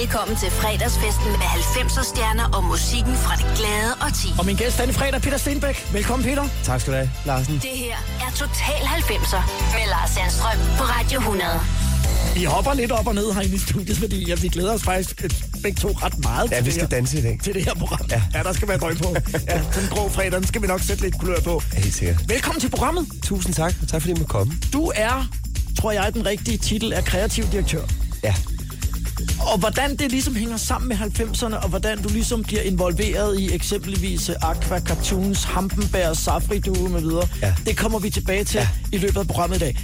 Velkommen 0.00 0.36
til 0.36 0.50
fredagsfesten 0.50 1.26
med 1.42 1.48
90'er 1.60 2.04
stjerner 2.12 2.44
og 2.56 2.64
musikken 2.64 3.14
fra 3.24 3.34
det 3.36 3.46
glade 3.58 3.92
og 4.04 4.10
ti. 4.20 4.28
Og 4.38 4.46
min 4.46 4.56
gæst 4.56 4.78
denne 4.80 4.92
fredag, 4.92 5.22
Peter 5.22 5.38
Stenbæk. 5.38 5.76
Velkommen, 5.92 6.24
Peter. 6.28 6.44
Tak 6.64 6.80
skal 6.80 6.92
du 6.92 6.96
have, 6.98 7.10
Larsen. 7.26 7.54
Det 7.54 7.74
her 7.84 7.96
er 8.24 8.30
Total 8.42 8.80
90'er 9.00 9.42
med 9.74 9.84
Lars 9.94 10.10
Sandstrøm 10.10 10.58
på 10.78 10.84
Radio 10.84 11.18
100. 11.18 11.50
Vi 12.34 12.44
hopper 12.44 12.74
lidt 12.74 12.92
op 12.92 13.06
og 13.06 13.14
ned 13.14 13.32
herinde 13.32 13.54
i 13.54 13.58
studiet, 13.58 13.96
fordi 13.98 14.24
ja, 14.28 14.34
vi 14.34 14.48
glæder 14.48 14.72
os 14.74 14.82
faktisk 14.82 15.24
øh, 15.24 15.30
begge 15.62 15.80
to 15.80 15.88
ret 16.02 16.18
meget 16.18 16.50
Ja, 16.50 16.56
til, 16.56 16.64
vi 16.64 16.70
det 16.70 16.74
skal 16.74 16.88
her, 16.88 16.96
danse 16.96 17.18
i 17.18 17.22
dag. 17.22 17.38
til 17.44 17.54
det 17.54 17.64
her 17.64 17.74
program. 17.74 18.00
Ja. 18.10 18.22
ja, 18.34 18.42
der 18.42 18.52
skal 18.52 18.68
være 18.68 18.78
drøg 18.78 18.96
på. 18.98 19.14
Ja, 19.48 19.62
sådan 19.62 19.82
en 19.82 19.88
grå 19.90 20.08
fredag, 20.08 20.32
den 20.32 20.46
skal 20.46 20.62
vi 20.62 20.66
nok 20.66 20.80
sætte 20.80 21.02
lidt 21.02 21.18
kulør 21.18 21.40
på. 21.40 21.62
Ja, 21.74 21.78
helt 21.80 21.94
sikkert. 21.94 22.28
Velkommen 22.28 22.60
til 22.60 22.70
programmet. 22.70 23.06
Tusind 23.22 23.54
tak, 23.54 23.74
og 23.82 23.88
tak 23.88 24.00
fordi 24.02 24.10
I 24.12 24.14
måtte 24.14 24.30
komme. 24.30 24.52
Du 24.72 24.92
er, 24.94 25.26
tror 25.80 25.92
jeg, 25.92 26.14
den 26.14 26.26
rigtige 26.26 26.58
titel 26.58 26.92
er 26.92 27.00
kreativ 27.00 27.44
direktør. 27.52 27.82
Ja. 28.24 28.34
Og 29.52 29.58
hvordan 29.58 29.96
det 29.96 30.10
ligesom 30.10 30.34
hænger 30.34 30.56
sammen 30.56 30.88
med 30.88 30.96
90'erne, 30.96 31.56
og 31.56 31.68
hvordan 31.68 32.02
du 32.02 32.08
ligesom 32.08 32.42
bliver 32.42 32.62
involveret 32.62 33.40
i 33.40 33.54
eksempelvis 33.54 34.30
Aqua 34.42 34.80
Cartoons, 34.80 35.44
Hampenberg, 35.44 36.16
Safri 36.16 36.58
Duo 36.58 36.88
med 36.88 37.00
videre, 37.00 37.28
Ja. 37.42 37.54
det 37.66 37.76
kommer 37.76 37.98
vi 37.98 38.10
tilbage 38.10 38.44
til 38.44 38.58
Ja. 38.58 38.68
i 38.92 38.98
løbet 38.98 39.20
af 39.20 39.26
programmet 39.26 39.56
i 39.56 39.60
dag. 39.60 39.78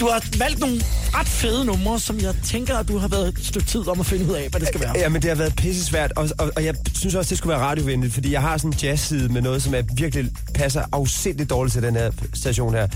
Du 0.00 0.06
har 0.08 0.24
valgt 0.38 0.58
nogle 0.60 0.76
ret 1.14 1.26
fede 1.28 1.64
numre, 1.64 2.00
som 2.00 2.18
jeg 2.20 2.34
tænker, 2.44 2.76
at 2.76 2.88
du 2.88 2.98
har 2.98 3.08
været 3.08 3.28
et 3.28 3.46
stykke 3.46 3.66
tid 3.68 3.88
om 3.88 4.00
at 4.00 4.06
finde 4.06 4.24
ud 4.26 4.32
af, 4.34 4.48
hvad 4.50 4.60
det 4.60 4.68
skal 4.68 4.80
være. 4.80 4.92
Ja, 4.98 5.08
men 5.08 5.22
det 5.22 5.28
har 5.30 5.36
været 5.36 5.56
pisse 5.56 5.84
svært, 5.84 6.12
og, 6.16 6.28
og, 6.38 6.50
og 6.56 6.64
jeg 6.64 6.74
synes 6.94 7.14
også, 7.14 7.28
det 7.30 7.38
skulle 7.38 7.50
være 7.56 7.60
radiovenligt, 7.66 8.14
fordi 8.14 8.32
jeg 8.32 8.40
har 8.40 8.56
sådan 8.58 8.70
en 8.70 8.76
jazz-side 8.82 9.28
med 9.28 9.42
noget, 9.42 9.62
som 9.62 9.74
er 9.74 9.82
virkelig 9.94 10.30
passer 10.54 10.82
afsindigt 10.92 11.50
dårligt 11.50 11.72
til 11.72 11.82
den 11.82 11.96
her 11.96 12.10
station 12.34 12.74
her. 12.74 12.86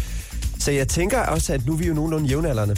Så 0.59 0.71
jeg 0.71 0.89
tænker 0.89 1.19
også, 1.21 1.53
at 1.53 1.67
nu 1.67 1.73
er 1.73 1.77
vi 1.77 1.87
jo 1.87 1.95
nogenlunde 1.95 2.29
jævnaldrende, 2.29 2.77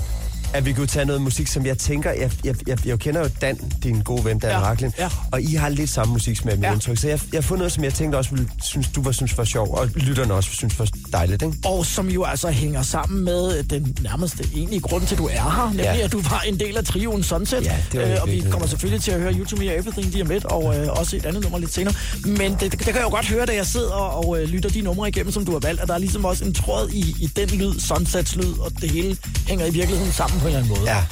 at 0.57 0.67
vi 0.67 0.73
kunne 0.73 0.87
tage 0.87 1.05
noget 1.05 1.23
musik, 1.23 1.47
som 1.47 1.67
jeg 1.67 1.79
tænker, 1.79 2.11
jeg, 2.11 2.31
jeg, 2.45 2.55
jeg, 2.67 2.87
jeg 2.87 2.99
kender 2.99 3.21
jo 3.21 3.29
Dan, 3.41 3.57
din 3.83 4.01
gode 4.03 4.25
ven, 4.25 4.39
Dan 4.39 4.51
Ja, 4.51 4.59
Raklin, 4.61 4.93
ja. 4.99 5.09
og 5.33 5.43
I 5.43 5.55
har 5.55 5.69
lidt 5.69 5.91
samme 5.91 6.13
musiksmag 6.13 6.59
med 6.59 6.69
Ja. 6.69 6.73
indtryk, 6.73 6.99
så 6.99 7.09
jeg, 7.09 7.21
jeg 7.33 7.37
har 7.39 7.43
fundet 7.43 7.59
noget, 7.59 7.73
som 7.73 7.85
jeg 7.85 7.95
tænkte 7.95 8.17
også, 8.17 8.31
ville, 8.31 8.49
synes, 8.63 8.89
du 8.89 9.03
var 9.03 9.13
synes 9.13 9.39
var 9.39 9.45
sjov, 9.45 9.75
og 9.75 9.89
lytterne 9.95 10.35
også 10.35 10.51
synes 10.53 10.79
var 10.79 10.89
dejligt, 11.13 11.43
ikke? 11.43 11.57
Og 11.65 11.87
som 11.87 12.09
jo 12.09 12.25
altså 12.25 12.49
hænger 12.51 12.83
sammen 12.83 13.25
med 13.25 13.63
den 13.63 13.97
nærmeste 14.03 14.45
egentlige 14.55 14.81
grund 14.81 15.07
til, 15.07 15.15
at 15.15 15.19
du 15.19 15.27
er 15.27 15.31
her, 15.31 15.67
nemlig 15.69 15.85
Ja. 15.85 15.97
at 16.05 16.13
du 16.13 16.21
var 16.21 16.41
en 16.49 16.61
del 16.61 16.77
af 16.77 16.85
trioen 16.85 17.23
Sunset. 17.23 17.65
Ja, 17.65 17.77
det 17.93 18.01
var 18.01 18.07
øh, 18.07 18.23
og 18.23 18.29
vi 18.29 18.45
kommer 18.51 18.69
selvfølgelig 18.69 19.03
til 19.03 19.11
at 19.11 19.21
høre 19.21 19.33
You 19.35 19.45
To 19.45 19.57
Me 19.57 19.65
Everything 19.75 20.07
lige 20.07 20.23
om 20.23 20.29
lidt, 20.29 20.45
og 20.45 20.77
øh, 20.79 20.89
også 21.01 21.17
et 21.17 21.27
andet 21.27 21.43
nummer 21.43 21.59
lidt 21.59 21.73
senere. 21.75 21.95
Men 22.27 22.53
det, 22.53 22.61
det, 22.61 22.73
det 22.73 22.81
kan 22.81 22.95
jeg 22.95 23.03
jo 23.03 23.09
godt 23.11 23.27
høre, 23.29 23.47
da 23.47 23.55
jeg 23.55 23.67
sidder 23.67 23.93
og 23.93 24.43
øh, 24.43 24.49
lytter 24.49 24.71
de 24.71 24.81
numre 24.81 25.09
igennem, 25.09 25.33
som 25.33 25.45
du 25.45 25.53
har 25.53 25.59
valgt, 25.59 25.81
at 25.81 25.89
der 25.89 25.95
er 25.95 25.99
ligesom 25.99 26.25
også 26.25 26.45
en 26.45 26.55
tråd 26.55 26.89
i, 26.93 27.01
i 27.21 27.27
den 27.37 27.49
lyd, 27.49 27.81
Sunsets 27.81 28.37
lyd, 28.37 28.53
og 28.61 28.73
det 28.81 28.91
hele 28.91 29.17
hænger 29.49 29.67
i 29.67 29.71
virkeligheden 29.71 30.13
sammen 30.13 30.41
på 30.47 30.51
en 30.51 30.57
eller 30.57 30.75
anden 30.75 30.81
måde. 30.85 30.93
Ja. 30.97 31.03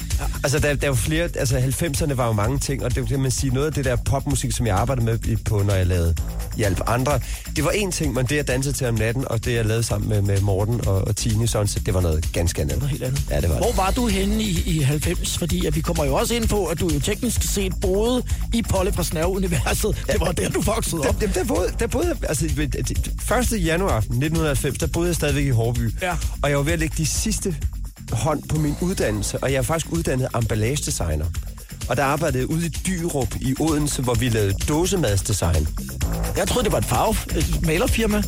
Altså, 0.43 0.59
der, 0.59 0.73
der 0.73 0.83
er 0.83 0.87
jo 0.87 0.93
flere... 0.95 1.23
Altså, 1.35 1.57
90'erne 1.57 2.13
var 2.13 2.27
jo 2.27 2.33
mange 2.33 2.59
ting, 2.59 2.83
og 2.83 2.95
det 2.95 3.07
kan 3.07 3.19
man 3.19 3.31
sige, 3.31 3.53
noget 3.53 3.67
af 3.67 3.73
det 3.73 3.85
der 3.85 3.95
popmusik, 3.95 4.51
som 4.51 4.67
jeg 4.67 4.75
arbejdede 4.77 5.05
med 5.05 5.37
på, 5.45 5.63
når 5.63 5.73
jeg 5.73 5.87
lavede 5.87 6.15
hjælp 6.57 6.81
andre, 6.87 7.19
det 7.55 7.63
var 7.63 7.71
en 7.71 7.91
ting, 7.91 8.13
men 8.13 8.25
det 8.25 8.35
jeg 8.35 8.47
dansede 8.47 8.73
til 8.75 8.87
om 8.87 8.93
natten, 8.95 9.27
og 9.27 9.45
det 9.45 9.53
jeg 9.53 9.65
lavede 9.65 9.83
sammen 9.83 10.09
med, 10.09 10.21
med 10.21 10.41
Morten 10.41 10.87
og, 10.87 11.07
og 11.07 11.15
Tine 11.15 11.47
Sunset, 11.47 11.85
det 11.85 11.93
var 11.93 12.01
noget 12.01 12.29
ganske 12.33 12.61
andet. 12.61 12.77
Noget 12.77 12.89
helt 12.91 13.03
andet. 13.03 13.21
Ja, 13.29 13.41
det 13.41 13.49
var 13.49 13.57
Hvor 13.57 13.67
det. 13.67 13.77
var 13.77 13.91
du 13.91 14.07
henne 14.07 14.43
i, 14.43 14.63
i 14.65 14.79
90? 14.81 15.37
Fordi 15.37 15.65
at 15.65 15.75
vi 15.75 15.81
kommer 15.81 16.05
jo 16.05 16.15
også 16.15 16.33
ind 16.35 16.47
på, 16.47 16.65
at 16.65 16.79
du 16.79 16.89
jo 16.93 16.99
teknisk 16.99 17.43
set 17.43 17.73
boede 17.81 18.23
i 18.53 18.61
Polle 18.61 18.93
fra 18.93 19.03
Snæve-universet. 19.03 20.05
Det 20.11 20.19
var 20.19 20.31
der, 20.31 20.49
du 20.49 20.61
voksede 20.61 21.01
op. 21.01 21.21
Der, 21.21 21.27
der, 21.27 21.33
der, 21.33 21.43
boede, 21.43 21.67
der 21.79 21.87
boede, 21.87 22.15
altså, 22.29 22.49
ved- 22.55 22.67
det- 22.67 23.53
1. 23.53 23.65
januar 23.65 23.97
1990, 23.97 24.77
der 24.77 24.87
boede 24.87 25.07
jeg 25.07 25.15
stadigvæk 25.15 25.45
i 25.45 25.49
Hårby. 25.49 25.91
Ja. 26.01 26.15
Og 26.41 26.49
jeg 26.49 26.57
var 26.57 26.63
ved 26.63 26.73
at 26.73 26.79
lægge 26.79 26.95
de 26.97 27.05
sidste 27.05 27.55
hånd 28.11 28.43
på 28.49 28.57
min 28.59 28.75
uddannelse, 28.81 29.37
og 29.37 29.51
jeg 29.51 29.57
er 29.57 29.61
faktisk 29.61 29.91
uddannet 29.91 30.27
emballagedesigner. 30.37 31.25
Og 31.89 31.97
der 31.97 32.03
arbejdede 32.03 32.39
jeg 32.39 32.47
ude 32.49 32.65
i 32.65 32.69
Dyrup 32.69 33.35
i 33.41 33.55
Odense, 33.59 34.01
hvor 34.01 34.13
vi 34.13 34.29
lavede 34.29 34.53
dåsemadsdesign. 34.69 35.67
Jeg 36.37 36.47
troede, 36.47 36.63
det 36.63 36.71
var 36.71 36.77
et 36.77 36.85
farve, 36.85 37.37
et 37.39 37.61
malerfirma. 37.65 38.23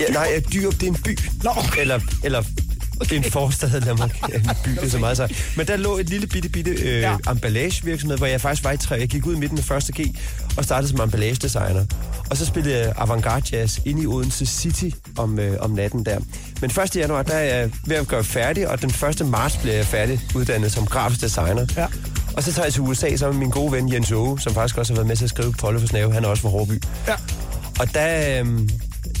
Ja, 0.00 0.12
nej, 0.12 0.42
Dyrup, 0.52 0.72
det 0.74 0.82
er 0.82 0.86
en 0.86 0.94
by. 1.04 1.18
Nå. 1.42 1.50
Eller, 1.78 2.00
eller 2.24 2.42
okay. 3.00 3.16
en 3.16 3.24
forstad, 3.24 3.80
lad 3.80 3.94
mig 3.94 4.10
en 4.34 4.50
by, 4.64 4.70
det 4.70 4.82
er 4.82 4.88
så 4.88 4.98
meget 4.98 5.16
så. 5.16 5.34
Men 5.56 5.66
der 5.66 5.76
lå 5.76 5.98
et 5.98 6.08
lille 6.10 6.26
bitte, 6.26 6.48
bitte 6.48 6.70
øh, 6.70 7.00
Ja. 7.00 7.16
emballagevirksomhed, 7.30 8.18
hvor 8.18 8.26
jeg 8.26 8.40
faktisk 8.40 8.64
var 8.64 8.72
i 8.72 8.76
tre. 8.76 8.94
Jeg 8.94 9.08
gik 9.08 9.26
ud 9.26 9.42
i 9.42 9.46
den 9.46 9.58
første 9.58 9.92
G 10.02 10.16
og 10.56 10.64
startede 10.64 10.90
som 10.90 11.00
emballagedesigner. 11.00 11.84
Og 12.30 12.36
så 12.36 12.46
spillede 12.46 12.78
jeg 12.78 12.92
avantgarde 12.96 13.56
jazz 13.56 13.78
inde 13.84 14.02
i 14.02 14.06
Odense 14.06 14.46
City 14.46 14.96
om, 15.16 15.38
øh, 15.38 15.56
om 15.60 15.70
natten 15.70 16.04
der. 16.04 16.18
Men 16.62 16.70
1. 16.70 16.96
januar, 16.96 17.22
der 17.22 17.34
er 17.34 17.56
jeg 17.56 17.70
ved 17.86 17.96
at 17.96 18.08
gøre 18.08 18.24
færdig, 18.24 18.68
og 18.68 18.82
den 18.82 18.90
1. 19.20 19.26
marts 19.26 19.56
bliver 19.56 19.74
jeg 19.74 19.86
færdig 19.86 20.20
uddannet 20.34 20.72
som 20.72 20.86
grafisk 20.86 21.20
designer. 21.20 21.66
Ja. 21.76 21.86
Og 22.36 22.42
så 22.42 22.52
tager 22.52 22.66
jeg 22.66 22.72
til 22.72 22.82
USA 22.82 23.16
sammen 23.16 23.38
med 23.38 23.46
min 23.46 23.50
gode 23.50 23.72
ven 23.72 23.92
Jens 23.92 24.12
Åge, 24.12 24.40
som 24.40 24.54
faktisk 24.54 24.78
også 24.78 24.92
har 24.92 24.96
været 24.96 25.06
med 25.06 25.16
til 25.16 25.24
at 25.24 25.30
skrive 25.30 25.52
Polle 25.52 25.80
for 25.80 25.86
Snave. 25.86 26.12
Han 26.12 26.24
er 26.24 26.28
også 26.28 26.42
fra 26.42 26.48
Hårby. 26.48 26.82
Ja. 27.08 27.14
Og 27.80 27.94
der, 27.94 28.40
øhm, 28.40 28.68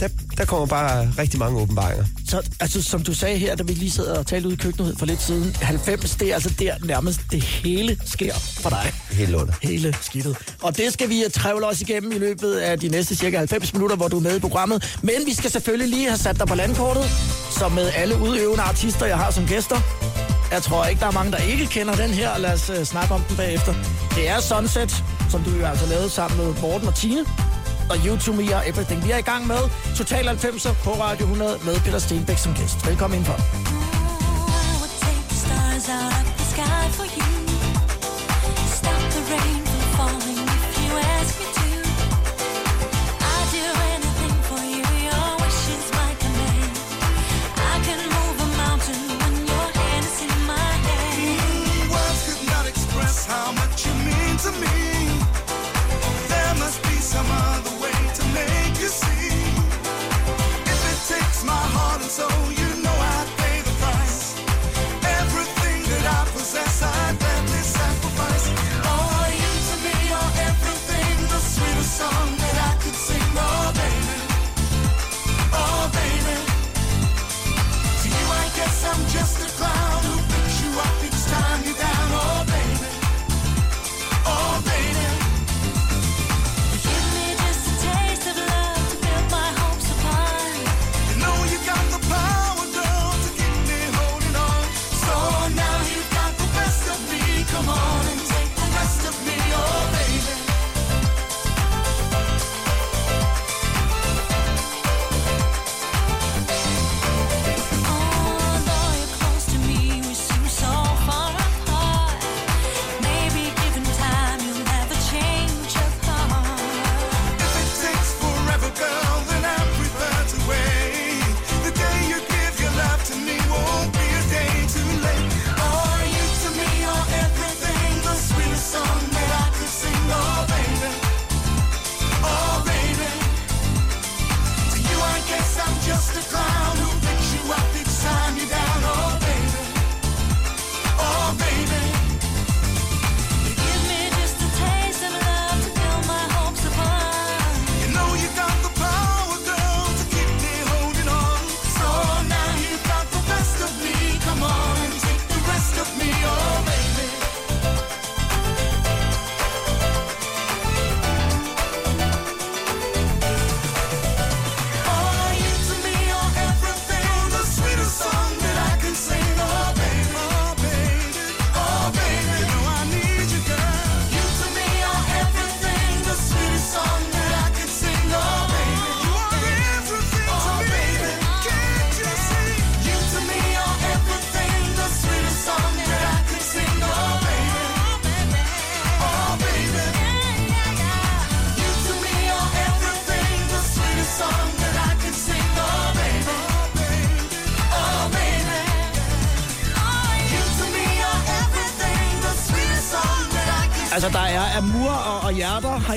der, 0.00 0.08
der 0.42 0.46
kommer 0.46 0.66
bare 0.66 1.12
rigtig 1.18 1.38
mange 1.38 1.60
åbenbaringer. 1.60 2.04
Så 2.28 2.42
altså, 2.60 2.82
som 2.82 3.02
du 3.02 3.14
sagde 3.14 3.38
her, 3.38 3.56
da 3.56 3.62
vi 3.62 3.72
lige 3.72 3.90
sad 3.90 4.06
og 4.06 4.26
talte 4.26 4.48
ud 4.48 4.52
i 4.52 4.56
køkkenet 4.56 4.98
for 4.98 5.06
lidt 5.06 5.22
siden, 5.22 5.56
90, 5.62 6.16
det 6.16 6.30
er 6.30 6.34
altså 6.34 6.54
der 6.58 6.74
nærmest 6.84 7.20
det 7.30 7.42
hele 7.42 7.98
sker 8.04 8.34
for 8.34 8.70
dig. 8.70 8.92
Helt 9.10 9.30
lortet. 9.30 9.54
Hele 9.62 9.96
skidtet. 10.00 10.36
Og 10.62 10.76
det 10.76 10.92
skal 10.92 11.08
vi 11.08 11.24
trævle 11.32 11.66
os 11.66 11.80
igennem 11.80 12.12
i 12.12 12.18
løbet 12.18 12.54
af 12.54 12.80
de 12.80 12.88
næste 12.88 13.16
cirka 13.16 13.38
90 13.38 13.72
minutter, 13.72 13.96
hvor 13.96 14.08
du 14.08 14.16
er 14.16 14.20
med 14.20 14.36
i 14.36 14.40
programmet. 14.40 14.98
Men 15.02 15.14
vi 15.26 15.34
skal 15.34 15.50
selvfølgelig 15.50 15.88
lige 15.88 16.08
have 16.08 16.18
sat 16.18 16.38
dig 16.38 16.46
på 16.46 16.54
landkortet, 16.54 17.04
som 17.50 17.72
med 17.72 17.90
alle 17.94 18.18
udøvende 18.18 18.62
artister, 18.62 19.06
jeg 19.06 19.16
har 19.16 19.30
som 19.30 19.46
gæster. 19.46 19.76
Jeg 20.52 20.62
tror 20.62 20.84
ikke, 20.84 21.00
der 21.00 21.06
er 21.06 21.12
mange, 21.12 21.32
der 21.32 21.38
ikke 21.38 21.66
kender 21.66 21.94
den 21.94 22.10
her. 22.10 22.38
Lad 22.38 22.52
os 22.52 22.70
uh, 22.70 22.84
snakke 22.84 23.14
om 23.14 23.20
den 23.28 23.36
bagefter. 23.36 23.74
Det 24.14 24.28
er 24.28 24.40
Sunset, 24.40 25.04
som 25.30 25.42
du 25.42 25.50
jo 25.50 25.66
altså 25.66 25.86
lavede 25.86 26.10
sammen 26.10 26.38
med 26.38 26.54
Morten 26.62 26.88
og 26.88 26.94
Tine. 26.94 27.24
Og 27.90 27.96
YouTube 28.06 28.36
Me 28.36 28.56
og 28.56 28.68
Everything. 28.68 29.04
Vi 29.04 29.10
er 29.10 29.16
i 29.16 29.22
gang 29.32 29.46
med 29.46 29.62
Total 29.96 30.28
90'er 30.28 30.72
på 30.84 30.90
Radio 30.90 31.24
100 31.24 31.58
med 31.64 31.74
Peter 31.84 31.98
Stenbæk 31.98 32.38
som 32.38 32.54
gæst. 32.54 32.86
Velkommen 32.88 33.18
indenfor. 33.18 33.38
I 37.16 37.51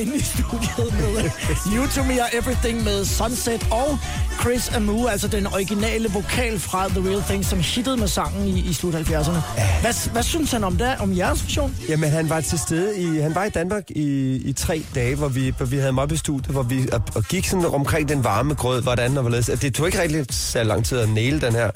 Herinde 0.06 0.18
i 0.18 0.22
studiet 0.22 0.94
med 0.94 1.30
You 1.76 1.88
To 1.88 2.04
Me 2.04 2.22
og 2.22 2.30
Everything 2.34 2.84
med 2.84 3.06
Sunset 3.06 3.68
og 3.72 3.98
Chris 4.42 4.72
Amu, 4.76 5.08
altså 5.08 5.28
den 5.28 5.48
originale 5.48 6.10
vokal 6.10 6.60
fra 6.60 6.88
The 6.88 7.10
Real 7.10 7.22
Thing, 7.22 7.46
som 7.46 7.60
hittede 7.60 7.98
med 7.98 8.08
sangen 8.08 8.48
i, 8.48 8.60
i 8.60 8.74
slut 8.74 8.94
70'erne. 8.94 9.40
Hvad, 9.82 10.12
hvad 10.12 10.24
synes 10.24 10.52
han 10.52 10.64
om 10.64 10.78
det, 10.78 10.96
om 11.00 11.18
jeres 11.18 11.44
version? 11.44 11.76
Jamen, 11.90 12.10
han 12.10 12.30
var 12.30 12.42
til 12.42 12.60
stede 12.60 13.00
i, 13.00 13.20
han 13.20 13.36
var 13.36 13.44
i 13.44 13.50
Danmark 13.50 13.84
i, 13.90 14.36
i 14.36 14.54
tre 14.54 14.84
dage, 14.96 15.16
hvor 15.16 15.28
vi, 15.28 15.54
hvor 15.58 15.66
vi 15.66 15.76
havde 15.76 15.88
ham 15.88 16.00
op 16.00 16.12
i 16.12 16.18
studiet, 16.18 16.52
hvor 16.52 16.64
vi 16.64 16.88
og, 16.92 17.02
og 17.16 17.24
gik 17.24 17.48
sådan 17.48 17.66
omkring 17.66 18.10
den 18.10 18.24
varme 18.24 18.54
grød, 18.54 18.82
hvordan 18.82 19.18
og 19.18 19.22
hvorledes. 19.22 19.50
Altså, 19.50 19.66
det 19.68 19.76
tog 19.76 19.86
ikke 19.88 20.02
rigtig 20.02 20.26
så 20.30 20.64
lang 20.64 20.86
tid 20.86 21.00
at 21.00 21.10
næle 21.10 21.42
den 21.42 21.54
her. 21.54 21.72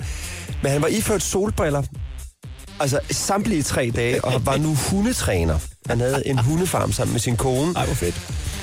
Men 0.63 0.71
han 0.71 0.81
var 0.81 0.87
iført 0.87 1.23
solbriller, 1.23 1.83
altså 2.79 2.99
samtlige 3.11 3.63
tre 3.63 3.91
dage, 3.95 4.25
og 4.25 4.45
var 4.45 4.57
nu 4.57 4.75
hundetræner. 4.89 5.59
Han 5.89 5.99
havde 5.99 6.27
en 6.27 6.37
hundefarm 6.37 6.91
sammen 6.91 7.13
med 7.13 7.19
sin 7.19 7.37
kone. 7.37 7.73
Ej, 7.75 7.85
hvor 7.85 7.95
fedt. 7.95 8.15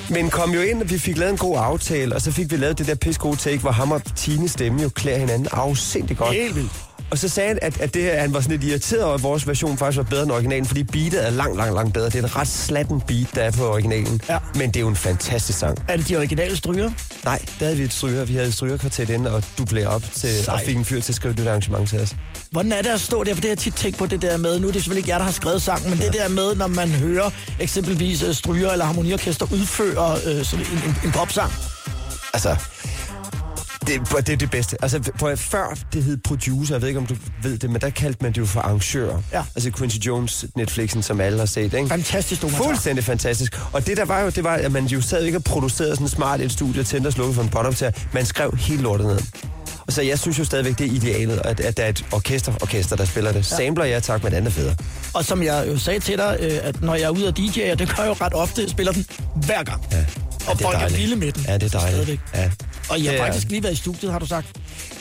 Men 0.09 0.29
kom 0.29 0.51
jo 0.51 0.61
ind, 0.61 0.81
og 0.81 0.89
vi 0.89 0.97
fik 0.97 1.17
lavet 1.17 1.31
en 1.31 1.37
god 1.37 1.57
aftale, 1.57 2.15
og 2.15 2.21
så 2.21 2.31
fik 2.31 2.51
vi 2.51 2.57
lavet 2.57 2.77
det 2.77 2.87
der 2.87 2.95
pis 2.95 3.17
gode 3.17 3.37
take, 3.37 3.57
hvor 3.57 3.71
ham 3.71 3.91
og 3.91 4.01
Tines 4.15 4.51
stemme 4.51 4.81
jo 4.81 4.89
klæder 4.89 5.17
hinanden 5.17 5.47
afsindigt 5.51 6.19
godt. 6.19 6.33
Helt 6.35 6.55
vildt. 6.55 6.86
Og 7.11 7.17
så 7.17 7.29
sagde 7.29 7.47
han, 7.47 7.59
at, 7.61 7.81
at 7.81 7.93
det 7.93 8.01
her, 8.01 8.19
han 8.19 8.33
var 8.33 8.41
sådan 8.41 8.59
lidt 8.59 8.71
irriteret 8.71 9.03
over, 9.03 9.13
at 9.13 9.23
vores 9.23 9.47
version 9.47 9.77
faktisk 9.77 9.97
var 9.97 10.03
bedre 10.03 10.23
end 10.23 10.31
originalen, 10.31 10.65
fordi 10.65 10.83
beatet 10.83 11.27
er 11.27 11.29
langt, 11.29 11.57
langt, 11.57 11.73
langt 11.73 11.93
bedre. 11.93 12.05
Det 12.05 12.15
er 12.15 12.23
en 12.23 12.35
ret 12.35 12.47
slatten 12.47 13.01
beat, 13.01 13.27
der 13.35 13.41
er 13.41 13.51
på 13.51 13.67
originalen. 13.71 14.21
Ja. 14.29 14.37
Men 14.55 14.67
det 14.67 14.75
er 14.75 14.79
jo 14.81 14.87
en 14.87 14.95
fantastisk 14.95 15.59
sang. 15.59 15.77
Er 15.87 15.97
det 15.97 16.09
de 16.09 16.17
originale 16.17 16.57
stryger? 16.57 16.91
Nej, 17.25 17.39
der 17.59 17.65
havde 17.65 17.77
vi 17.77 17.83
et 17.83 17.93
stryger. 17.93 18.25
Vi 18.25 18.33
havde 18.33 18.47
et 18.47 18.53
strygerkvartet 18.53 19.09
ind 19.09 19.27
og 19.27 19.43
dublere 19.57 19.87
op 19.87 20.03
til, 20.13 20.43
Sej. 20.43 20.53
og 20.53 20.61
fik 20.65 20.75
en 20.75 20.85
fyr 20.85 21.01
til 21.01 21.11
at 21.11 21.15
skrive 21.15 21.31
et 21.31 21.39
nyt 21.39 21.47
arrangement 21.47 21.89
til 21.89 21.99
os. 21.99 22.15
Hvordan 22.51 22.71
er 22.71 22.81
det 22.81 22.89
at 22.89 23.01
stå 23.01 23.23
der? 23.23 23.33
For 23.33 23.41
det 23.41 23.45
har 23.49 23.51
jeg 23.51 23.57
tit 23.57 23.75
tænkt 23.75 23.97
på 23.97 24.05
det 24.05 24.21
der 24.21 24.37
med, 24.37 24.59
nu 24.59 24.67
er 24.67 24.71
det 24.71 24.81
selvfølgelig 24.81 24.99
ikke 24.99 25.09
jer, 25.09 25.17
der 25.17 25.25
har 25.25 25.31
skrevet 25.31 25.61
sangen, 25.61 25.89
men 25.89 25.99
ja. 25.99 26.05
det 26.05 26.13
der 26.13 26.27
med, 26.27 26.55
når 26.55 26.67
man 26.67 26.89
hører 26.89 27.29
eksempelvis 27.59 28.23
øh, 28.23 28.35
stryger 28.35 28.71
eller 28.71 28.85
harmoniorkester 28.85 29.45
udføre 29.53 30.17
øh, 30.25 30.45
sådan 30.45 30.65
en, 30.65 30.89
en, 30.89 30.95
en 31.03 31.11
popsang. 31.11 31.51
Altså, 32.33 32.55
det, 33.87 34.27
det 34.27 34.33
er 34.33 34.37
det 34.37 34.51
bedste. 34.51 34.77
Altså, 34.81 34.99
på, 35.19 35.35
før 35.35 35.77
det 35.93 36.03
hed 36.03 36.17
producer, 36.17 36.75
jeg 36.75 36.81
ved 36.81 36.87
ikke, 36.87 36.99
om 36.99 37.05
du 37.05 37.15
ved 37.43 37.57
det, 37.57 37.69
men 37.69 37.81
der 37.81 37.89
kaldte 37.89 38.23
man 38.23 38.31
det 38.31 38.37
jo 38.37 38.45
for 38.45 38.59
arrangør. 38.59 39.17
Ja. 39.33 39.43
Altså 39.55 39.71
Quincy 39.71 39.97
Jones 39.97 40.45
Netflixen, 40.55 41.03
som 41.03 41.21
alle 41.21 41.39
har 41.39 41.45
set, 41.45 41.73
ikke? 41.73 41.87
Fantastisk 41.87 42.41
dokumentar. 42.41 42.65
Fuldstændig 42.65 43.03
fantastisk. 43.03 43.59
Og 43.73 43.87
det 43.87 43.97
der 43.97 44.05
var 44.05 44.21
jo, 44.21 44.29
det 44.29 44.43
var, 44.43 44.53
at 44.53 44.71
man 44.71 44.85
jo 44.85 45.01
sad 45.01 45.23
ikke 45.23 45.37
og 45.37 45.43
producerede 45.43 45.95
sådan 45.95 46.07
smart 46.07 46.41
et 46.41 46.51
studie, 46.51 46.83
tændte 46.83 47.07
og 47.07 47.13
slukkede 47.13 47.35
for 47.35 47.43
en 47.43 47.49
båndoptager. 47.49 47.91
Man 48.13 48.25
skrev 48.25 48.55
helt 48.59 48.81
lortet 48.81 49.07
ned. 49.07 49.19
Og 49.87 49.93
så 49.93 50.01
jeg 50.01 50.19
synes 50.19 50.39
jo 50.39 50.43
stadigvæk, 50.43 50.77
det 50.77 50.87
er 50.87 50.91
idealet, 50.91 51.41
at, 51.45 51.59
at 51.59 51.77
der 51.77 51.83
er 51.83 51.89
et 51.89 52.05
orkester, 52.11 52.53
orkester, 52.61 52.95
der 52.95 53.05
spiller 53.05 53.31
det. 53.31 53.51
Ja. 53.51 53.57
Sampler, 53.57 53.85
ja 53.85 53.99
tak, 53.99 54.23
men 54.23 54.33
andet 54.33 54.51
er 54.51 54.55
federe. 54.55 54.75
Og 55.13 55.25
som 55.25 55.43
jeg 55.43 55.65
jo 55.67 55.77
sagde 55.77 55.99
til 55.99 56.17
dig, 56.17 56.37
øh, 56.39 56.59
at 56.63 56.81
når 56.81 56.95
jeg 56.95 57.03
er 57.03 57.09
ude 57.09 57.27
og 57.27 57.33
DJ'er, 57.39 57.75
det 57.75 57.95
gør 57.95 58.03
jeg 58.03 58.07
jo 58.07 58.15
ret 58.25 58.33
ofte, 58.33 58.69
spiller 58.69 58.93
den 58.93 59.05
hver 59.35 59.63
gang. 59.63 59.85
Ja. 59.91 59.97
Og 59.97 60.53
det 60.53 60.61
er 60.61 60.65
folk 60.65 60.75
er 60.75 60.79
dejligt. 60.79 61.01
vilde 61.01 61.15
med 61.15 61.31
den. 61.31 61.43
Ja, 61.47 61.53
det 61.57 61.73
er 61.73 61.79
dejligt. 61.79 61.93
Stadigvæk. 61.93 62.19
Ja. 62.33 62.51
Og 62.89 62.99
I 62.99 63.05
har 63.05 63.13
er- 63.13 63.17
faktisk 63.25 63.47
lige 63.49 63.63
været 63.63 63.73
i 63.73 63.77
studiet, 63.77 64.11
har 64.11 64.19
du 64.19 64.25
sagt. 64.25 64.47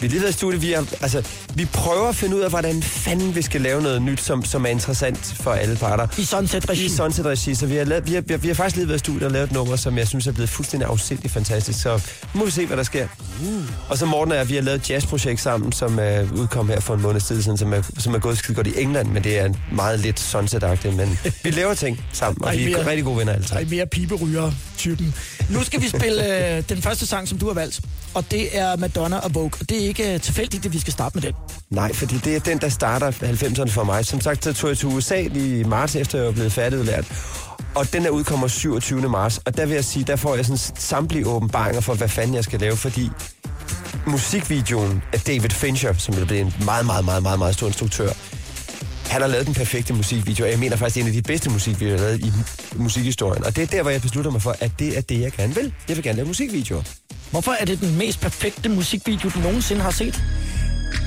Vi 0.01 0.07
er 0.07 0.11
lige 0.11 0.21
været 0.21 0.31
i 0.33 0.37
studiet, 0.37 0.63
vi, 0.63 0.73
er, 0.73 0.83
altså, 1.01 1.23
vi 1.55 1.65
prøver 1.65 2.09
at 2.09 2.17
finde 2.17 2.37
ud 2.37 2.41
af, 2.41 2.51
hvordan 2.51 2.83
fanden 2.83 3.35
vi 3.35 3.43
skal 3.43 3.61
lave 3.61 3.83
noget 3.83 4.03
nyt, 4.03 4.21
som, 4.21 4.45
som 4.45 4.65
er 4.67 4.71
interessant 4.71 5.19
for 5.41 5.53
alle 5.53 5.77
parter. 5.77 6.07
I 6.19 6.25
Sunset 6.25 6.71
Regi. 6.71 6.85
I 6.85 6.89
Sunset 6.89 7.27
Regi, 7.27 7.55
så 7.55 7.67
vi 7.67 7.77
har, 7.77 7.85
lavet, 7.85 8.07
vi, 8.09 8.15
har, 8.15 8.21
vi, 8.21 8.33
har, 8.33 8.39
vi 8.39 8.49
har 8.49 8.55
faktisk 8.55 8.77
lige 8.77 8.89
været 8.89 8.97
i 8.99 9.05
studiet 9.05 9.23
og 9.23 9.31
lavet 9.31 9.45
et 9.47 9.53
nummer, 9.53 9.77
som 9.77 9.99
jeg 9.99 10.09
synes 10.09 10.27
er 10.27 10.33
blevet 10.33 10.51
fuldstændig 10.51 10.89
afsindigt 10.89 11.33
fantastisk. 11.33 11.81
Så 11.83 12.01
må 12.35 12.45
vi 12.45 12.51
se, 12.51 12.67
hvad 12.67 12.77
der 12.77 12.83
sker. 12.83 13.09
Uh. 13.43 13.63
Og 13.89 13.99
så 13.99 14.07
Morten 14.07 14.33
og 14.33 14.39
jeg, 14.39 14.49
vi 14.49 14.55
har 14.55 14.63
lavet 14.63 14.81
et 14.81 14.91
jazzprojekt 14.91 15.41
sammen, 15.41 15.73
som 15.73 15.99
er 16.03 16.27
udkom 16.33 16.69
her 16.69 16.81
for 16.81 16.95
en 16.95 17.03
måned 17.03 17.21
siden, 17.21 17.57
som 17.59 17.73
er, 17.73 17.83
som 17.99 18.15
er 18.15 18.19
gået 18.19 18.39
skide 18.39 18.55
godt 18.55 18.67
i 18.67 18.81
England, 18.81 19.09
men 19.09 19.25
det 19.25 19.39
er 19.39 19.53
meget 19.73 20.01
lidt 20.01 20.21
sunset 20.21 20.63
men 20.97 21.19
vi 21.45 21.51
laver 21.51 21.75
ting 21.75 22.01
sammen, 22.13 22.45
og 22.45 22.51
Ej, 22.51 22.57
vi 22.57 22.65
mere- 22.67 22.81
er 22.81 22.87
rigtig 22.87 23.05
gode 23.05 23.19
venner 23.19 23.33
alle 23.33 23.47
Ej, 23.53 23.65
mere 23.71 23.87
piberyger-typen. 23.87 25.15
Nu 25.51 25.65
skal 25.65 25.83
vi 25.83 25.89
spille 25.89 26.57
øh, 26.57 26.63
den 26.69 26.83
første 26.83 27.07
sang, 27.07 27.29
som 27.29 27.39
du 27.39 27.47
har 27.47 27.55
valgt. 27.55 27.81
Og 28.15 28.31
det 28.31 28.59
er 28.59 28.77
Madonna 28.77 29.19
og 29.19 29.35
Vogue. 29.35 29.51
Og 29.61 29.69
det 29.69 29.83
er 29.83 29.89
ikke 29.89 30.15
øh, 30.15 30.21
tilfældigt, 30.21 30.67
at 30.67 30.73
vi 30.73 30.79
skal 30.79 30.93
starte 30.93 31.17
med 31.17 31.23
den. 31.23 31.35
Nej, 31.71 31.93
fordi 31.93 32.17
det 32.17 32.37
er 32.37 32.41
den, 32.41 32.59
der 32.59 32.69
starter 32.69 33.11
90'erne 33.11 33.71
for 33.71 33.85
mig. 33.85 34.07
Som 34.07 34.21
sagt, 34.21 34.45
så 34.45 34.53
tog 34.53 34.71
jeg 34.71 34.79
til 34.79 34.89
USA 34.89 35.21
i 35.21 35.63
marts, 35.67 35.97
efter 35.97 36.19
jeg 36.19 36.27
var 36.27 36.33
blevet 36.33 36.53
færdigudlært. 36.53 37.13
Og 37.75 37.93
den 37.93 38.05
der 38.05 38.11
udkommer 38.11 38.49
27. 38.49 39.09
marts. 39.09 39.41
Og 39.45 39.57
der 39.57 39.67
vil 39.67 39.75
jeg 39.75 39.85
sige, 39.85 40.05
der 40.05 40.17
får 40.17 40.35
jeg 40.35 40.45
sådan 40.45 40.59
samtlige 40.79 41.27
åbenbaringer 41.27 41.81
for, 41.81 41.95
hvad 41.95 42.09
fanden 42.09 42.35
jeg 42.35 42.45
skal 42.45 42.61
lave, 42.61 42.77
fordi 42.77 43.11
musikvideoen 44.07 45.03
af 45.13 45.21
David 45.21 45.51
Fincher, 45.51 45.93
som 45.99 46.15
er 46.15 46.25
blevet 46.25 46.41
en 46.41 46.55
meget, 46.65 46.87
meget, 46.87 47.05
meget, 47.05 47.23
meget, 47.23 47.39
meget 47.39 47.55
stor 47.55 47.67
instruktør, 47.67 48.11
han 49.11 49.21
har 49.21 49.29
lavet 49.29 49.47
den 49.47 49.55
perfekte 49.55 49.95
musikvideo, 49.95 50.45
og 50.45 50.51
jeg 50.51 50.59
mener 50.59 50.77
faktisk 50.77 51.01
en 51.01 51.07
af 51.07 51.13
de 51.13 51.23
bedste 51.23 51.51
musikvideoer, 51.51 51.93
jeg 51.93 52.01
har 52.01 52.07
lavet 52.07 52.21
i 52.25 52.33
musikhistorien. 52.77 53.45
Og 53.45 53.57
det 53.57 53.63
er 53.63 53.67
der, 53.67 53.83
hvor 53.83 53.91
jeg 53.91 54.03
beslutter 54.03 54.31
mig 54.31 54.43
for, 54.43 54.57
at 54.61 54.71
det 54.79 54.97
er 54.99 55.01
det, 55.01 55.21
jeg 55.21 55.33
gerne 55.33 55.55
vil. 55.55 55.73
Jeg 55.89 55.97
vil 55.97 56.05
gerne 56.05 56.17
lave 56.17 56.27
musikvideoer. 56.29 56.83
Hvorfor 57.31 57.53
er 57.53 57.65
det 57.65 57.81
den 57.81 57.99
mest 57.99 58.21
perfekte 58.21 58.69
musikvideo, 58.69 59.29
du 59.29 59.39
nogensinde 59.39 59.83
har 59.83 59.91
set? 59.91 60.23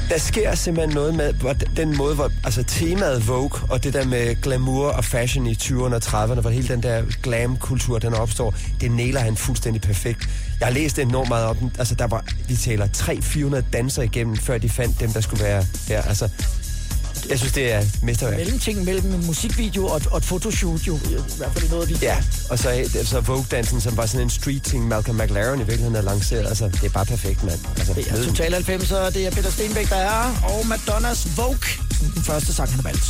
Der 0.09 0.17
sker 0.17 0.55
simpelthen 0.55 0.95
noget 0.95 1.15
med 1.15 1.33
den 1.77 1.97
måde, 1.97 2.15
hvor 2.15 2.31
altså 2.43 2.63
temaet 2.63 3.27
Vogue 3.27 3.69
og 3.69 3.83
det 3.83 3.93
der 3.93 4.05
med 4.05 4.41
glamour 4.41 4.87
og 4.87 5.05
fashion 5.05 5.47
i 5.47 5.53
20'erne 5.53 5.95
og 5.95 6.01
30'erne, 6.03 6.41
hvor 6.41 6.49
hele 6.49 6.67
den 6.67 6.83
der 6.83 7.03
glam-kultur, 7.23 7.99
den 7.99 8.13
opstår, 8.13 8.55
det 8.81 8.91
næler 8.91 9.19
han 9.19 9.35
fuldstændig 9.35 9.81
perfekt. 9.81 10.29
Jeg 10.59 10.67
har 10.67 10.73
læst 10.73 10.99
enormt 10.99 11.29
meget 11.29 11.45
om 11.45 11.55
den. 11.55 11.71
Altså, 11.79 11.95
der 11.95 12.07
var, 12.07 12.25
vi 12.47 12.55
taler 12.55 12.87
300-400 12.87 13.71
danser 13.73 14.01
igennem, 14.01 14.37
før 14.37 14.57
de 14.57 14.69
fandt 14.69 14.99
dem, 14.99 15.11
der 15.13 15.21
skulle 15.21 15.43
være 15.43 15.65
der. 15.87 16.01
Altså, 16.01 16.29
jeg 17.29 17.37
synes, 17.39 17.53
det 17.53 17.71
er 17.73 17.83
mesterværk. 18.03 18.37
Mellemting 18.37 18.83
mellem 18.83 19.13
en 19.13 19.25
musikvideo 19.25 19.87
og, 19.87 19.97
et- 19.97 20.07
og 20.07 20.17
et 20.17 20.25
fotoshoot, 20.25 20.81
jo. 20.87 20.95
I 20.95 21.09
hvert 21.37 21.51
fald 21.53 21.69
noget 21.69 21.89
video. 21.89 21.99
Ja, 22.01 22.17
og 22.49 22.59
så, 22.59 22.89
så 23.03 23.19
Vogue-dansen, 23.21 23.81
som 23.81 23.97
var 23.97 24.05
sådan 24.05 24.21
en 24.21 24.29
street-ting, 24.29 24.87
Malcolm 24.87 25.17
McLaren 25.17 25.55
i 25.59 25.63
virkeligheden 25.63 25.95
har 25.95 26.01
lanceret. 26.01 26.47
Altså, 26.47 26.67
det 26.67 26.83
er 26.83 26.89
bare 26.89 27.05
perfekt, 27.05 27.43
mand. 27.43 27.59
Altså, 27.77 27.93
Det 27.93 28.07
er. 28.11 28.23
Total 28.25 28.53
90, 28.53 28.91
og 28.91 29.13
det 29.13 29.27
er 29.27 29.31
Peter 29.31 29.51
Stenbæk, 29.51 29.89
der 29.89 29.95
er, 29.95 30.35
og 30.43 30.67
Madonnas 30.67 31.27
Vogue, 31.37 31.57
den 32.15 32.23
første 32.23 32.53
sang, 32.53 32.69
han 32.69 32.75
har 32.79 32.83
valgt. 32.89 33.05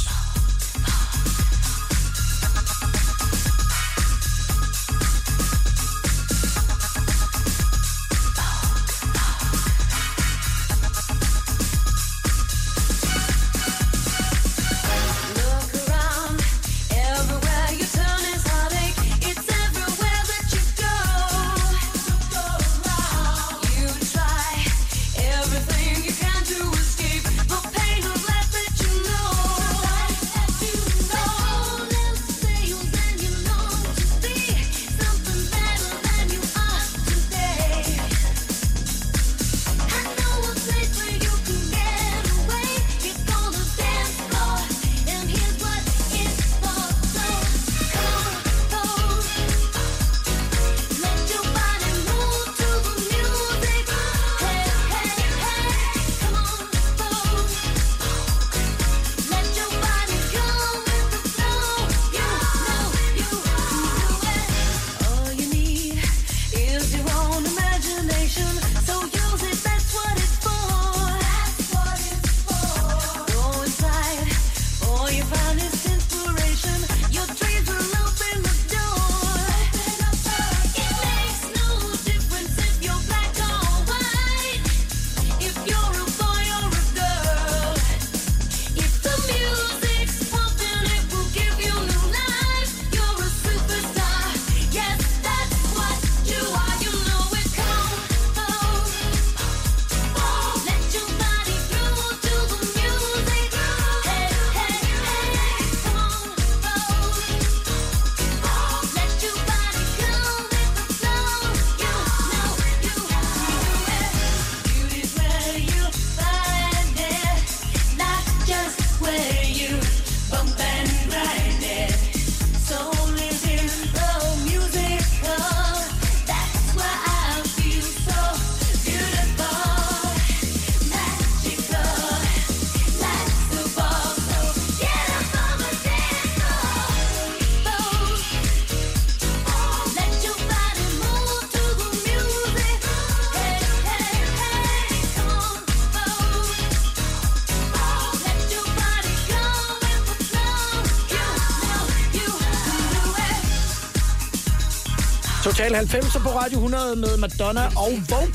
Total 155.59 155.75
90 155.75 156.13
på 156.13 156.29
Radio 156.29 156.57
100 156.57 156.95
med 156.95 157.17
Madonna 157.17 157.65
og 157.65 157.91
Vogue. 158.09 158.33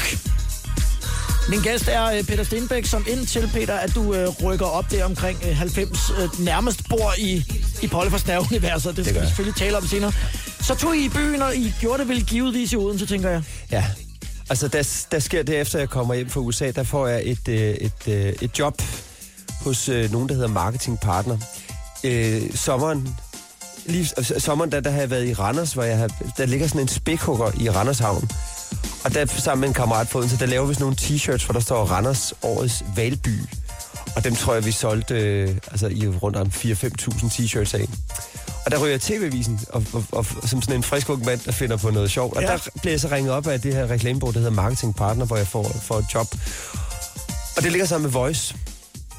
Min 1.51 1.61
gæst 1.61 1.89
er 1.89 2.05
øh, 2.05 2.25
Peter 2.25 2.45
Stenbæk, 2.45 2.87
som 2.87 3.05
indtil, 3.09 3.51
Peter, 3.53 3.75
at 3.75 3.95
du 3.95 4.15
øh, 4.15 4.29
rykker 4.45 4.67
op 4.67 4.91
der 4.91 5.05
omkring 5.05 5.39
øh, 5.49 5.57
90, 5.57 6.11
øh, 6.11 6.45
nærmest 6.45 6.89
bor 6.89 7.13
i, 7.19 7.45
i 7.83 7.87
Polle 7.87 8.11
for 8.11 8.53
universet 8.53 8.97
Det 8.97 9.05
skal 9.05 9.15
gør 9.15 9.21
vi 9.21 9.27
selvfølgelig 9.27 9.57
tale 9.57 9.77
om 9.77 9.87
senere. 9.87 10.13
Så 10.61 10.75
tog 10.75 10.97
I 10.97 11.05
i 11.05 11.09
byen, 11.09 11.43
og 11.43 11.57
I 11.57 11.75
gjorde 11.81 11.99
det 11.99 12.09
vel 12.09 12.25
givetvis 12.25 12.73
i 12.73 12.77
Odense, 12.77 13.07
tænker 13.07 13.31
jeg. 13.31 13.43
Ja, 13.71 13.85
altså 14.51 14.69
der, 14.69 15.05
der 15.11 15.19
sker 15.19 15.43
det 15.43 15.61
efter 15.61 15.79
jeg 15.79 15.89
kommer 15.89 16.15
hjem 16.15 16.31
fra 16.31 16.41
USA, 16.41 16.71
der 16.71 16.83
får 16.83 17.07
jeg 17.07 17.23
et, 17.25 17.49
øh, 17.49 17.57
et, 17.57 18.09
øh, 18.09 18.33
et 18.43 18.59
job 18.59 18.83
hos 19.61 19.89
øh, 19.89 20.13
nogen, 20.13 20.29
der 20.29 20.35
hedder 20.35 20.49
Marketing 20.49 21.01
Partner. 21.01 21.39
Øh, 22.05 22.55
sommeren, 22.55 23.09
lige, 23.87 24.07
sommeren 24.39 24.73
der, 24.73 24.81
der 24.81 24.91
har 24.91 25.01
jeg 25.01 25.11
været 25.11 25.29
i 25.29 25.35
Randers, 25.35 25.73
hvor 25.73 25.83
jeg 25.83 25.99
har, 25.99 26.09
der 26.37 26.47
ligger 26.47 26.67
sådan 26.67 26.81
en 26.81 26.89
spækhugger 26.89 27.51
i 27.61 27.71
Randers 27.71 27.99
Havn. 27.99 28.31
Og 29.05 29.15
der 29.15 29.27
sammen 29.27 29.61
med 29.61 29.69
en 29.69 29.75
kammerat 29.75 30.09
på 30.09 30.19
Odense, 30.19 30.39
der 30.39 30.47
laver 30.47 30.67
vi 30.67 30.75
sådan 30.75 30.85
nogle 30.85 30.97
t-shirts, 31.01 31.45
hvor 31.45 31.53
der 31.53 31.61
står 31.61 31.85
Randers 31.85 32.35
årets 32.43 32.85
valby. 32.97 33.39
Og 34.17 34.25
dem 34.25 34.35
tror 34.35 34.55
jeg, 34.55 34.65
vi 34.65 34.73
solgte 34.73 35.15
øh, 35.15 35.49
altså, 35.71 35.87
i 35.87 36.09
rundt 36.09 36.37
om 36.37 36.47
4-5.000 36.47 36.63
t-shirts 37.35 37.75
af. 37.75 37.89
Og 38.65 38.71
der 38.71 38.79
ryger 38.79 38.91
jeg 38.91 39.01
TV-avisen, 39.01 39.61
og, 39.69 39.85
og, 39.93 40.05
og, 40.13 40.27
som 40.45 40.63
sådan 40.63 40.77
en 40.77 40.83
frisk 40.83 41.11
ung 41.11 41.25
mand, 41.25 41.41
der 41.41 41.53
finder 41.53 41.77
på 41.77 41.91
noget 41.91 42.11
sjovt. 42.11 42.37
Og 42.37 42.43
ja. 42.43 42.49
der 42.49 42.59
bliver 42.81 42.93
jeg 42.93 43.01
så 43.01 43.09
ringet 43.13 43.33
op 43.33 43.47
af 43.47 43.61
det 43.61 43.75
her 43.75 43.91
reklamebureau, 43.91 44.33
der 44.33 44.39
hedder 44.39 44.53
Marketing 44.53 44.97
Partner, 44.97 45.25
hvor 45.25 45.37
jeg 45.37 45.47
får, 45.47 45.77
får 45.83 45.99
et 45.99 46.07
job. 46.15 46.27
Og 47.57 47.63
det 47.63 47.73
ligger 47.73 47.87
sammen 47.87 48.03
med 48.03 48.13
Voice. 48.13 48.55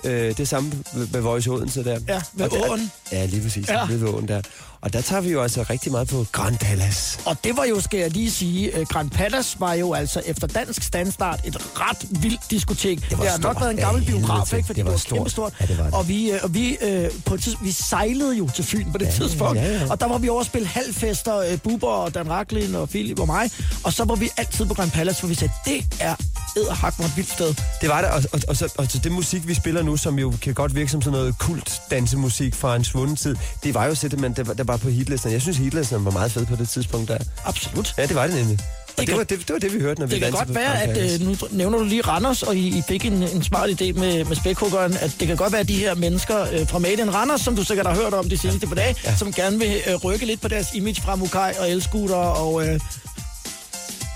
Øh, 0.05 0.37
det 0.37 0.47
samme 0.47 0.71
med, 0.93 1.07
med 1.13 1.21
Voice 1.21 1.51
Odense 1.51 1.83
der. 1.83 1.99
Ja, 2.07 2.21
ved 2.33 2.49
der- 2.49 2.69
åen. 2.71 2.91
Ja, 3.11 3.25
lige 3.25 3.41
præcis. 3.43 3.67
Ja. 3.69 3.79
Ja. 3.79 3.85
Ved 3.85 4.07
åen 4.07 4.27
der. 4.27 4.41
Og 4.85 4.93
der 4.93 5.01
tager 5.01 5.21
vi 5.21 5.29
jo 5.29 5.41
altså 5.41 5.65
rigtig 5.69 5.91
meget 5.91 6.07
på 6.07 6.25
Grand 6.31 6.57
Palace. 6.57 7.19
Og 7.25 7.37
det 7.43 7.57
var 7.57 7.63
jo, 7.65 7.81
skal 7.81 7.99
jeg 7.99 8.11
lige 8.11 8.31
sige, 8.31 8.77
øh, 8.77 8.85
Grand 8.85 9.09
Palace 9.09 9.59
var 9.59 9.73
jo 9.73 9.93
altså 9.93 10.21
efter 10.25 10.47
dansk 10.47 10.83
standard 10.83 11.39
et 11.45 11.57
ret 11.79 11.97
vildt 12.23 12.51
diskotek. 12.51 13.09
Det, 13.09 13.17
var 13.17 13.25
har 13.25 13.37
nok 13.37 13.59
været 13.61 13.71
en 13.71 13.77
Ja, 13.77 13.85
gammel 13.85 14.03
helvede 14.03 14.25
biograf, 14.25 14.53
ikke? 14.53 14.67
Fordi 14.67 14.67
Det 14.67 14.75
det 14.75 14.85
var 14.85 14.91
var, 14.91 14.97
stort. 14.97 15.17
kæmpestort. 15.17 15.53
Ja, 15.61 15.65
det 15.65 15.77
var 15.77 15.83
det. 15.83 15.93
Og 15.93 16.07
vi, 16.07 16.31
øh, 16.31 16.39
og 16.43 16.53
vi, 16.53 16.77
øh, 16.81 17.09
på 17.25 17.33
et 17.33 17.41
tids, 17.43 17.57
vi 17.61 17.71
sejlede 17.71 18.37
jo 18.37 18.49
til 18.55 18.63
Fyn 18.65 18.91
på 18.91 18.97
det 18.97 19.05
Ja, 19.05 19.11
tidspunkt. 19.11 19.57
ja, 19.59 19.71
ja. 19.73 19.81
Og 19.91 19.99
der 19.99 20.07
var 20.07 20.17
vi 20.17 20.29
over 20.29 20.39
at 20.41 20.45
spille 20.45 20.67
halvfester, 20.67 21.37
øh, 21.37 21.57
Buber 21.59 21.87
og 21.87 22.13
Dan 22.13 22.29
Raklin 22.29 22.75
og 22.75 22.89
Philip 22.89 23.19
og 23.19 23.27
mig. 23.27 23.49
Og 23.83 23.93
så 23.93 24.03
var 24.03 24.15
vi 24.15 24.29
altid 24.37 24.65
på 24.65 24.73
Grand 24.73 24.91
Palace, 24.91 25.19
hvor 25.21 25.29
vi 25.29 25.35
sagde, 25.35 25.53
det 25.65 25.85
er 25.99 26.15
edderhak 26.57 26.99
mig 26.99 27.05
et 27.05 27.17
vildt 27.17 27.31
sted. 27.31 27.53
Det 27.81 27.89
var 27.89 28.01
det, 28.01 28.09
og, 28.09 28.23
og, 28.33 28.39
og, 28.47 28.57
så, 28.57 28.73
og 28.77 28.87
så 28.91 28.97
det 29.03 29.11
musik, 29.11 29.47
vi 29.47 29.53
spiller 29.53 29.83
nu, 29.83 29.97
som 29.97 30.19
jo 30.19 30.33
kan 30.41 30.53
godt 30.53 30.75
virke 30.75 30.91
som 30.91 31.01
sådan 31.01 31.19
noget 31.19 31.37
kult 31.39 31.81
dansemusik 31.91 32.55
fra 32.55 32.75
en 32.75 32.83
svunden 32.83 33.15
tid, 33.15 33.35
det 33.63 33.73
var 33.73 33.85
jo 33.85 33.95
simpelthen, 33.95 34.33
det 34.33 34.47
var, 34.47 34.53
det 34.53 34.67
var 34.75 34.79
på 34.79 34.89
hitlisten. 34.89 35.31
Jeg 35.31 35.41
synes, 35.41 35.57
hitlisten 35.57 36.05
var 36.05 36.11
meget 36.11 36.31
fed 36.31 36.45
på 36.45 36.55
det 36.55 36.69
tidspunkt 36.69 37.07
der. 37.07 37.17
Absolut. 37.45 37.93
Ja, 37.97 38.05
det 38.05 38.15
var 38.15 38.27
det 38.27 38.35
nemlig. 38.35 38.59
Og 38.97 39.01
det, 39.01 39.07
kan- 39.07 39.07
det, 39.07 39.17
var, 39.17 39.23
det, 39.23 39.47
det 39.47 39.53
var 39.53 39.59
det, 39.59 39.73
vi 39.73 39.79
hørte, 39.79 39.99
når 39.99 40.07
vi 40.07 40.13
Det 40.15 40.21
kan 40.23 40.31
godt 40.31 40.55
være, 40.55 40.81
at 40.83 41.13
øh, 41.21 41.27
nu 41.27 41.35
nævner 41.51 41.77
du 41.77 41.83
lige 41.83 42.01
Randers, 42.01 42.43
og 42.43 42.55
I, 42.55 42.67
I 42.77 42.81
fik 42.87 43.05
en, 43.05 43.13
en 43.13 43.43
smart 43.43 43.69
idé 43.69 43.93
med, 43.99 44.25
med 44.25 44.35
spækhuggeren, 44.35 44.97
at 45.01 45.15
det 45.19 45.27
kan 45.27 45.37
godt 45.37 45.51
være, 45.51 45.61
at 45.61 45.67
de 45.67 45.75
her 45.75 45.95
mennesker 45.95 46.41
øh, 46.53 46.67
fra 46.67 46.79
Made 46.79 46.93
in 47.01 47.13
Randers, 47.13 47.41
som 47.41 47.55
du 47.55 47.63
sikkert 47.63 47.87
har 47.87 47.95
hørt 47.95 48.13
om 48.13 48.29
de 48.29 48.37
seneste 48.37 48.67
par 48.67 48.75
dage, 48.75 48.95
ja. 49.05 49.15
som 49.15 49.33
gerne 49.33 49.59
vil 49.59 49.81
øh, 49.87 49.95
rykke 49.95 50.25
lidt 50.25 50.41
på 50.41 50.47
deres 50.47 50.67
image 50.73 51.01
fra 51.01 51.15
Mukai 51.15 51.51
og 51.59 51.69
elskuter 51.71 52.15
og... 52.15 52.67
Øh, 52.67 52.79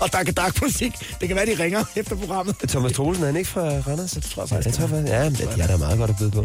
og 0.00 0.12
Dak 0.12 0.36
Dak 0.36 0.62
musik. 0.62 0.92
Det 1.20 1.28
kan 1.28 1.36
være, 1.36 1.46
de 1.46 1.62
ringer 1.62 1.84
efter 1.96 2.16
programmet. 2.16 2.56
Thomas 2.68 2.92
Troelsen, 2.92 3.22
er 3.24 3.26
han 3.28 3.36
ikke 3.36 3.50
fra 3.50 3.60
Randers? 3.60 4.10
Det 4.10 4.22
tror 4.22 4.42
jeg 4.42 4.48
faktisk, 4.48 4.78
Ja, 4.78 4.82
jeg 4.82 4.90
tror 4.90 4.96
faktisk. 4.96 5.12
Ja, 5.12 5.24
men 5.24 5.32
det, 5.34 5.56
jeg 5.56 5.62
er 5.64 5.66
da 5.66 5.76
meget 5.76 5.98
godt 5.98 6.10
at 6.10 6.16
byde 6.16 6.30
på. 6.30 6.44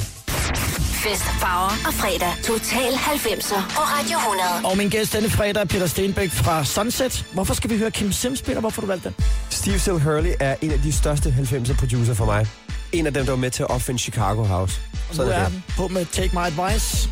Fest, 1.06 1.24
farver 1.24 1.88
og 1.88 1.94
fredag. 1.94 2.34
Total 2.44 2.94
90'er 2.94 3.76
på 3.76 3.82
Radio 3.82 4.18
100. 4.18 4.72
Og 4.72 4.78
min 4.78 4.90
gæst 4.90 5.14
denne 5.14 5.30
fredag 5.30 5.62
er 5.62 5.66
Peter 5.66 5.88
Stenbæk 5.88 6.32
fra 6.32 6.66
Sunset. 6.66 7.26
Hvorfor 7.34 7.54
skal 7.54 7.70
vi 7.70 7.78
høre 7.78 7.92
Kim 7.92 8.12
Sims, 8.12 8.42
Peter? 8.42 8.60
Hvorfor 8.60 8.82
du 8.82 8.88
valgt 8.88 9.04
den? 9.04 9.16
Steve 9.50 9.80
Still 9.80 10.00
Hurley 10.00 10.32
er 10.40 10.56
en 10.62 10.72
af 10.72 10.80
de 10.80 10.94
største 10.94 11.36
90'er 11.40 11.78
producer 11.78 12.14
for 12.14 12.26
mig. 12.26 12.48
En 12.92 13.06
af 13.08 13.14
dem, 13.14 13.26
der 13.26 13.32
var 13.32 13.38
med 13.38 13.52
til 13.52 13.64
at 13.64 13.70
opfinde 13.70 14.00
Chicago 14.00 14.44
House. 14.44 14.82
Nu 15.10 15.16
Sådan 15.16 15.32
er 15.32 15.36
er 15.36 15.52
på 15.78 15.88
med 15.88 16.06
Take 16.06 16.30
My 16.34 16.40
Advice. 16.40 17.10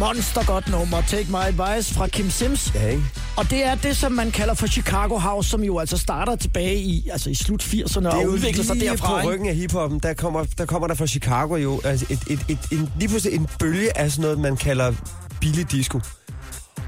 Monster 0.00 0.44
godt 0.46 0.70
nummer, 0.70 1.00
Take 1.00 1.26
My 1.30 1.36
Advice 1.36 1.94
fra 1.94 2.06
Kim 2.06 2.30
Sims. 2.30 2.72
Ja, 2.74 2.88
ikke? 2.88 3.02
Og 3.36 3.50
det 3.50 3.66
er 3.66 3.74
det, 3.74 3.96
som 3.96 4.12
man 4.12 4.30
kalder 4.30 4.54
for 4.54 4.66
Chicago 4.66 5.18
House, 5.18 5.50
som 5.50 5.62
jo 5.64 5.78
altså 5.78 5.98
starter 5.98 6.36
tilbage 6.36 6.76
i, 6.76 7.08
altså 7.12 7.30
i 7.30 7.34
slut 7.34 7.62
80'erne 7.62 8.08
og 8.08 8.28
udvikler 8.28 8.64
sig 8.64 8.80
derfra. 8.80 9.12
på 9.12 9.18
ikke? 9.18 9.32
ryggen 9.32 9.48
af 9.48 9.54
hiphoppen, 9.54 9.98
der 9.98 10.14
kommer, 10.14 10.44
der 10.58 10.66
kommer 10.66 10.88
der 10.88 10.94
fra 10.94 11.06
Chicago 11.06 11.56
jo 11.56 11.80
altså 11.84 12.06
et, 12.10 12.20
et, 12.30 12.40
et, 12.48 12.58
en, 12.72 12.92
lige 12.98 13.08
pludselig 13.08 13.38
en 13.38 13.48
bølge 13.58 13.98
af 13.98 14.10
sådan 14.10 14.22
noget, 14.22 14.38
man 14.38 14.56
kalder 14.56 14.92
billig 15.40 15.72
disco. 15.72 16.00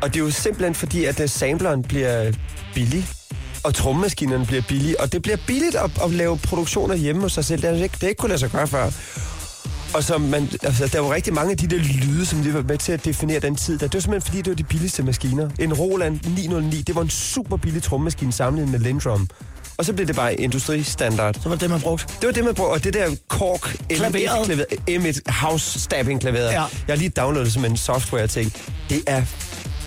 Og 0.03 0.15
det 0.15 0.17
er 0.21 0.25
jo 0.25 0.31
simpelthen 0.31 0.75
fordi, 0.75 1.05
at 1.05 1.21
øh, 1.21 1.29
sampleren 1.29 1.83
bliver 1.83 2.33
billig. 2.75 3.07
og 3.65 3.75
trommemaskinerne 3.75 4.47
bliver 4.47 4.63
billige, 4.69 5.01
og 5.01 5.13
det 5.13 5.23
bliver 5.23 5.39
billigt 5.47 5.75
at, 5.75 5.91
at 6.05 6.11
lave 6.11 6.39
produktioner 6.39 6.95
hjemme 6.95 7.23
hos 7.23 7.33
sig 7.33 7.45
selv. 7.45 7.63
Det 7.63 7.71
er 7.71 7.83
ikke, 7.83 7.95
det 7.95 8.03
er 8.03 8.09
ikke 8.09 8.19
kunne 8.19 8.29
lade 8.29 8.41
sig 8.41 8.51
gøre 8.51 8.69
før. 8.69 8.91
Og 9.95 10.05
så 10.05 10.19
man, 10.19 10.49
altså, 10.63 10.87
der 10.93 11.01
var 11.01 11.15
rigtig 11.15 11.35
mange 11.35 11.51
af 11.51 11.57
de 11.57 11.67
der 11.67 11.77
lyde, 11.79 12.27
som 12.27 12.43
de 12.43 12.55
var 12.55 12.63
med 12.63 12.79
til 12.79 12.93
at 12.93 13.05
definere 13.05 13.41
den 13.41 13.57
tid. 13.57 13.79
Der. 13.79 13.87
Det 13.87 13.95
var 13.95 14.01
simpelthen 14.01 14.27
fordi, 14.27 14.43
det 14.43 14.51
var 14.51 14.55
de 14.57 14.65
billigste 14.65 15.03
maskiner. 15.03 15.51
En 15.59 15.73
Roland 15.75 16.21
909, 16.37 16.83
det 16.83 16.95
var 16.95 17.03
en 17.03 17.11
super 17.11 17.57
billig 17.57 17.83
trommemaskine 17.83 18.33
sammenlignet 18.33 18.73
med 18.73 18.81
Lindrum. 18.81 19.29
Og 19.79 19.85
så 19.85 19.93
blev 19.93 20.07
det 20.07 20.17
bare 20.17 20.35
industristandard. 20.35 21.35
Så 21.43 21.49
var 21.49 21.57
det, 21.57 21.71
man 21.71 21.81
brugte. 21.81 22.07
Det 22.21 22.27
var 22.27 22.33
det, 22.33 22.45
man 22.45 22.55
brugte. 22.55 22.73
Og 22.73 22.85
det 22.85 22.95
der 22.95 23.17
Korg 23.29 23.61
Klaveret. 23.89 24.65
M1 24.91 25.33
House 25.33 25.81
Stabbing 25.81 26.21
klaveret. 26.21 26.53
Ja. 26.53 26.61
Jeg 26.61 26.69
har 26.89 26.97
lige 26.97 27.09
downloadet 27.11 27.53
som 27.53 27.65
en 27.65 27.77
software 27.77 28.27
ting. 28.27 28.53
Det 28.89 29.03
er, 29.07 29.23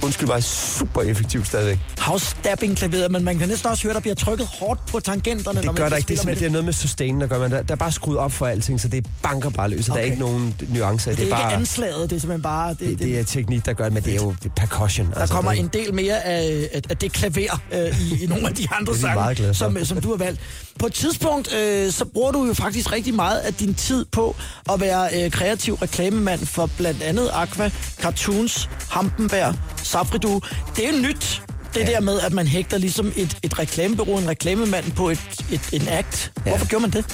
undskyld 0.06 0.28
mig, 0.28 0.44
super 0.44 1.02
effektivt 1.02 1.48
stadigvæk. 1.48 1.80
House 2.00 2.26
stabbing 2.26 2.78
klaveret, 2.78 3.12
men 3.12 3.24
man 3.24 3.40
kan 3.40 3.48
næsten 3.50 3.70
også 3.70 3.84
høre, 3.84 3.94
der 3.94 4.00
bliver 4.00 4.16
trykket 4.16 4.48
hårdt 4.48 4.80
på 4.86 5.00
tangenterne, 5.00 5.56
når 5.56 5.62
Det 5.62 5.66
man 5.66 5.76
gør 5.76 5.90
der 5.90 5.96
ikke. 5.96 6.08
Det 6.08 6.20
simpelthen, 6.20 6.44
det 6.44 6.48
er 6.48 6.52
noget 6.52 6.66
med 6.66 6.74
sustain, 6.74 7.22
der 7.22 7.28
gør 7.28 7.40
man. 7.40 7.52
Der, 7.52 7.62
der 7.62 7.72
er 7.72 7.76
bare 7.78 7.92
skruet 7.92 8.18
op 8.18 8.32
for 8.32 8.46
alting, 8.46 8.82
så 8.82 8.88
det 8.88 9.06
banker 9.24 9.50
bare 9.50 9.70
løs. 9.70 9.90
Okay. 9.90 9.96
Der 9.96 10.02
er 10.02 10.06
ikke 10.06 10.20
nogen 10.20 10.56
nuancer. 10.70 11.12
Det 11.12 11.20
er, 11.20 11.24
det 11.26 11.32
er 11.32 11.38
ikke 11.38 11.44
bare... 11.44 11.54
anslaget, 11.54 12.10
det 12.10 12.16
er 12.16 12.20
simpelthen 12.20 12.42
bare... 12.42 12.70
Det, 12.70 12.80
Det, 12.80 13.00
det 13.00 13.20
er 13.20 13.24
teknik, 13.24 13.66
der 13.66 13.74
gør 13.74 13.84
det, 13.84 13.94
men 13.94 14.04
det 14.04 14.12
er 14.12 14.16
jo 14.16 14.36
det 14.44 14.52
er 14.58 14.68
percussion. 14.68 15.12
Der 15.14 15.28
kommer 15.28 15.52
en 15.52 15.68
del 15.74 15.94
mere 15.94 16.26
af, 16.26 16.70
af, 16.74 16.82
af 16.90 16.98
det 16.98 17.12
klaver 17.12 17.60
øh, 17.74 18.02
i, 18.02 18.24
i 18.24 18.28
nogle 18.28 18.48
af 18.48 18.56
de 18.56 18.68
andre 18.80 18.94
Det 18.94 19.02
sange, 19.02 19.54
som, 19.54 19.86
som 19.86 20.02
du 20.02 20.10
har 20.10 20.18
valgt. 20.18 20.40
På 20.80 20.86
et 20.86 20.94
tidspunkt, 20.94 21.54
øh, 21.54 21.92
så 21.92 22.06
bruger 22.06 22.32
du 22.32 22.46
jo 22.46 22.54
faktisk 22.54 22.92
rigtig 22.92 23.14
meget 23.14 23.38
af 23.40 23.54
din 23.54 23.74
tid 23.74 24.06
på 24.12 24.36
at 24.74 24.82
være 24.82 25.24
øh, 25.24 25.32
kreativ 25.32 25.74
reklamemand 25.74 26.46
for 26.46 26.70
blandt 26.78 27.02
andet 27.04 27.30
Aqua, 27.34 27.70
Cartoons, 28.02 28.70
Hampenberg, 28.90 29.56
Safridu. 29.96 30.42
Det 30.76 30.88
er 30.88 30.92
jo 30.92 30.98
nyt, 31.08 31.42
det 31.74 31.80
ja. 31.80 31.86
der 31.86 32.00
med, 32.00 32.20
at 32.20 32.34
man 32.34 32.48
hægter 32.48 32.78
ligesom 32.78 33.14
et, 33.16 33.38
et 33.44 33.60
reklamebureau, 33.60 34.18
en 34.18 34.30
reklamemand 34.30 34.92
på 34.92 35.10
et, 35.10 35.20
et, 35.52 35.62
en 35.74 35.88
act. 35.88 36.32
Hvorfor 36.44 36.68
gjorde 36.68 36.82
man 36.82 36.92
det? 36.92 37.06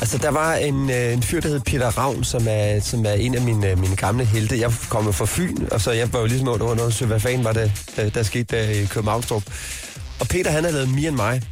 Altså, 0.00 0.18
der 0.18 0.30
var 0.30 0.54
en, 0.54 0.90
øh, 0.90 1.12
en 1.12 1.22
fyr, 1.22 1.40
der 1.40 1.48
hed 1.48 1.60
Peter 1.60 1.98
Ravn, 1.98 2.24
som 2.24 2.46
er, 2.48 2.80
som 2.80 3.06
er 3.06 3.12
en 3.12 3.34
af 3.34 3.42
mine, 3.42 3.70
øh, 3.70 3.78
mine 3.78 3.96
gamle 3.96 4.24
helte. 4.24 4.60
Jeg 4.60 4.72
kom 4.88 5.06
jo 5.06 5.12
fra 5.12 5.26
Fyn, 5.28 5.56
og 5.70 5.80
så 5.80 5.90
jeg 5.90 6.12
var 6.12 6.20
jo 6.20 6.26
ligesom 6.26 6.48
under 6.48 6.66
under 6.66 7.06
hvad 7.06 7.20
fanden 7.20 7.44
var 7.44 7.52
det, 7.52 7.72
der, 7.96 8.10
der 8.10 8.22
skete 8.22 8.56
der 8.56 8.70
i 8.70 8.84
Københavnstrup. 8.84 9.42
Og 10.20 10.28
Peter, 10.28 10.50
han 10.50 10.64
har 10.64 10.70
lavet 10.70 10.88
Me 10.88 11.06
and 11.06 11.16
My, 11.16 11.42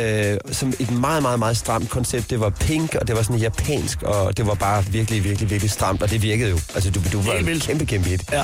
øh, 0.00 0.38
som 0.52 0.72
et 0.78 0.90
meget, 0.90 1.22
meget, 1.22 1.38
meget 1.38 1.56
stramt 1.56 1.90
koncept. 1.90 2.30
Det 2.30 2.40
var 2.40 2.50
pink, 2.50 2.94
og 2.94 3.08
det 3.08 3.16
var 3.16 3.22
sådan 3.22 3.36
japansk, 3.36 4.02
og 4.02 4.36
det 4.36 4.46
var 4.46 4.54
bare 4.54 4.84
virkelig, 4.84 5.24
virkelig, 5.24 5.50
virkelig 5.50 5.70
stramt, 5.70 6.02
og 6.02 6.10
det 6.10 6.22
virkede 6.22 6.50
jo. 6.50 6.58
Altså, 6.74 6.90
du, 6.90 7.00
du 7.12 7.20
var 7.20 7.32
en 7.32 7.60
kæmpe, 7.60 7.86
kæmpe 7.86 8.08
hit. 8.08 8.32
Ja. 8.32 8.42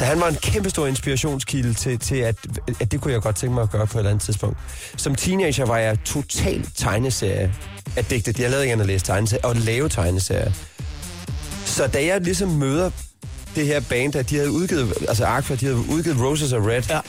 Så 0.00 0.06
han 0.06 0.20
var 0.20 0.28
en 0.28 0.34
kæmpe 0.34 0.70
stor 0.70 0.86
inspirationskilde 0.86 1.74
til, 1.74 1.98
til 1.98 2.16
at, 2.16 2.36
at 2.80 2.92
det 2.92 3.00
kunne 3.00 3.12
jeg 3.12 3.22
godt 3.22 3.36
tænke 3.36 3.54
mig 3.54 3.62
at 3.62 3.70
gøre 3.70 3.86
på 3.86 3.98
et 3.98 4.00
eller 4.00 4.10
andet 4.10 4.24
tidspunkt. 4.24 4.58
Som 4.96 5.14
teenager 5.14 5.64
var 5.66 5.78
jeg 5.78 5.98
totalt 6.04 6.68
tegneserie 6.76 7.54
addicted. 7.96 8.34
Jeg 8.38 8.50
lavede 8.50 8.64
ikke 8.64 8.72
andet 8.72 8.84
at 8.84 8.86
læse 8.88 9.04
tegneserier 9.04 9.46
og 9.46 9.56
lave 9.56 9.88
tegneserier. 9.88 10.52
Så 11.64 11.86
da 11.86 12.04
jeg 12.04 12.20
ligesom 12.20 12.48
møder 12.48 12.90
det 13.54 13.66
her 13.66 13.80
band, 13.80 14.16
at 14.16 14.30
de 14.30 14.36
havde 14.36 14.50
udgivet, 14.50 14.94
altså 15.08 15.24
Aqua, 15.24 15.56
de 15.56 15.64
havde 15.66 15.78
udgivet 15.90 16.20
Roses 16.20 16.52
of 16.52 16.62
Red, 16.66 16.82
Ja. 16.88 17.00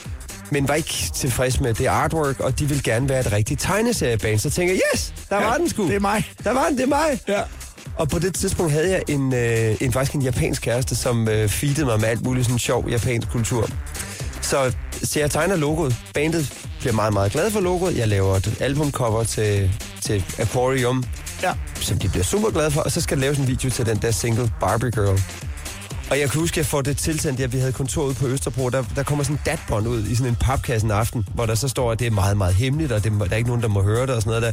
men 0.50 0.68
var 0.68 0.74
ikke 0.74 0.94
tilfreds 1.14 1.60
med 1.60 1.74
det 1.74 1.86
artwork, 1.86 2.40
og 2.40 2.58
de 2.58 2.66
ville 2.68 2.82
gerne 2.82 3.08
være 3.08 3.20
et 3.20 3.32
rigtigt 3.32 3.60
tegneserieband. 3.60 4.38
Så 4.38 4.50
tænker 4.50 4.74
jeg, 4.74 4.80
yes, 4.94 5.14
der 5.30 5.36
var 5.36 5.56
den 5.56 5.68
sgu. 5.70 5.86
det 5.86 5.94
er 5.96 6.00
mig. 6.00 6.24
Der 6.44 6.50
var 6.52 6.66
den, 6.68 6.76
det 6.76 6.82
er 6.82 6.88
mig. 6.88 7.20
Ja. 7.28 7.42
Og 7.96 8.08
på 8.08 8.18
det 8.18 8.34
tidspunkt 8.34 8.72
havde 8.72 8.90
jeg 8.90 9.02
en, 9.08 9.34
øh, 9.34 9.76
en 9.80 9.92
faktisk 9.92 10.14
en 10.14 10.22
japansk 10.22 10.62
kæreste, 10.62 10.96
som 10.96 11.28
øh, 11.28 11.48
feedede 11.48 11.84
mig 11.86 12.00
med 12.00 12.08
alt 12.08 12.24
muligt 12.24 12.46
sådan 12.46 12.58
sjov 12.58 12.88
japansk 12.90 13.28
kultur. 13.30 13.68
Så, 14.42 14.72
så 15.02 15.20
jeg 15.20 15.30
tegner 15.30 15.56
logoet. 15.56 15.96
Bandet 16.14 16.52
bliver 16.80 16.92
meget, 16.92 17.12
meget 17.12 17.32
glad 17.32 17.50
for 17.50 17.60
logoet. 17.60 17.96
Jeg 17.98 18.08
laver 18.08 18.36
et 18.36 18.56
albumcover 18.60 19.24
til, 19.24 19.70
til 20.00 20.24
Aquarium, 20.38 21.04
Ja. 21.42 21.52
som 21.80 21.98
de 21.98 22.08
bliver 22.08 22.24
super 22.24 22.50
glade 22.50 22.70
for. 22.70 22.80
Og 22.80 22.92
så 22.92 23.00
skal 23.00 23.16
der 23.16 23.20
laves 23.20 23.38
en 23.38 23.46
video 23.48 23.70
til 23.70 23.86
den 23.86 23.96
der 23.96 24.10
single 24.10 24.52
Barbie 24.60 24.90
Girl. 24.90 25.20
Og 26.10 26.18
jeg 26.20 26.30
kan 26.30 26.40
huske, 26.40 26.54
at 26.54 26.56
jeg 26.56 26.66
får 26.66 26.82
det 26.82 26.96
tilsendt, 26.96 27.40
at 27.40 27.52
vi 27.52 27.58
havde 27.58 27.72
kontor 27.72 28.02
ude 28.04 28.14
på 28.14 28.26
Østerbro. 28.26 28.70
Der, 28.70 28.84
der 28.96 29.02
kommer 29.02 29.24
sådan 29.24 29.36
en 29.36 29.40
datbånd 29.46 29.88
ud 29.88 30.06
i 30.06 30.14
sådan 30.14 30.30
en 30.32 30.36
papkasse 30.36 30.84
en 30.84 30.90
aften, 30.90 31.26
hvor 31.34 31.46
der 31.46 31.54
så 31.54 31.68
står, 31.68 31.92
at 31.92 31.98
det 31.98 32.06
er 32.06 32.10
meget, 32.10 32.36
meget 32.36 32.54
hemmeligt, 32.54 32.92
og 32.92 33.04
det, 33.04 33.12
der 33.12 33.26
er 33.30 33.36
ikke 33.36 33.48
nogen, 33.48 33.62
der 33.62 33.68
må 33.68 33.82
høre 33.82 34.02
det 34.06 34.10
og 34.14 34.22
sådan 34.22 34.40
noget 34.40 34.42
der. 34.42 34.52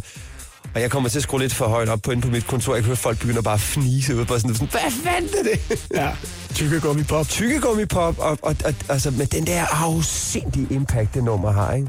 Og 0.75 0.81
jeg 0.81 0.91
kommer 0.91 1.09
til 1.09 1.19
at 1.19 1.23
skrue 1.23 1.39
lidt 1.39 1.53
for 1.53 1.67
højt 1.67 1.89
op 1.89 2.01
på 2.01 2.11
inde 2.11 2.21
på 2.21 2.27
mit 2.27 2.47
kontor. 2.47 2.73
Jeg 2.73 2.83
kan 2.83 2.85
høre, 2.85 2.91
at 2.93 2.97
folk 2.97 3.19
begynder 3.19 3.41
bare 3.41 3.53
at 3.53 3.59
fnise 3.59 4.15
ud 4.15 4.25
på 4.25 4.39
sådan, 4.39 4.55
sådan 4.55 4.67
hvad 4.67 4.91
fanden 5.03 5.29
er 5.39 5.43
det? 5.43 5.87
ja. 5.93 6.09
Tykkegummi 6.53 7.03
pop. 7.03 7.27
Tykkegummipop, 7.27 8.19
og, 8.19 8.37
og, 8.41 8.55
og 8.65 8.73
altså 8.89 9.11
med 9.11 9.25
den 9.25 9.47
der 9.47 9.85
afsindige 9.85 10.67
impact, 10.69 11.13
det 11.13 11.23
nummer 11.23 11.51
har, 11.51 11.73
ikke? 11.73 11.87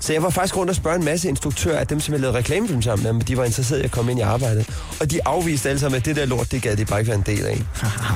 Så 0.00 0.12
jeg 0.12 0.22
var 0.22 0.30
faktisk 0.30 0.56
rundt 0.56 0.70
og 0.70 0.76
spørge 0.76 0.96
en 0.96 1.04
masse 1.04 1.28
instruktører 1.28 1.78
af 1.78 1.86
dem, 1.86 2.00
som 2.00 2.12
jeg 2.12 2.20
lavede 2.20 2.38
reklamefilm 2.38 2.82
sammen 2.82 3.16
med, 3.16 3.24
de 3.24 3.36
var 3.36 3.44
interesserede 3.44 3.82
i 3.82 3.84
at 3.84 3.90
komme 3.90 4.10
ind 4.10 4.20
i 4.20 4.22
arbejdet. 4.22 4.70
Og 5.00 5.10
de 5.10 5.26
afviste 5.26 5.68
alle 5.68 5.80
sammen, 5.80 5.96
at 5.96 6.04
det 6.04 6.16
der 6.16 6.26
lort, 6.26 6.52
det 6.52 6.62
gad 6.62 6.76
de 6.76 6.84
bare 6.84 7.00
ikke 7.00 7.08
være 7.08 7.18
en 7.18 7.36
del 7.36 7.46
af. 7.46 7.62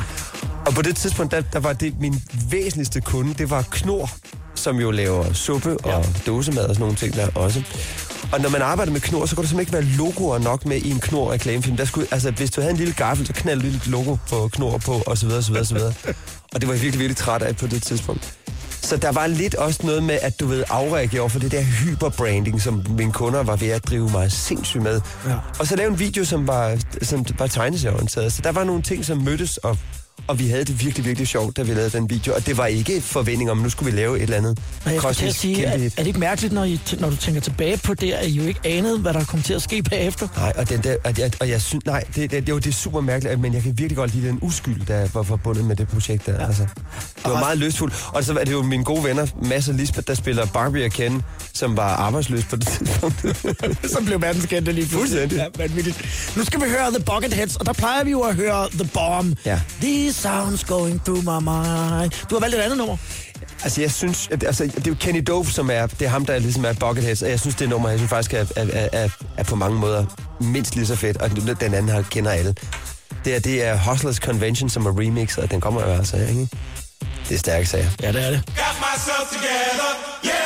og 0.66 0.72
på 0.74 0.82
det 0.82 0.96
tidspunkt, 0.96 1.32
der, 1.32 1.40
der 1.40 1.60
var 1.60 1.72
det 1.72 2.00
min 2.00 2.22
væsentligste 2.50 3.00
kunde, 3.00 3.34
det 3.34 3.50
var 3.50 3.62
Knor, 3.70 4.10
som 4.54 4.76
jo 4.76 4.90
laver 4.90 5.32
suppe 5.32 5.76
og 5.84 6.04
ja. 6.04 6.20
dåsemad 6.26 6.64
og 6.64 6.74
sådan 6.74 6.80
nogle 6.80 6.96
ting 6.96 7.14
der 7.14 7.28
også. 7.34 7.62
Og 8.32 8.40
når 8.40 8.48
man 8.48 8.62
arbejder 8.62 8.92
med 8.92 9.00
Knor, 9.00 9.26
så 9.26 9.36
kunne 9.36 9.42
der 9.42 9.48
simpelthen 9.48 9.78
ikke 9.78 9.88
være 9.88 9.96
logoer 9.98 10.38
nok 10.38 10.66
med 10.66 10.76
i 10.76 10.90
en 10.90 11.00
Knor 11.00 11.32
reklamefilm. 11.32 11.76
Der 11.76 11.84
skulle, 11.84 12.06
altså, 12.10 12.30
hvis 12.30 12.50
du 12.50 12.60
havde 12.60 12.70
en 12.70 12.76
lille 12.76 12.94
gaffel, 12.94 13.26
så 13.26 13.32
knald 13.32 13.58
et 13.58 13.64
lille 13.64 13.80
logo 13.86 14.16
på 14.28 14.48
Knor 14.52 14.78
på, 14.78 15.02
og 15.06 15.18
så 15.18 15.26
videre, 15.26 15.42
så 15.42 15.52
videre, 15.52 15.64
så 15.64 15.74
videre. 15.74 15.94
og 16.54 16.60
det 16.60 16.68
var 16.68 16.74
jeg 16.74 16.82
virkelig, 16.82 17.00
virkelig 17.00 17.16
træt 17.16 17.42
af 17.42 17.56
på 17.56 17.66
det 17.66 17.82
tidspunkt. 17.82 18.38
Så 18.82 18.96
der 18.96 19.12
var 19.12 19.26
lidt 19.26 19.54
også 19.54 19.86
noget 19.86 20.02
med, 20.02 20.18
at 20.22 20.40
du 20.40 20.46
ved, 20.46 20.64
afreagere 20.68 21.20
over 21.20 21.28
for 21.28 21.38
det 21.38 21.52
der 21.52 21.62
hyperbranding, 21.62 22.62
som 22.62 22.86
mine 22.88 23.12
kunder 23.12 23.42
var 23.42 23.56
ved 23.56 23.68
at 23.68 23.86
drive 23.86 24.10
mig 24.10 24.32
sindssygt 24.32 24.82
med. 24.82 25.00
Ja. 25.26 25.34
Og 25.58 25.66
så 25.66 25.76
lave 25.76 25.90
en 25.90 25.98
video, 25.98 26.24
som 26.24 26.46
var, 26.46 26.78
som 27.02 27.24
var 27.38 27.46
tegneserieorienteret. 27.46 28.32
Så 28.32 28.42
der 28.42 28.52
var 28.52 28.64
nogle 28.64 28.82
ting, 28.82 29.04
som 29.04 29.18
mødtes, 29.18 29.56
og, 29.56 29.78
og 30.28 30.38
vi 30.38 30.48
havde 30.48 30.64
det 30.64 30.84
virkelig, 30.84 31.06
virkelig 31.06 31.28
sjovt, 31.28 31.56
da 31.56 31.62
vi 31.62 31.74
lavede 31.74 31.90
den 31.90 32.10
video. 32.10 32.34
Og 32.34 32.46
det 32.46 32.56
var 32.58 32.66
ikke 32.66 33.00
forventning 33.00 33.50
om, 33.50 33.58
nu 33.58 33.70
skulle 33.70 33.92
vi 33.92 33.98
lave 33.98 34.16
et 34.16 34.22
eller 34.22 34.36
andet 34.36 34.58
jeg 34.86 34.94
at 34.94 35.00
kosmisk 35.00 35.38
sige, 35.38 35.66
at, 35.66 35.80
hit. 35.80 35.92
er 35.92 35.96
det 36.02 36.06
ikke 36.06 36.18
mærkeligt, 36.20 36.52
når, 36.54 36.64
I, 36.64 36.80
når 36.98 37.10
du 37.10 37.16
tænker 37.16 37.40
tilbage 37.40 37.76
på 37.84 37.94
det, 37.94 38.12
at 38.12 38.26
I 38.26 38.30
jo 38.30 38.42
ikke 38.42 38.60
anede, 38.64 38.98
hvad 38.98 39.12
der 39.14 39.24
kom 39.24 39.42
til 39.42 39.54
at 39.54 39.62
ske 39.62 39.82
bagefter? 39.82 40.28
Nej, 40.36 40.52
og, 40.56 40.68
den 40.68 40.80
der, 40.82 40.96
og, 41.04 41.18
jeg, 41.18 41.30
og 41.40 41.48
jeg 41.48 41.62
synes, 41.62 41.86
nej, 41.86 42.04
det, 42.14 42.30
det, 42.30 42.46
det, 42.46 42.54
var, 42.54 42.60
det 42.60 42.70
er 42.70 42.72
super 42.74 43.00
mærkeligt, 43.00 43.40
men 43.40 43.54
jeg 43.54 43.62
kan 43.62 43.70
virkelig 43.78 43.96
godt 43.96 44.14
lide 44.14 44.28
den 44.28 44.38
uskyld, 44.42 44.86
der 44.86 45.08
var 45.14 45.22
forbundet 45.22 45.64
med 45.64 45.76
det 45.76 45.88
projekt 45.88 46.26
der. 46.26 46.32
Ja. 46.40 46.46
Altså, 46.46 46.62
det 46.62 47.24
var 47.24 47.30
Og- 47.30 47.38
meget 47.40 47.58
lystfuldt. 47.58 47.94
Og 48.12 48.24
så 48.24 48.32
var 48.32 48.44
det 48.44 48.52
jo 48.52 48.62
mine 48.62 48.84
gode 48.84 49.04
venner, 49.04 49.26
Mads 49.42 49.68
og 49.68 49.74
Lisbeth, 49.74 50.06
der 50.06 50.14
spiller 50.14 50.46
Barbie 50.46 50.84
og 50.84 50.90
Ken, 50.90 51.22
som 51.52 51.76
var 51.76 51.88
arbejdsløs 51.96 52.44
på 52.44 52.56
det 52.56 52.66
tidspunkt. 52.68 53.20
Så 53.92 54.02
blev 54.06 54.22
verdenskendte 54.22 54.72
lige 54.72 54.86
pludselig. 54.86 55.20
Fuldstændig. 55.20 55.36
Ja, 55.58 55.62
vanvittigt. 55.62 56.32
Nu 56.36 56.44
skal 56.44 56.60
vi 56.60 56.68
høre 56.68 56.90
The 56.90 57.00
Bucketheads, 57.04 57.56
og 57.56 57.66
der 57.66 57.72
plejer 57.72 58.04
vi 58.04 58.10
jo 58.10 58.20
at 58.20 58.34
høre 58.34 58.68
The 58.72 58.88
Bomb. 58.94 59.38
Ja. 59.46 59.60
These 59.80 60.17
sounds 60.18 60.64
going 60.64 61.04
through 61.04 61.22
my 61.24 61.40
mind. 61.50 62.10
Du 62.30 62.34
har 62.34 62.40
valgt 62.40 62.56
et 62.56 62.60
andet 62.60 62.78
nummer. 62.78 62.96
altså, 63.64 63.80
jeg 63.80 63.90
synes, 63.90 64.28
altså, 64.30 64.64
det 64.64 64.86
er 64.86 64.90
jo 64.90 64.96
Kenny 65.00 65.22
Dove, 65.26 65.46
som 65.46 65.70
er, 65.70 65.86
det 65.86 66.02
er 66.02 66.08
ham, 66.08 66.26
der 66.26 66.38
ligesom 66.38 66.64
er 66.64 66.72
Bucketheads, 66.72 67.22
og 67.22 67.30
jeg 67.30 67.40
synes, 67.40 67.54
det 67.54 67.68
nummer, 67.68 67.88
jeg 67.88 67.98
synes 67.98 68.10
faktisk 68.10 68.34
er, 68.34 68.44
er, 68.56 68.66
er, 68.72 68.88
er, 68.92 69.08
er 69.36 69.44
på 69.44 69.56
mange 69.56 69.78
måder 69.78 70.04
mindst 70.40 70.74
lige 70.74 70.86
så 70.86 70.96
fedt, 70.96 71.16
og 71.16 71.30
den 71.30 71.74
anden 71.74 71.88
her 71.88 72.02
kender 72.02 72.30
alle. 72.30 72.54
Det 73.24 73.36
er, 73.36 73.40
det 73.40 73.64
er 73.64 73.78
Hustlers 73.78 74.16
Convention, 74.16 74.68
som 74.68 74.86
er 74.86 75.00
remixet, 75.00 75.44
og 75.44 75.50
den 75.50 75.60
kommer 75.60 75.80
jo 75.86 75.92
altså, 75.92 76.16
ikke? 76.16 76.48
Det 77.28 77.34
er 77.34 77.38
stærke 77.38 77.66
sager. 77.66 77.90
Ja, 78.02 78.12
det 78.12 78.26
er 78.26 78.30
det. 78.30 78.42
Got 78.46 78.76
myself 78.80 79.28
together, 79.32 79.90
yeah. 80.24 80.37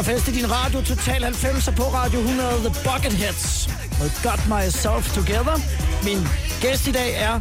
Der 0.00 0.04
fest 0.04 0.28
i 0.28 0.32
din 0.32 0.50
radio, 0.50 0.80
Total 0.80 1.22
90 1.22 1.68
på 1.76 1.82
Radio 1.82 2.20
100, 2.20 2.50
The 2.50 2.74
Bucketheads. 2.84 3.68
Med 3.98 4.10
Got 4.22 4.40
Myself 4.48 5.14
Together. 5.14 5.56
Min 6.04 6.18
gæst 6.60 6.86
i 6.86 6.92
dag 6.92 7.14
er 7.16 7.40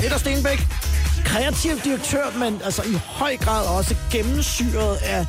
Peter 0.00 0.18
Stenbæk, 0.18 0.66
kreativ 1.24 1.70
direktør, 1.84 2.38
men 2.38 2.60
altså 2.64 2.82
i 2.82 2.94
høj 3.04 3.36
grad 3.36 3.66
også 3.66 3.94
gennemsyret 4.12 4.96
af, 4.96 5.26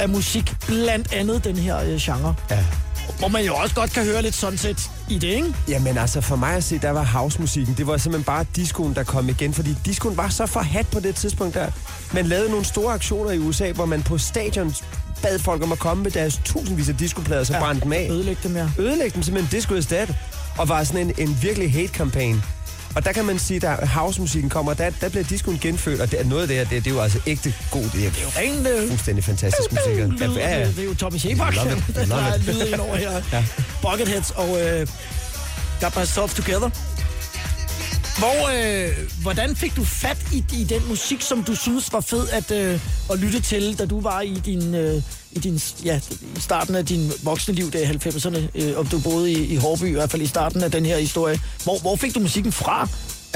af 0.00 0.08
musik, 0.08 0.52
blandt 0.66 1.12
andet 1.12 1.44
den 1.44 1.56
her 1.56 1.80
øh, 1.80 1.96
genre. 1.96 2.34
Ja. 2.50 2.64
Hvor 3.18 3.28
man 3.28 3.44
jo 3.44 3.54
også 3.54 3.74
godt 3.74 3.92
kan 3.92 4.04
høre 4.04 4.22
lidt 4.22 4.34
sådan 4.34 4.58
set 4.58 4.90
i 5.10 5.18
det, 5.18 5.28
ikke? 5.28 5.54
Jamen 5.68 5.98
altså, 5.98 6.20
for 6.20 6.36
mig 6.36 6.56
at 6.56 6.64
se, 6.64 6.78
der 6.78 6.90
var 6.90 7.04
housemusikken. 7.04 7.74
Det 7.78 7.86
var 7.86 7.96
simpelthen 7.96 8.24
bare 8.24 8.44
discoen, 8.56 8.94
der 8.94 9.04
kom 9.04 9.28
igen. 9.28 9.54
Fordi 9.54 9.74
discoen 9.84 10.16
var 10.16 10.28
så 10.28 10.46
forhat 10.46 10.86
på 10.92 11.00
det 11.00 11.14
tidspunkt 11.14 11.54
der. 11.54 11.70
Man 12.12 12.26
lavede 12.26 12.50
nogle 12.50 12.64
store 12.64 12.94
aktioner 12.94 13.30
i 13.30 13.38
USA, 13.38 13.72
hvor 13.72 13.86
man 13.86 14.02
på 14.02 14.18
stadion 14.18 14.74
bad 15.24 15.38
folk 15.38 15.62
om 15.62 15.72
at 15.72 15.78
komme 15.78 16.02
med 16.02 16.10
deres 16.10 16.40
tusindvis 16.44 16.88
af 16.88 16.96
discoplader, 16.96 17.44
så 17.44 17.52
ja. 17.52 17.58
brændte 17.60 17.84
dem 17.84 17.92
af. 17.92 18.08
Ødelægge 18.10 18.40
dem, 18.48 18.56
ja. 18.56 18.68
Ødelægge 18.78 19.14
dem 19.14 19.22
simpelthen 19.22 19.58
disco. 19.60 19.74
Og 20.58 20.68
var 20.68 20.84
sådan 20.84 21.00
en, 21.06 21.28
en 21.28 21.38
virkelig 21.42 21.72
hate-kampagne. 21.72 22.42
Og 22.94 23.04
der 23.04 23.12
kan 23.12 23.24
man 23.24 23.38
sige, 23.38 23.68
at 23.68 23.88
housemusikken 23.88 24.50
kommer, 24.50 24.74
der, 24.74 24.90
der 25.00 25.08
bliver 25.08 25.24
discoen 25.24 25.58
genfødt, 25.58 26.00
og 26.00 26.10
det 26.10 26.20
er 26.20 26.24
noget 26.24 26.42
af 26.42 26.48
det 26.48 26.56
her, 26.56 26.64
det, 26.64 26.84
det 26.84 26.90
er 26.90 26.94
jo 26.94 27.00
altså 27.00 27.18
ægte 27.26 27.54
god, 27.70 27.82
det 27.82 28.06
er 28.06 28.10
Rent, 28.38 28.66
øh, 28.68 28.88
fuldstændig 28.88 29.24
fantastisk 29.24 29.72
musik. 29.72 30.20
Lyd, 30.20 30.36
Ja, 30.36 30.58
ja. 30.58 30.66
Det 30.66 30.78
er 30.78 30.84
jo 30.84 30.94
Love 31.00 31.16
it, 31.16 31.84
der 31.96 32.06
love 32.06 32.20
er 32.20 32.34
it. 32.34 32.44
lyd 32.46 32.66
ind 32.66 32.80
over 32.80 32.96
her. 32.96 33.22
Ja. 33.32 33.44
Bucketheads 33.82 34.30
og 34.30 34.60
øh, 34.62 34.86
Got 35.80 35.96
Myself 35.96 36.34
Together. 36.34 36.70
Hvor, 38.18 38.48
øh, 38.48 38.92
hvordan 39.22 39.56
fik 39.56 39.76
du 39.76 39.84
fat 39.84 40.26
i, 40.32 40.44
i 40.52 40.64
den 40.64 40.88
musik, 40.88 41.22
som 41.22 41.42
du 41.42 41.54
synes 41.54 41.92
var 41.92 42.00
fed 42.00 42.28
at, 42.28 42.50
øh, 42.50 42.80
at 43.10 43.18
lytte 43.18 43.40
til, 43.40 43.78
da 43.78 43.86
du 43.86 44.00
var 44.00 44.20
i 44.20 44.34
din, 44.34 44.74
øh, 44.74 45.02
i 45.32 45.38
din 45.38 45.60
ja, 45.84 46.00
i 46.36 46.40
starten 46.40 46.74
af 46.74 46.86
din 46.86 47.12
voksne 47.22 47.54
liv 47.54 47.70
der 47.70 47.78
i 47.78 47.84
90'erne, 47.84 48.38
øh, 48.54 48.78
om 48.78 48.86
du 48.86 48.98
boede 49.00 49.32
i, 49.32 49.44
i 49.44 49.56
Hårby, 49.56 49.84
i 49.84 49.92
hvert 49.92 50.10
fald 50.10 50.22
i 50.22 50.26
starten 50.26 50.62
af 50.62 50.70
den 50.70 50.86
her 50.86 50.98
historie. 50.98 51.40
Hvor, 51.64 51.78
hvor 51.78 51.96
fik 51.96 52.14
du 52.14 52.20
musikken 52.20 52.52
fra? 52.52 52.88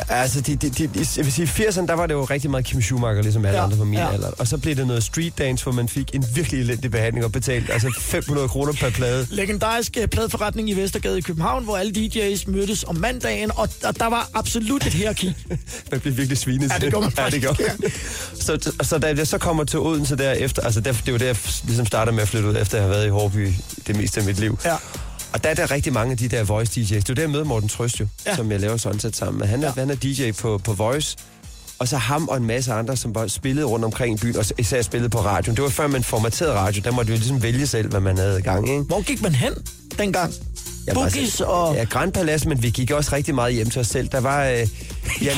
Altså, 0.08 0.40
de, 0.40 0.56
de, 0.56 0.70
de, 0.70 0.88
jeg 1.16 1.24
vil 1.24 1.32
sige, 1.32 1.44
i 1.44 1.66
80'erne, 1.66 1.86
der 1.86 1.94
var 1.94 2.06
det 2.06 2.14
jo 2.14 2.24
rigtig 2.24 2.50
meget 2.50 2.64
Kim 2.64 2.82
Schumacher, 2.82 3.22
ligesom 3.22 3.44
alle 3.44 3.54
Ja, 3.56 3.60
ja, 3.60 3.64
andre 3.64 3.76
på 3.76 3.84
min 3.84 3.98
ja. 3.98 4.06
ja. 4.06 4.12
alder. 4.12 4.30
Og 4.38 4.46
så 4.46 4.58
blev 4.58 4.76
det 4.76 4.86
noget 4.86 5.02
street 5.02 5.38
dance, 5.38 5.62
hvor 5.64 5.72
man 5.72 5.88
fik 5.88 6.14
en 6.14 6.24
virkelig 6.34 6.60
elendig 6.60 6.90
behandling 6.90 7.24
og 7.24 7.32
betalt 7.32 7.70
altså 7.70 7.92
500 8.00 8.48
kroner 8.48 8.72
per 8.72 8.90
plade. 8.90 9.26
Legendarisk 9.30 9.96
øh, 10.00 10.08
pladeforretning 10.08 10.70
i 10.70 10.72
Vestergade 10.74 11.18
i 11.18 11.20
København, 11.20 11.64
hvor 11.64 11.76
alle 11.76 11.92
DJ's 11.96 12.50
mødtes 12.50 12.84
om 12.84 12.96
mandagen, 12.96 13.50
og, 13.56 13.68
og 13.84 13.98
der 13.98 14.06
var 14.06 14.28
absolut 14.34 14.86
et 14.86 14.92
hierarki. 14.94 15.34
Man 15.90 16.00
blev 16.00 16.16
virkelig 16.16 16.38
svinet 16.38 16.70
Ja, 16.70 16.74
til. 16.74 16.82
det 16.82 16.90
gjorde 16.90 17.04
man 17.04 17.12
ja, 17.16 17.24
det 17.24 17.42
faktisk, 17.42 17.58
gjorde. 17.58 17.62
man. 17.82 17.90
Så, 18.40 18.72
så 18.82 18.98
da 18.98 19.06
jeg 19.16 19.26
så 19.26 19.38
kommer 19.38 19.64
til 19.64 19.78
Odense 19.78 20.16
derefter, 20.16 20.62
altså 20.62 20.80
der, 20.80 20.92
det 21.06 21.12
var 21.12 21.18
der, 21.18 21.26
jeg 21.26 21.36
ligesom 21.64 21.86
starter 21.86 22.12
med 22.12 22.22
at 22.22 22.28
flytte 22.28 22.48
ud, 22.48 22.56
efter 22.56 22.78
jeg 22.78 22.84
har 22.86 22.90
været 22.94 23.06
i 23.06 23.08
Hårby 23.08 23.52
det 23.86 23.96
meste 23.96 24.20
af 24.20 24.26
mit 24.26 24.38
liv. 24.40 24.58
Ja. 24.64 24.74
Og 25.32 25.44
der 25.44 25.50
er 25.50 25.54
der 25.54 25.70
rigtig 25.70 25.92
mange 25.92 26.12
af 26.12 26.18
de 26.18 26.28
der 26.28 26.44
Voice 26.44 26.80
DJ's. 26.80 26.84
Det 26.94 26.96
er 26.96 27.02
jo 27.08 27.14
der, 27.14 27.22
jeg 27.22 27.30
møder 27.30 27.44
Morten 27.44 27.68
Trøst 27.68 28.00
jo, 28.00 28.06
Ja. 28.26 28.30
ja. 28.30 28.36
som 28.36 28.52
jeg 28.52 28.60
laver 28.60 28.76
Sunset 28.76 29.16
sammen 29.16 29.38
med. 29.38 29.46
Han 29.46 29.58
er, 29.64 29.66
Ja. 29.66 29.72
ja. 29.76 29.80
han 29.80 29.90
er 29.90 29.94
DJ 29.94 30.30
på, 30.32 30.58
på 30.64 30.72
Voice. 30.72 31.16
Og 31.78 31.88
så 31.88 31.96
ham 31.96 32.28
og 32.28 32.36
en 32.36 32.44
masse 32.44 32.72
andre, 32.72 32.96
som 32.96 33.12
bare 33.12 33.28
spillede 33.28 33.66
rundt 33.66 33.84
omkring 33.84 34.14
i 34.18 34.20
byen, 34.22 34.36
og 34.36 34.44
især 34.58 34.82
spillede 34.82 35.10
på 35.10 35.18
radioen. 35.20 35.56
Det 35.56 35.64
var 35.64 35.70
før 35.70 35.86
man 35.86 36.04
formaterede 36.04 36.54
radio. 36.54 36.82
Der 36.84 36.90
måtte 36.90 37.12
jo 37.12 37.16
ligesom 37.18 37.42
vælge 37.42 37.66
selv, 37.66 37.88
hvad 37.90 38.00
man 38.00 38.16
havde 38.18 38.38
i 38.38 38.42
gang, 38.42 38.68
ikke? 38.68 38.82
Hvor 38.82 39.02
gik 39.02 39.22
man 39.22 39.34
hen 39.34 39.52
dengang? 39.98 40.34
Jamen, 40.86 41.02
Boogies 41.02 41.40
og... 41.40 41.74
Ja, 41.74 41.84
Grand 41.84 42.12
Palace, 42.12 42.48
men 42.48 42.62
vi 42.62 42.70
gik 42.70 42.90
også 42.90 43.16
rigtig 43.16 43.34
meget 43.34 43.54
hjem 43.54 43.70
til 43.70 43.80
os 43.80 43.86
selv. 43.86 44.08
Der 44.08 44.20
var... 44.20 44.44
Øh, 44.44 44.58
Jan, 45.24 45.36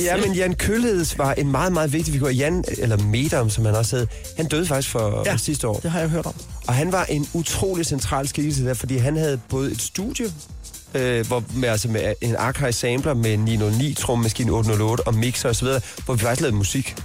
ja, 0.00 0.16
men 0.16 0.34
Jan 0.34 0.54
Kølheds 0.54 1.18
var 1.18 1.32
en 1.34 1.50
meget, 1.50 1.72
meget 1.72 1.92
vigtig 1.92 2.12
figur. 2.12 2.28
Jan, 2.28 2.64
eller 2.78 2.96
Medam, 2.96 3.50
som 3.50 3.64
han 3.64 3.74
også 3.74 3.96
hed, 3.96 4.06
han 4.36 4.46
døde 4.46 4.66
faktisk 4.66 4.90
for 4.90 5.22
Ja. 5.26 5.30
ja. 5.30 5.36
sidste 5.36 5.68
år. 5.68 5.78
Det 5.82 5.90
har 5.90 6.00
jeg 6.00 6.08
hørt 6.08 6.26
om. 6.26 6.34
Og 6.68 6.74
han 6.74 6.92
var 6.92 7.04
en 7.04 7.28
utrolig 7.34 7.86
central 7.86 8.28
skikkelse 8.28 8.64
der, 8.64 8.74
fordi 8.74 8.96
han 8.96 9.16
havde 9.16 9.40
både 9.48 9.72
et 9.72 9.82
studie, 9.82 10.26
øh, 10.94 11.26
hvor, 11.26 11.44
med, 11.54 11.68
altså 11.68 11.88
med 11.88 12.14
en 12.20 12.36
Akai 12.38 12.72
sampler 12.72 13.14
med 13.14 13.36
909, 13.36 13.94
trommemaskine 13.94 14.52
808 14.52 15.06
og 15.06 15.14
mixer 15.14 15.48
osv., 15.48 15.68
hvor 16.04 16.14
vi 16.14 16.20
faktisk 16.20 16.40
lavede 16.40 16.56
musik 16.56 16.96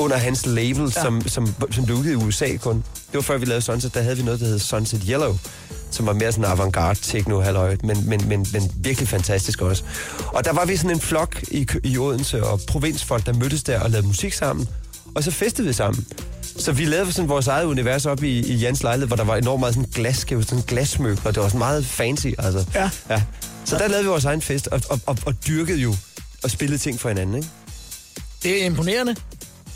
under 0.00 0.16
hans 0.16 0.46
label, 0.46 0.82
Ja. 0.96 1.02
som, 1.02 1.28
som, 1.28 1.54
som 1.70 1.84
blev 1.84 1.96
udgivet 1.96 2.22
i 2.22 2.24
USA 2.24 2.56
kun. 2.56 2.76
Det 2.76 3.14
var 3.14 3.20
før 3.20 3.38
vi 3.38 3.46
lavede 3.46 3.62
Sunset, 3.62 3.94
der 3.94 4.02
havde 4.02 4.16
vi 4.16 4.22
noget, 4.22 4.40
der 4.40 4.46
hed 4.46 4.58
Sunset 4.58 5.02
Yellow, 5.08 5.36
som 5.90 6.06
var 6.06 6.12
mere 6.12 6.32
sådan 6.32 6.44
avantgarde 6.44 6.98
techno 7.02 7.40
halløj, 7.40 7.76
men, 7.84 8.08
men, 8.08 8.28
men, 8.28 8.46
men 8.52 8.72
virkelig 8.76 9.08
fantastisk 9.08 9.60
også. 9.62 9.82
Og 10.26 10.44
der 10.44 10.52
var 10.52 10.64
vi 10.64 10.76
sådan 10.76 10.90
en 10.90 11.00
flok 11.00 11.42
i, 11.50 11.66
i 11.84 11.98
Odense 11.98 12.44
og 12.44 12.60
provinsfolk, 12.68 13.26
der 13.26 13.32
mødtes 13.32 13.62
der 13.62 13.80
og 13.80 13.90
lavede 13.90 14.06
musik 14.06 14.32
sammen, 14.32 14.68
og 15.14 15.24
så 15.24 15.30
festede 15.30 15.66
vi 15.66 15.72
sammen. 15.72 16.06
Så 16.58 16.72
vi 16.72 16.84
lavede 16.84 17.12
sådan 17.12 17.28
vores 17.28 17.46
eget 17.46 17.64
univers 17.64 18.06
op 18.06 18.22
i, 18.22 18.40
i 18.40 18.54
Jans 18.56 18.82
lejlighed, 18.82 19.06
hvor 19.06 19.16
der 19.16 19.24
var 19.24 19.36
enormt 19.36 19.60
meget 19.60 19.74
sådan 19.74 19.88
glasskæve, 19.94 20.42
sådan 20.42 20.64
glasmøg, 20.66 21.18
og 21.24 21.34
det 21.34 21.42
var 21.42 21.48
sådan 21.48 21.58
meget 21.58 21.86
fancy, 21.86 22.26
altså. 22.38 22.64
Ja. 22.74 22.90
ja. 23.10 23.22
Så 23.64 23.76
der 23.78 23.88
lavede 23.88 24.04
vi 24.04 24.08
vores 24.08 24.24
egen 24.24 24.42
fest, 24.42 24.66
og, 24.68 24.80
og, 24.88 25.00
og, 25.06 25.18
og 25.26 25.34
dyrkede 25.46 25.78
jo 25.78 25.94
og 26.44 26.50
spillede 26.50 26.78
ting 26.78 27.00
for 27.00 27.08
hinanden, 27.08 27.36
ikke? 27.36 27.48
Det 28.42 28.62
er 28.62 28.66
imponerende. 28.66 29.16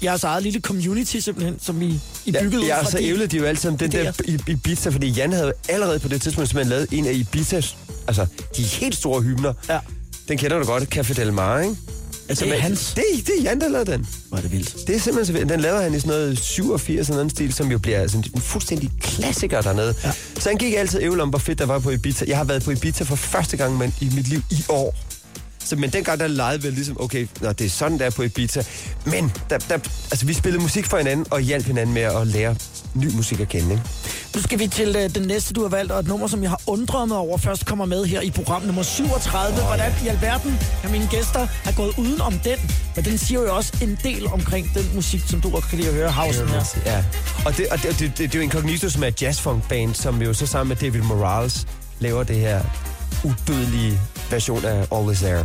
Jeres 0.04 0.24
eget 0.24 0.42
lille 0.42 0.60
community 0.60 1.16
simpelthen, 1.16 1.58
som 1.62 1.82
I, 1.82 2.00
I 2.26 2.32
byggede 2.32 2.60
ud 2.60 2.66
ja, 2.66 2.76
fra 2.76 2.80
og 2.80 2.86
så 2.90 2.98
de- 2.98 3.04
ævlede 3.04 3.26
de 3.26 3.36
jo 3.36 3.44
altid 3.44 3.70
om 3.70 3.78
den 3.78 3.92
der. 3.92 4.12
I- 4.24 4.38
Ibiza, 4.48 4.90
fordi 4.90 5.08
Jan 5.08 5.32
havde 5.32 5.52
allerede 5.68 5.98
på 5.98 6.08
det 6.08 6.22
tidspunkt 6.22 6.48
simpelthen 6.50 6.70
lavet 6.70 6.88
en 6.92 7.06
af 7.06 7.12
Ibizas, 7.12 7.76
altså 8.08 8.26
de 8.56 8.62
helt 8.62 8.94
store 8.96 9.22
hymner. 9.22 9.52
Ja. 9.68 9.78
Den 10.28 10.38
kender 10.38 10.58
du 10.58 10.64
godt, 10.64 10.96
Café 10.96 11.12
Del 11.12 11.32
Mar, 11.32 11.58
ikke? 11.60 11.76
Altså, 12.28 12.44
det 12.44 12.54
er 12.54 12.60
hans. 12.60 12.94
Det, 12.94 13.04
det 13.26 13.38
er 13.38 13.42
Jan, 13.42 13.60
der 13.60 13.68
lavede 13.68 13.92
den. 13.92 14.06
Er 14.32 14.40
det 14.40 14.52
vildt. 14.52 14.76
Det 14.86 14.96
er 14.96 15.00
simpelthen 15.00 15.36
så. 15.36 15.44
Den 15.54 15.60
lavede 15.60 15.82
han 15.82 15.94
i 15.94 16.00
sådan 16.00 16.08
noget 16.08 16.38
87 16.38 17.06
sådan 17.06 17.22
en 17.22 17.30
stil, 17.30 17.52
som 17.52 17.70
jo 17.70 17.78
bliver 17.78 18.06
sådan 18.06 18.24
en 18.34 18.40
fuldstændig 18.40 18.90
klassiker 19.00 19.60
dernede. 19.60 19.94
Ja. 20.04 20.12
Så 20.38 20.48
han 20.48 20.58
gik 20.58 20.74
altid 20.74 21.00
ævle 21.02 21.22
om, 21.22 21.28
hvor 21.28 21.38
fedt 21.38 21.58
der 21.58 21.66
var 21.66 21.78
på 21.78 21.90
Ibiza. 21.90 22.24
Jeg 22.28 22.36
har 22.36 22.44
været 22.44 22.64
på 22.64 22.70
Ibiza 22.70 23.04
for 23.04 23.16
første 23.16 23.56
gang 23.56 23.78
men, 23.78 23.94
i 24.00 24.10
mit 24.14 24.28
liv 24.28 24.42
i 24.50 24.64
år. 24.68 24.94
Så, 25.64 25.76
men 25.76 25.90
dengang 25.90 26.20
der 26.20 26.26
legede 26.26 26.62
vi 26.62 26.70
ligesom, 26.70 27.00
okay, 27.00 27.26
nå, 27.40 27.52
det 27.52 27.64
er 27.64 27.70
sådan, 27.70 27.98
der 27.98 28.04
er 28.04 28.10
på 28.10 28.22
Ibiza. 28.22 28.62
Men 29.04 29.32
der, 29.50 29.58
der, 29.58 29.78
altså, 30.10 30.26
vi 30.26 30.32
spillede 30.32 30.62
musik 30.62 30.86
for 30.86 30.96
hinanden 30.96 31.26
og 31.30 31.40
hjalp 31.40 31.66
hinanden 31.66 31.94
med 31.94 32.02
at 32.02 32.26
lære 32.26 32.56
ny 32.94 33.10
musik 33.12 33.40
at 33.40 33.48
kende. 33.48 33.70
Ikke? 33.70 33.82
Nu 34.36 34.42
skal 34.42 34.58
vi 34.58 34.66
til 34.66 34.96
uh, 34.96 35.14
den 35.14 35.28
næste, 35.28 35.54
du 35.54 35.62
har 35.62 35.68
valgt, 35.68 35.92
og 35.92 36.00
et 36.00 36.08
nummer, 36.08 36.26
som 36.26 36.42
jeg 36.42 36.50
har 36.50 36.60
undret 36.66 37.08
mig 37.08 37.16
over, 37.16 37.38
først 37.38 37.66
kommer 37.66 37.84
med 37.84 38.04
her 38.04 38.20
i 38.20 38.30
program 38.30 38.62
nummer 38.62 38.82
37. 38.82 39.62
Hvordan 39.62 39.92
i 40.04 40.08
alverden 40.08 40.58
kan 40.82 40.90
mine 40.90 41.08
gæster 41.10 41.46
have 41.64 41.74
gået 41.76 41.98
uden 41.98 42.20
om 42.20 42.32
den? 42.32 42.58
Men 42.96 43.04
den 43.04 43.18
siger 43.18 43.40
jo 43.40 43.56
også 43.56 43.72
en 43.82 43.98
del 44.02 44.26
omkring 44.26 44.70
den 44.74 44.90
musik, 44.94 45.20
som 45.26 45.40
du 45.40 45.56
også 45.56 45.68
kan 45.68 45.78
lide 45.78 45.88
at 45.88 45.94
høre, 45.94 46.10
Hausen 46.10 46.48
her. 46.48 46.78
Ja. 46.86 47.04
Og 47.46 47.56
det, 47.56 47.66
og 47.70 47.82
det, 47.82 47.98
det, 47.98 48.00
det, 48.00 48.18
det 48.18 48.34
er 48.34 48.38
jo 48.38 48.40
Incognito, 48.40 48.88
som 48.88 49.02
er 49.02 49.06
et 49.06 49.22
jazzfunk-band, 49.22 49.94
som 49.94 50.22
jo 50.22 50.34
så 50.34 50.46
sammen 50.46 50.68
med 50.68 50.76
David 50.76 51.02
Morales 51.02 51.66
laver 51.98 52.22
det 52.22 52.36
her 52.36 52.60
udødelige 53.24 54.00
version 54.30 54.64
af 54.64 54.86
All 54.92 55.12
Is 55.12 55.18
There. 55.18 55.44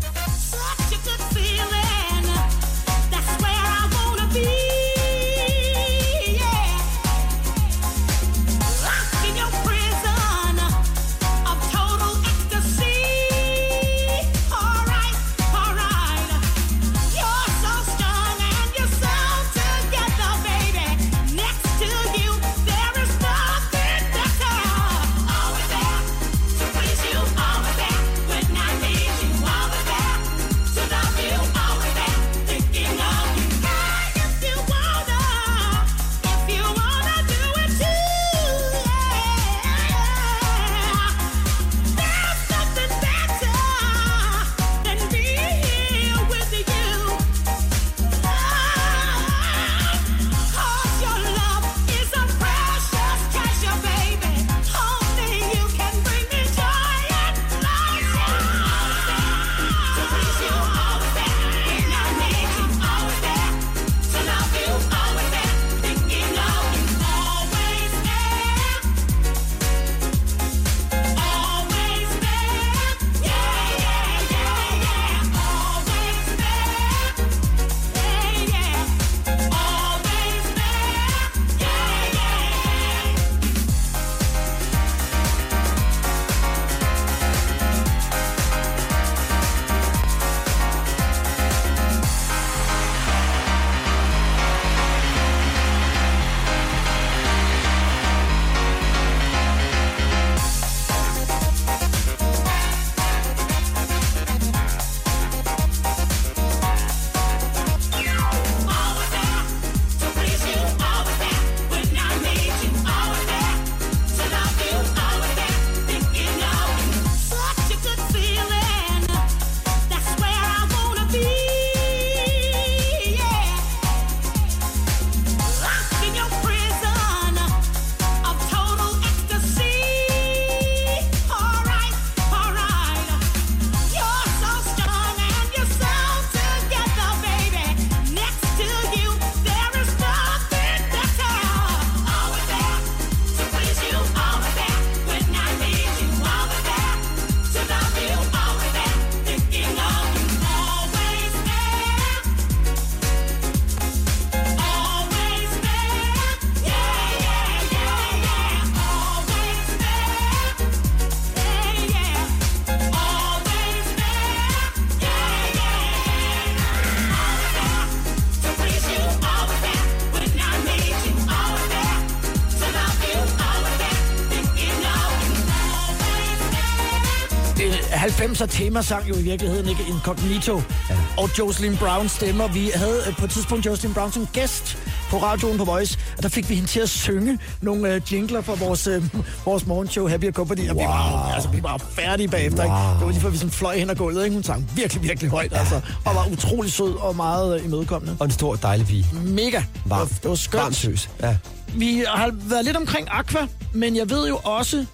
90'er 178.41 178.45
temasang 178.45 179.09
jo 179.09 179.15
i 179.15 179.21
virkeligheden, 179.21 179.69
ikke? 179.69 179.83
Incognito. 179.89 180.61
Ja. 180.89 180.95
Og 181.17 181.39
Jocelyn 181.39 181.77
Brown 181.77 182.09
stemmer. 182.09 182.47
Vi 182.47 182.71
havde 182.75 182.99
øh, 183.07 183.17
på 183.17 183.25
et 183.25 183.31
tidspunkt 183.31 183.65
Jocelyn 183.65 183.93
Brown 183.93 184.11
som 184.11 184.27
gæst 184.33 184.77
på 185.09 185.17
radioen 185.17 185.57
på 185.57 185.65
Voice, 185.65 185.99
og 186.17 186.23
der 186.23 186.29
fik 186.29 186.49
vi 186.49 186.55
hende 186.55 186.69
til 186.69 186.79
at 186.79 186.89
synge 186.89 187.39
nogle 187.61 187.93
øh, 187.93 188.01
jingler 188.13 188.41
for 188.41 188.55
vores, 188.55 188.87
øh, 188.87 189.03
vores 189.45 189.67
morgenshow 189.67 190.07
Happy 190.07 190.31
Company, 190.31 190.69
og 190.69 190.75
wow. 190.75 190.85
vi, 190.85 190.87
var, 190.87 191.31
altså, 191.33 191.49
vi 191.49 191.63
var 191.63 191.77
færdige 191.77 192.27
bagefter. 192.27 192.63
Ikke? 192.63 192.75
Det 192.75 193.05
var 193.05 193.09
lige 193.09 193.21
før, 193.21 193.29
vi 193.29 193.37
sådan 193.37 193.51
fløj 193.51 193.77
hen 193.77 193.89
og 193.89 193.97
gulvet. 193.97 194.23
Ikke? 194.23 194.33
Hun 194.33 194.43
sang 194.43 194.71
virkelig, 194.75 195.03
virkelig 195.03 195.31
højt, 195.31 195.51
ja. 195.51 195.59
altså, 195.59 195.81
og 196.05 196.15
var 196.15 196.27
utrolig 196.31 196.71
sød 196.71 196.93
og 196.93 197.15
meget 197.15 197.59
øh, 197.59 197.65
imødekommende. 197.65 198.17
Og 198.19 198.25
en 198.25 198.31
stor, 198.31 198.55
dejlig 198.55 198.87
pige. 198.87 199.05
Mega. 199.23 199.61
Varm. 199.85 200.07
Det 200.07 200.15
var, 200.15 200.19
det 200.21 200.29
var 200.29 200.35
skønt. 200.35 200.63
Varmt 200.63 200.75
søs. 200.75 201.09
Ja. 201.21 201.37
Vi 201.73 202.03
har 202.07 202.31
været 202.33 202.65
lidt 202.65 202.77
omkring 202.77 203.07
Aqua, 203.11 203.47
men 203.73 203.95
jeg 203.95 204.09
ved 204.09 204.27
jo 204.27 204.39
også, 204.43 204.85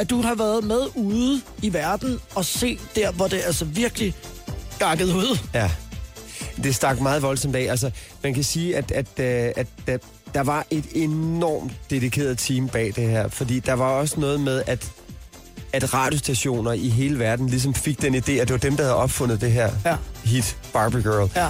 at 0.00 0.10
du 0.10 0.22
har 0.22 0.34
været 0.34 0.64
med 0.64 0.80
ude 0.94 1.40
i 1.62 1.72
verden 1.72 2.18
og 2.34 2.44
se 2.44 2.78
der, 2.96 3.12
hvor 3.12 3.26
det 3.26 3.40
altså 3.46 3.64
virkelig 3.64 4.14
gakket 4.78 5.12
ud. 5.14 5.38
Ja. 5.54 5.70
Det 6.62 6.74
stak 6.74 7.00
meget 7.00 7.22
voldsomt 7.22 7.56
af. 7.56 7.70
Altså, 7.70 7.90
man 8.22 8.34
kan 8.34 8.44
sige, 8.44 8.76
at, 8.76 8.90
at, 8.90 9.06
at, 9.20 9.52
at, 9.58 9.66
at 9.86 10.00
der 10.34 10.40
var 10.42 10.66
et 10.70 10.84
enormt 10.92 11.72
dedikeret 11.90 12.38
team 12.38 12.68
bag 12.68 12.92
det 12.96 13.08
her. 13.10 13.28
Fordi 13.28 13.58
der 13.60 13.72
var 13.72 13.88
også 13.90 14.20
noget 14.20 14.40
med, 14.40 14.62
at, 14.66 14.90
at 15.72 15.94
radiostationer 15.94 16.72
i 16.72 16.88
hele 16.88 17.18
verden 17.18 17.48
ligesom 17.48 17.74
fik 17.74 18.02
den 18.02 18.14
idé, 18.14 18.30
at 18.32 18.48
det 18.48 18.50
var 18.50 18.56
dem, 18.58 18.76
der 18.76 18.82
havde 18.84 18.96
opfundet 18.96 19.40
det 19.40 19.52
her 19.52 19.70
Ja. 19.84 19.96
hit, 20.24 20.56
Barbie 20.72 21.02
Girl. 21.02 21.30
Ja. 21.36 21.48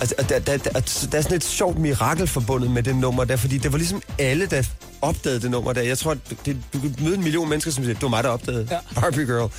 Altså, 0.00 0.14
der, 0.28 0.38
der, 0.38 0.56
der, 0.56 0.70
der 1.12 1.18
er 1.18 1.22
sådan 1.22 1.36
et 1.36 1.44
sjovt 1.44 1.78
mirakel 1.78 2.26
forbundet 2.26 2.70
med 2.70 2.82
det 2.82 2.96
nummer 2.96 3.24
der, 3.24 3.36
fordi 3.36 3.58
det 3.58 3.72
var 3.72 3.78
ligesom 3.78 4.02
alle, 4.18 4.46
der 4.46 4.62
opdagede 5.02 5.40
det 5.40 5.50
nummer 5.50 5.72
der. 5.72 5.82
Jeg 5.82 5.98
tror, 5.98 6.16
det, 6.46 6.56
du 6.72 6.80
kan 6.80 6.94
møde 7.00 7.14
en 7.14 7.22
million 7.22 7.48
mennesker, 7.48 7.70
som 7.70 7.84
siger, 7.84 7.94
det 7.94 8.02
var 8.02 8.08
mig, 8.08 8.24
der 8.24 8.30
opdagede 8.30 8.68
Ja. 8.70 8.78
Barbie 9.00 9.24
Girl. 9.26 9.50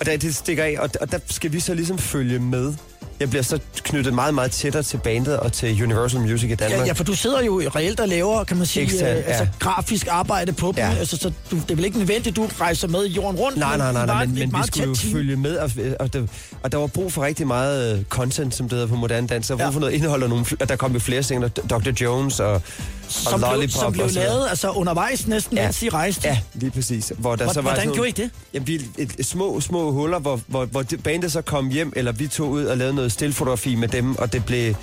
Og 0.00 0.06
der, 0.06 0.16
det 0.16 0.36
stikker 0.36 0.64
af, 0.64 0.76
og, 0.78 0.90
og 1.00 1.12
der 1.12 1.18
skal 1.26 1.52
vi 1.52 1.60
så 1.60 1.74
ligesom 1.74 1.98
følge 1.98 2.38
med. 2.38 2.74
Jeg 3.20 3.30
bliver 3.30 3.42
så 3.42 3.58
knyttet 3.82 4.14
meget, 4.14 4.34
meget 4.34 4.50
tættere 4.50 4.82
til 4.82 4.96
bandet 4.96 5.36
og 5.40 5.52
til 5.52 5.82
Universal 5.82 6.20
Music 6.20 6.50
i 6.50 6.54
Danmark. 6.54 6.80
Ja, 6.80 6.86
ja, 6.86 6.92
for 6.92 7.04
du 7.04 7.14
sidder 7.14 7.42
jo 7.42 7.60
reelt 7.76 8.00
og 8.00 8.08
laver, 8.08 8.44
kan 8.44 8.56
man 8.56 8.66
sige, 8.66 8.82
Ekstern, 8.82 9.16
øh, 9.16 9.22
altså 9.26 9.42
ja. 9.42 9.48
grafisk 9.58 10.06
arbejde 10.10 10.52
på 10.52 10.66
dem. 10.66 10.76
Ja. 10.76 10.94
Altså, 10.98 11.16
så 11.16 11.32
du, 11.50 11.56
det 11.56 11.70
er 11.70 11.74
vel 11.74 11.84
ikke 11.84 11.98
nødvendigt, 11.98 12.36
du 12.36 12.48
rejser 12.60 12.88
med 12.88 13.06
jorden 13.06 13.40
rundt? 13.40 13.58
Nej, 13.58 13.76
nej, 13.76 13.92
nej, 13.92 14.06
nej 14.06 14.22
et- 14.22 14.28
men, 14.28 14.38
men 14.38 14.48
vi 14.62 14.66
skulle 14.66 14.86
jo 14.88 14.94
team. 14.94 15.12
følge 15.12 15.36
med, 15.36 15.56
og, 15.56 15.70
og, 16.00 16.12
der, 16.12 16.26
og 16.62 16.72
der 16.72 16.78
var 16.78 16.86
brug 16.86 17.12
for 17.12 17.22
rigtig 17.22 17.46
meget 17.46 17.98
øh, 17.98 18.04
content, 18.04 18.54
som 18.54 18.68
det 18.68 18.72
hedder 18.76 18.86
på 18.88 18.94
moderne 18.96 19.26
dans. 19.26 19.46
Der 19.46 19.54
var 19.56 19.64
brug 19.64 19.72
for 19.72 19.80
noget 19.80 19.92
indhold, 19.94 20.22
og, 20.22 20.28
nogle, 20.28 20.44
og 20.60 20.68
der 20.68 20.76
kom 20.76 20.92
jo 20.92 20.98
flere 20.98 21.22
singler, 21.22 21.48
Dr. 21.48 21.90
Jones 22.00 22.40
og, 22.40 22.52
og 22.52 22.62
som 23.08 23.40
blev, 23.40 23.50
Lollipop. 23.50 23.82
som 23.82 23.92
blev 23.92 24.04
og 24.04 24.10
så 24.10 24.18
videre. 24.20 24.34
lavet 24.34 24.48
altså 24.50 24.70
undervejs 24.70 25.26
næsten, 25.26 25.56
Ja. 25.56 25.62
mens 25.64 25.82
I 25.82 25.88
rejste. 25.88 26.28
Ja, 26.28 26.38
lige 26.54 26.70
præcis. 26.70 27.12
Hvor 27.18 27.36
der 27.36 27.44
Hvor- 27.44 27.52
så 27.52 27.60
var 27.60 27.70
hvordan 27.70 27.92
gjorde 27.92 28.08
I 28.08 28.12
det? 28.12 28.30
Jamen, 28.54 28.66
vi, 28.66 28.74
et, 28.98 29.10
et, 29.18 29.26
små, 29.26 29.60
små 29.60 29.90
huller, 29.92 30.18
hvor, 30.18 30.40
hvor, 30.46 30.64
hvor 30.64 30.82
det- 30.82 31.02
bandet 31.02 31.32
så 31.32 31.40
kom 31.42 31.68
hjem, 31.68 31.92
eller 31.96 32.12
vi 32.12 32.26
tog 32.28 32.50
ud 32.50 32.64
og 32.64 32.76
lavede 32.76 32.94
noget 32.94 33.05
stillfotografi 33.10 33.74
med 33.74 33.88
dem, 33.88 34.16
og 34.18 34.32
det 34.32 34.44
blev... 34.44 34.74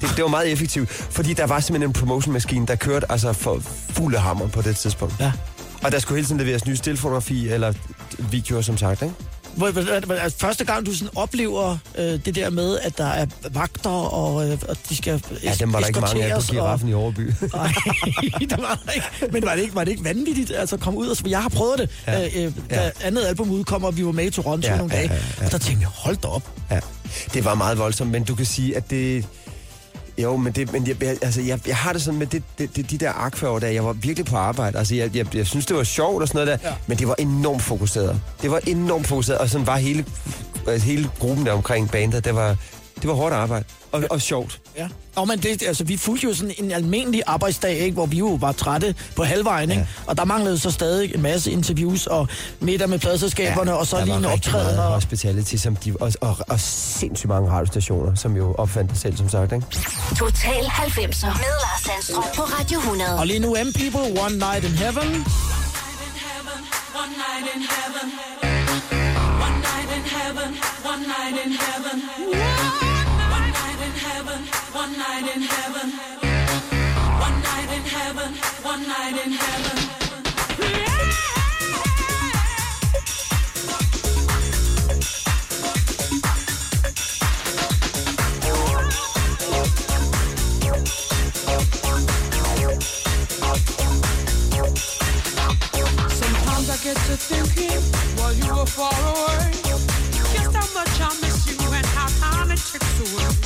Det, 0.00 0.12
det 0.16 0.22
var 0.22 0.28
meget 0.28 0.52
effektivt, 0.52 0.90
fordi 0.90 1.32
der 1.32 1.46
var 1.46 1.60
simpelthen 1.60 1.90
en 1.90 1.92
promotionmaskine, 1.92 2.66
der 2.66 2.76
kørte 2.76 3.12
altså 3.12 3.32
for 3.32 3.58
fulde 3.90 4.18
hammer 4.18 4.48
på 4.48 4.62
det 4.62 4.76
tidspunkt. 4.76 5.14
Ja. 5.20 5.32
Og 5.84 5.92
der 5.92 5.98
skulle 5.98 6.16
hele 6.16 6.26
tiden 6.26 6.40
leveres 6.40 6.66
nye 6.66 6.76
stillfotografi 6.76 7.48
eller 7.48 7.72
videoer, 8.18 8.60
som 8.60 8.76
sagt, 8.76 9.02
ikke? 9.02 9.14
Altså, 9.62 10.38
første 10.38 10.64
gang, 10.64 10.86
du 10.86 10.94
sådan 10.94 11.08
oplever 11.16 11.78
øh, 11.98 12.04
det 12.24 12.34
der 12.34 12.50
med, 12.50 12.78
at 12.78 12.98
der 12.98 13.06
er 13.06 13.26
vagter, 13.52 13.90
og, 13.90 14.48
øh, 14.50 14.58
og 14.68 14.76
de 14.88 14.96
skal 14.96 15.22
Ja, 15.44 15.54
dem 15.60 15.72
var 15.72 15.80
der 15.80 15.86
ikke 15.86 16.00
mange 16.00 16.24
af 16.24 16.30
på 16.32 16.38
eskorteres, 16.38 16.48
og- 16.48 16.54
giraffen 16.54 16.88
i 16.88 16.94
Overby. 16.94 17.20
Nej, 17.54 17.72
det 18.40 18.58
var 18.58 18.80
der 18.86 18.92
ikke. 18.92 19.06
Men 19.32 19.44
var 19.44 19.54
det 19.54 19.62
ikke, 19.62 19.74
var 19.74 19.84
det 19.84 19.90
ikke 19.90 20.04
vanvittigt 20.04 20.50
altså, 20.56 20.76
at 20.76 20.82
komme 20.82 20.98
ud? 21.00 21.08
Altså, 21.08 21.24
jeg 21.28 21.42
har 21.42 21.48
prøvet 21.48 21.78
det, 21.78 21.90
Ja. 22.06 22.20
ja. 22.20 22.44
øh, 22.44 22.52
da 22.70 22.82
Ja. 22.82 22.90
andet 23.02 23.24
album 23.24 23.50
udkommer, 23.50 23.88
og 23.88 23.96
vi 23.96 24.04
var 24.06 24.12
med 24.12 24.24
i 24.24 24.30
Toronto 24.30 24.66
Ja, 24.66 24.72
ja, 24.72 24.78
nogle 24.78 24.94
ja, 24.94 25.00
dage. 25.00 25.12
ja, 25.12 25.20
ja. 25.40 25.46
Og 25.46 25.52
der 25.52 25.58
tænkte 25.58 25.80
jeg, 25.82 25.88
hold 25.94 26.16
da 26.16 26.28
op. 26.28 26.50
Ja, 26.70 26.80
det 27.34 27.44
var 27.44 27.54
meget 27.54 27.78
voldsomt, 27.78 28.10
men 28.10 28.24
du 28.24 28.34
kan 28.34 28.46
sige, 28.46 28.76
at 28.76 28.90
det... 28.90 29.24
Jo, 30.18 30.36
men, 30.36 30.52
det, 30.52 30.72
men 30.72 30.86
jeg, 30.86 31.02
jeg- 31.02 31.16
altså, 31.22 31.40
jeg, 31.40 31.60
jeg 31.66 31.76
har 31.76 31.92
det 31.92 32.02
sådan 32.02 32.18
med 32.18 32.26
det, 32.26 32.42
det, 32.58 32.76
det, 32.76 32.90
de 32.90 32.98
der 32.98 33.10
arkfærger 33.10 33.58
der, 33.58 33.68
jeg 33.68 33.84
var 33.84 33.92
virkelig 33.92 34.26
på 34.26 34.36
arbejde. 34.36 34.78
Altså, 34.78 34.94
jeg, 34.94 35.16
jeg, 35.16 35.34
jeg 35.34 35.46
synes, 35.46 35.66
det 35.66 35.76
var 35.76 35.84
sjovt 35.84 36.22
og 36.22 36.28
sådan 36.28 36.46
noget 36.46 36.60
der, 36.62 36.68
Ja. 36.70 36.74
men 36.86 36.98
det 36.98 37.08
var 37.08 37.14
enormt 37.18 37.62
fokuseret. 37.62 38.20
Det 38.42 38.50
var 38.50 38.60
enormt 38.66 39.06
fokuseret, 39.06 39.38
og 39.38 39.48
sådan 39.48 39.66
var 39.66 39.76
hele, 39.76 40.04
altså, 40.68 40.86
hele 40.86 41.10
gruppen 41.18 41.46
der 41.46 41.52
omkring 41.52 41.90
bandet, 41.90 42.24
det 42.24 42.34
var, 42.34 42.56
det 43.02 43.08
var 43.08 43.14
hårdt 43.14 43.34
arbejde 43.34 43.64
og, 43.92 44.02
og 44.10 44.22
sjovt. 44.22 44.60
Ja. 44.76 44.88
Og 45.16 45.28
men 45.28 45.38
det, 45.38 45.62
altså, 45.62 45.84
vi 45.84 45.96
fulgte 45.96 46.26
jo 46.26 46.34
sådan 46.34 46.54
en 46.58 46.72
almindelig 46.72 47.22
arbejdsdag, 47.26 47.78
ikke, 47.78 47.94
hvor 47.94 48.06
vi 48.06 48.18
jo 48.18 48.38
var 48.40 48.52
trætte 48.52 48.94
på 49.16 49.24
halvvejen, 49.24 49.70
ikke? 49.70 49.88
og 50.06 50.16
der 50.16 50.24
manglede 50.24 50.58
så 50.58 50.70
stadig 50.70 51.14
en 51.14 51.22
masse 51.22 51.50
interviews 51.50 52.06
og 52.06 52.28
middag 52.60 52.88
med 52.88 52.98
pladselskaberne, 52.98 53.76
og 53.76 53.86
så 53.86 54.04
lige 54.04 54.16
en 54.16 54.24
optræden. 54.24 54.78
Og, 54.78 54.84
hospitality, 54.84 55.54
som 55.54 55.76
de, 55.76 55.94
og, 56.00 56.12
og, 56.20 56.36
og 56.48 56.60
sindssygt 56.60 57.28
mange 57.28 57.50
radiostationer, 57.50 58.14
som 58.14 58.36
jo 58.36 58.54
opfandt 58.54 58.90
det 58.90 58.98
selv, 58.98 59.16
som 59.16 59.28
sagt. 59.28 59.52
Ikke? 59.52 59.66
Total 60.18 60.64
90'er 60.64 61.26
med 61.26 61.52
Lars 61.62 61.82
Sandstrøm 61.84 62.24
på 62.36 62.42
Radio 62.42 62.78
100. 62.78 63.18
og 63.18 63.26
lige 63.26 63.38
nu, 63.38 63.56
M 63.64 63.72
People, 63.72 64.22
One 64.22 64.38
Night 64.38 64.64
in 64.64 64.70
Heaven. 64.70 65.24
One 67.02 67.12
night 67.24 67.46
in 67.54 67.62
heaven. 67.74 68.06
One 69.46 69.58
night 69.68 69.90
in 69.96 70.04
heaven. 70.14 70.48
One 70.92 71.02
night 71.02 71.46
in 71.46 71.52
heaven. 71.52 72.02
One 72.80 72.85
far 98.76 98.92
away. 98.92 99.52
Just 100.34 100.54
how 100.54 100.68
much 100.74 101.00
I 101.00 101.08
miss 101.22 101.46
you 101.48 101.72
and 101.72 101.86
how 101.86 102.08
time 102.20 102.50
it 102.50 102.58
ticks 102.58 103.00
away. 103.00 103.45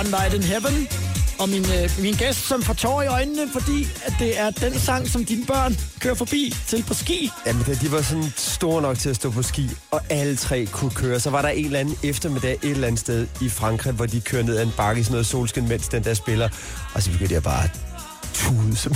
One 0.00 0.10
Night 0.10 0.34
in 0.34 0.42
Heaven. 0.42 0.88
Og 1.38 1.48
min, 1.48 1.64
øh, 1.64 1.90
min 2.02 2.14
gæst, 2.14 2.48
som 2.48 2.62
får 2.62 2.74
tår 2.74 3.02
i 3.02 3.06
øjnene, 3.06 3.50
fordi 3.52 3.88
at 4.04 4.14
det 4.18 4.38
er 4.38 4.50
den 4.50 4.78
sang, 4.78 5.08
som 5.08 5.24
dine 5.24 5.46
børn 5.46 5.76
kører 6.00 6.14
forbi 6.14 6.54
til 6.66 6.84
på 6.88 6.94
ski. 6.94 7.30
Jamen, 7.46 7.62
da 7.62 7.74
de 7.74 7.92
var 7.92 8.02
sådan 8.02 8.32
store 8.36 8.82
nok 8.82 8.98
til 8.98 9.10
at 9.10 9.16
stå 9.16 9.30
på 9.30 9.42
ski, 9.42 9.70
og 9.90 10.00
alle 10.10 10.36
tre 10.36 10.66
kunne 10.66 10.90
køre. 10.90 11.20
Så 11.20 11.30
var 11.30 11.42
der 11.42 11.48
en 11.48 11.64
eller 11.64 11.78
anden 11.78 11.96
eftermiddag 12.02 12.58
et 12.62 12.70
eller 12.70 12.86
andet 12.86 13.00
sted 13.00 13.26
i 13.40 13.48
Frankrig, 13.48 13.92
hvor 13.92 14.06
de 14.06 14.20
kører 14.20 14.42
ned 14.42 14.56
ad 14.56 14.62
en 14.62 14.72
bakke 14.76 15.00
i 15.00 15.04
sådan 15.04 15.12
noget 15.12 15.26
solskin, 15.26 15.68
mens 15.68 15.88
den 15.88 16.04
der 16.04 16.14
spiller. 16.14 16.48
Og 16.94 17.02
så 17.02 17.10
begyndte 17.10 17.34
jeg 17.34 17.42
bare 17.42 17.68
at 18.50 18.56
tude 18.64 18.76
som 18.76 18.94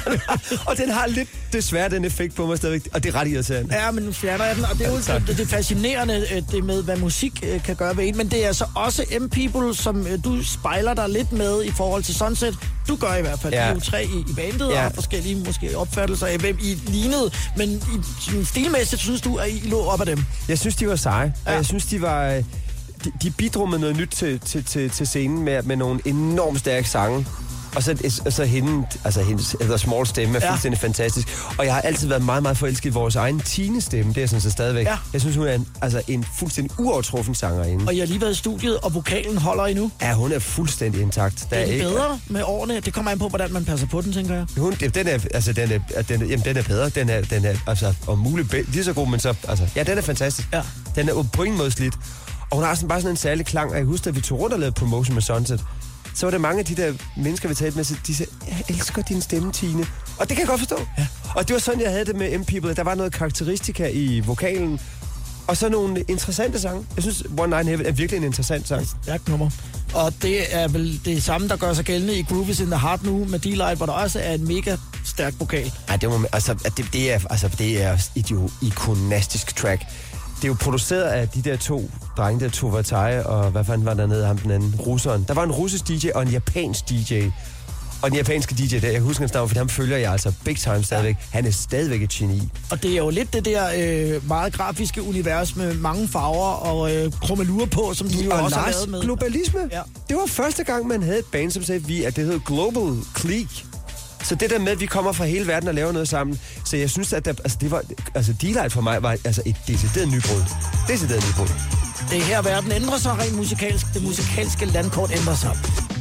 Og 0.68 0.76
den 0.76 0.90
har 0.90 1.06
lidt 1.06 1.28
desværre 1.52 1.88
den 1.88 2.04
effekt 2.04 2.34
på 2.34 2.46
mig 2.46 2.56
stadigvæk, 2.56 2.88
og 2.94 3.02
det 3.02 3.14
er 3.14 3.20
ret 3.20 3.28
irriterende. 3.28 3.74
Ja, 3.74 3.90
men 3.90 4.04
nu 4.04 4.12
fjerner 4.12 4.44
jeg 4.44 4.56
den, 4.56 4.64
og 4.64 4.78
det 4.78 4.86
er 4.86 4.92
jo 4.92 5.00
tak. 5.00 5.26
det, 5.26 5.38
det 5.38 5.48
fascinerende, 5.48 6.26
øh, 6.34 6.42
det 6.52 6.64
med, 6.64 6.82
hvad 6.82 6.96
musik 6.96 7.44
øh, 7.46 7.62
kan 7.62 7.76
gøre 7.76 7.96
ved 7.96 8.08
en. 8.08 8.16
Men 8.16 8.30
det 8.30 8.42
er 8.44 8.46
altså 8.46 8.64
også 8.74 9.04
M-People, 9.20 9.74
som 9.76 10.06
øh, 10.06 10.18
du 10.24 10.44
spejler 10.44 10.94
dig 10.94 11.08
lidt 11.08 11.32
med 11.32 11.64
i 11.64 11.70
forhold 11.70 12.02
til 12.02 12.14
Sunset. 12.14 12.56
Du 12.88 12.96
gør 12.96 13.14
i 13.14 13.20
hvert 13.20 13.38
fald. 13.40 13.52
Ja. 13.52 13.66
Ja. 13.66 13.74
Jo 13.74 13.80
tre 13.80 14.04
i, 14.04 14.08
i 14.30 14.34
bandet, 14.36 14.60
ja. 14.68 14.70
Ja. 14.70 14.76
og 14.76 14.82
har 14.82 14.90
forskellige 14.90 15.36
måske 15.46 15.76
opfattelser 15.78 16.26
af, 16.26 16.38
hvem 16.38 16.58
I 16.62 16.74
lignede. 16.86 17.30
Men 17.56 17.70
i, 17.70 18.44
stilmæssigt 18.44 19.02
synes 19.02 19.20
du, 19.20 19.36
at 19.36 19.48
I 19.50 19.62
lå 19.68 19.80
op 19.80 20.00
af 20.00 20.06
dem. 20.06 20.24
Jeg 20.48 20.58
synes, 20.58 20.76
de 20.76 20.88
var 20.88 20.96
seje, 20.96 21.34
Ja. 21.46 21.50
og 21.50 21.56
jeg 21.56 21.66
synes, 21.66 21.86
de 21.86 22.02
var... 22.02 22.42
De, 23.04 23.12
de 23.22 23.30
bidrog 23.30 23.68
med 23.70 23.78
noget 23.78 23.96
nyt 23.96 24.08
til, 24.08 24.40
til, 24.40 24.64
til, 24.64 24.90
til 24.90 25.06
scenen 25.06 25.42
med, 25.42 25.62
med 25.62 25.76
nogle 25.76 26.00
enormt 26.04 26.58
stærke 26.58 26.88
sange. 26.88 27.26
Og 27.76 27.82
så, 27.82 28.20
og 28.26 28.32
så 28.32 28.44
hende, 28.44 28.86
altså 29.04 29.22
hendes 29.22 29.56
eller 29.60 29.76
small 29.76 30.06
stemme 30.06 30.38
er 30.38 30.40
Ja. 30.46 30.50
fuldstændig 30.50 30.80
fantastisk. 30.80 31.28
Og 31.58 31.64
jeg 31.66 31.74
har 31.74 31.80
altid 31.80 32.08
været 32.08 32.24
meget, 32.24 32.42
meget 32.42 32.56
forelsket 32.58 32.90
i 32.90 32.92
vores 32.92 33.16
egen 33.16 33.40
Tine 33.40 33.80
stemme. 33.80 34.08
Det 34.12 34.16
er 34.16 34.22
jeg 34.22 34.28
sådan 34.28 34.40
så 34.40 34.50
stadigvæk. 34.50 34.86
Ja. 34.86 34.96
Jeg 35.12 35.20
synes, 35.20 35.36
hun 35.36 35.46
er 35.46 35.52
en, 35.52 35.66
altså, 35.82 36.02
en 36.08 36.24
fuldstændig 36.38 36.80
uovertruffen 36.80 37.34
sangerinde. 37.34 37.84
Og 37.86 37.94
I 37.94 37.98
har 37.98 38.06
lige 38.06 38.20
været 38.20 38.32
i 38.32 38.34
studiet, 38.34 38.76
og 38.80 38.94
vokalen 38.94 39.38
holder 39.38 39.64
endnu. 39.64 39.90
Ja, 40.02 40.12
hun 40.14 40.32
er 40.32 40.38
fuldstændig 40.38 41.00
intakt. 41.02 41.46
Der 41.50 41.56
Er 41.56 41.64
det 41.66 41.72
ikke- 41.72 41.84
bedre 41.86 42.18
med 42.26 42.42
årene? 42.44 42.80
Det 42.80 42.94
kommer 42.94 43.10
an 43.10 43.18
på, 43.18 43.28
hvordan 43.28 43.52
man 43.52 43.64
passer 43.64 43.86
på 43.86 44.00
den, 44.00 44.12
tænker 44.12 44.34
jeg. 44.34 44.46
Hun, 44.56 44.72
det- 44.80 44.94
den 44.94 45.08
er, 45.08 45.18
altså, 45.34 45.52
den 45.52 45.72
er, 45.72 46.02
den, 46.02 46.22
er- 46.22 46.26
jamen, 46.26 46.44
den 46.44 46.56
er 46.56 46.62
bedre. 46.62 46.88
Den 46.88 47.08
er, 47.08 47.20
den 47.22 47.44
er 47.44 47.54
altså, 47.66 47.94
om 48.06 48.18
muligt 48.18 48.52
lige 48.72 48.84
så 48.84 48.92
god, 48.92 49.08
men 49.08 49.20
så, 49.20 49.34
altså, 49.48 49.68
ja, 49.76 49.82
den 49.82 49.98
er 49.98 50.02
fantastisk. 50.02 50.48
Ja. 50.52 50.62
Den 50.96 51.08
er 51.08 51.22
på 51.32 51.42
ingen 51.42 51.58
måde 51.58 51.70
slidt. 51.70 51.94
Og 52.50 52.56
hun 52.58 52.66
har 52.66 52.74
sådan 52.74 52.88
bare 52.88 53.00
sådan 53.00 53.10
en 53.12 53.16
særlig 53.16 53.46
klang, 53.46 53.70
og 53.70 53.76
jeg 53.76 53.84
husker, 53.84 54.08
at 54.10 54.16
vi 54.16 54.20
tog 54.20 54.40
rundt 54.40 54.52
og 54.54 54.60
lavede 54.60 54.74
promotion 54.74 55.14
med 55.14 55.22
Sunset. 55.22 55.64
Så 56.14 56.26
var 56.26 56.30
der 56.30 56.38
mange 56.38 56.58
af 56.58 56.64
de 56.64 56.76
der 56.76 56.92
mennesker, 57.16 57.48
vi 57.48 57.54
talte 57.54 57.76
med, 57.76 57.84
så 57.84 57.94
de 58.06 58.14
sagde, 58.14 58.32
jeg 58.48 58.62
elsker 58.68 59.02
din 59.02 59.20
stemme, 59.22 59.52
Tine. 59.52 59.86
Og 60.18 60.28
det 60.28 60.36
kan 60.36 60.38
jeg 60.38 60.46
godt 60.46 60.60
forstå. 60.60 60.78
Ja. 60.98 61.06
Og 61.34 61.48
det 61.48 61.54
var 61.54 61.60
sådan, 61.60 61.80
jeg 61.80 61.90
havde 61.90 62.04
det 62.04 62.16
med 62.16 62.38
M-People. 62.38 62.74
Der 62.74 62.82
var 62.82 62.94
noget 62.94 63.12
karakteristika 63.12 63.88
i 63.92 64.20
vokalen, 64.20 64.80
og 65.46 65.56
så 65.56 65.68
nogle 65.68 66.04
interessante 66.08 66.60
sange. 66.60 66.86
Jeg 66.96 67.02
synes, 67.02 67.22
One 67.38 67.50
Night 67.50 67.68
Heaven 67.68 67.86
er 67.86 67.92
virkelig 67.92 68.18
en 68.18 68.24
interessant 68.24 68.68
sang. 68.68 68.86
Stærkt 69.02 69.28
nummer. 69.28 69.50
Og 69.94 70.12
det 70.22 70.54
er 70.56 70.68
vel 70.68 71.00
det 71.04 71.22
samme, 71.22 71.48
der 71.48 71.56
gør 71.56 71.72
sig 71.74 71.84
gældende 71.84 72.14
i 72.14 72.22
Groove 72.22 72.50
is 72.50 72.60
in 72.60 72.66
the 72.66 72.78
Heart 72.78 73.02
nu 73.02 73.24
med 73.24 73.38
D-Light, 73.38 73.74
hvor 73.74 73.86
der 73.86 73.92
også 73.92 74.20
er 74.20 74.34
en 74.34 74.48
mega 74.48 74.76
stærk 75.04 75.34
vokal. 75.38 75.72
Ej, 75.88 75.96
det, 75.96 76.08
må, 76.08 76.26
altså, 76.32 76.54
det, 76.76 76.86
det, 76.92 77.12
er, 77.12 77.18
altså, 77.30 77.48
det 77.58 77.82
er 77.82 77.98
et 78.14 78.30
jo 78.30 78.50
ikonastisk 78.62 79.56
track. 79.56 79.82
Det 80.42 80.48
er 80.48 80.52
jo 80.52 80.56
produceret 80.60 81.02
af 81.02 81.28
de 81.28 81.42
der 81.42 81.56
to 81.56 81.90
drenge, 82.16 82.44
der 82.44 82.50
Tova 82.50 82.82
Tai 82.82 83.18
og 83.24 83.50
hvad 83.50 83.64
fanden 83.64 83.86
var 83.86 83.94
der 83.94 84.06
nede, 84.06 84.26
ham 84.26 84.38
den 84.38 84.50
anden, 84.50 84.74
russeren. 84.86 85.24
Der 85.28 85.34
var 85.34 85.42
en 85.42 85.52
russisk 85.52 85.88
DJ 85.88 86.08
og 86.14 86.22
en 86.22 86.28
japansk 86.28 86.88
DJ. 86.88 87.22
Og 88.02 88.10
den 88.10 88.16
japanske 88.16 88.54
DJ 88.54 88.78
der, 88.78 88.90
jeg 88.90 89.00
husker 89.00 89.22
hans 89.22 89.32
navn, 89.34 89.48
for 89.48 89.56
ham 89.58 89.68
følger 89.68 89.96
jeg 89.96 90.12
altså 90.12 90.32
big 90.44 90.56
time 90.56 90.82
stadigvæk. 90.84 91.16
Han 91.30 91.46
er 91.46 91.50
stadigvæk 91.50 92.02
et 92.02 92.08
geni. 92.10 92.42
Og 92.70 92.82
det 92.82 92.92
er 92.92 92.96
jo 92.96 93.10
lidt 93.10 93.32
det 93.32 93.44
der 93.44 93.64
øh, 94.14 94.28
meget 94.28 94.52
grafiske 94.52 95.02
univers 95.02 95.56
med 95.56 95.74
mange 95.74 96.08
farver 96.08 96.52
og 96.52 96.94
øh, 96.94 97.12
krummelure 97.12 97.66
på, 97.66 97.94
som 97.94 98.08
du 98.08 98.18
jo 98.18 98.30
og 98.30 98.42
også 98.42 98.56
har 98.56 98.66
Lars, 98.66 98.74
lavet 98.74 98.88
med. 98.88 99.00
globalisme. 99.02 99.60
Ja. 99.72 99.80
Det 100.08 100.16
var 100.16 100.26
første 100.26 100.64
gang, 100.64 100.86
man 100.86 101.02
havde 101.02 101.18
et 101.18 101.24
band, 101.32 101.50
som 101.50 101.62
sagde, 101.62 101.84
vi, 101.84 102.04
at 102.04 102.16
det 102.16 102.24
hed 102.26 102.40
Global 102.46 102.96
Clique. 103.18 103.64
Så 104.22 104.34
det 104.34 104.50
der 104.50 104.58
med, 104.58 104.72
at 104.72 104.80
vi 104.80 104.86
kommer 104.86 105.12
fra 105.12 105.24
hele 105.24 105.46
verden 105.46 105.68
og 105.68 105.74
laver 105.74 105.92
noget 105.92 106.08
sammen. 106.08 106.40
Så 106.64 106.76
jeg 106.76 106.90
synes, 106.90 107.12
at 107.12 107.24
der, 107.24 107.30
altså, 107.30 107.58
det 107.60 107.70
var, 107.70 107.82
altså, 108.14 108.32
D-Light 108.32 108.72
for 108.72 108.80
mig 108.80 109.02
var 109.02 109.10
altså 109.10 109.42
et 109.46 109.56
decideret 109.66 110.08
nybrud. 110.08 110.42
Decideret 110.88 111.24
nybrud. 111.28 111.48
Det 112.10 112.18
er 112.18 112.22
her, 112.22 112.42
verden 112.42 112.72
ændrer 112.72 112.98
sig 112.98 113.18
rent 113.18 113.36
musikalsk. 113.36 113.86
Det 113.94 114.02
musikalske 114.02 114.64
landkort 114.64 115.10
ændrer 115.18 115.34
sig. 115.34 115.58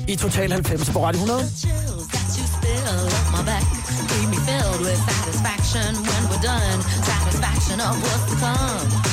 I 0.08 0.16
Total 0.16 0.52
90 0.52 0.90
på 0.90 1.06
Radio 1.06 1.22
100. 1.22 1.50
chills 1.50 2.08
that 2.14 2.28
you 2.38 2.46
spill 2.56 3.06
up 3.06 3.40
my 3.40 3.46
back 3.46 3.82
leave 4.12 4.30
me 4.30 4.38
filled 4.38 4.82
with 4.82 5.00
satisfaction 5.10 5.96
when 5.96 6.22
we're 6.30 6.42
done. 6.42 6.82
Satisfaction 6.82 7.80
of 7.80 7.94
what's 8.04 8.26
to 8.30 8.36
come. 8.46 9.11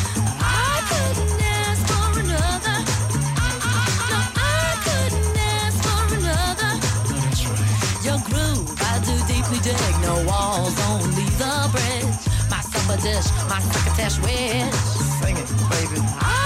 this, 13.18 13.32
my 13.48 13.60
cricket 13.60 13.94
test 13.94 14.22
wiz. 14.22 14.74
Sing 15.20 15.36
it, 15.36 15.48
baby. 15.70 16.00
Ah. 16.20 16.37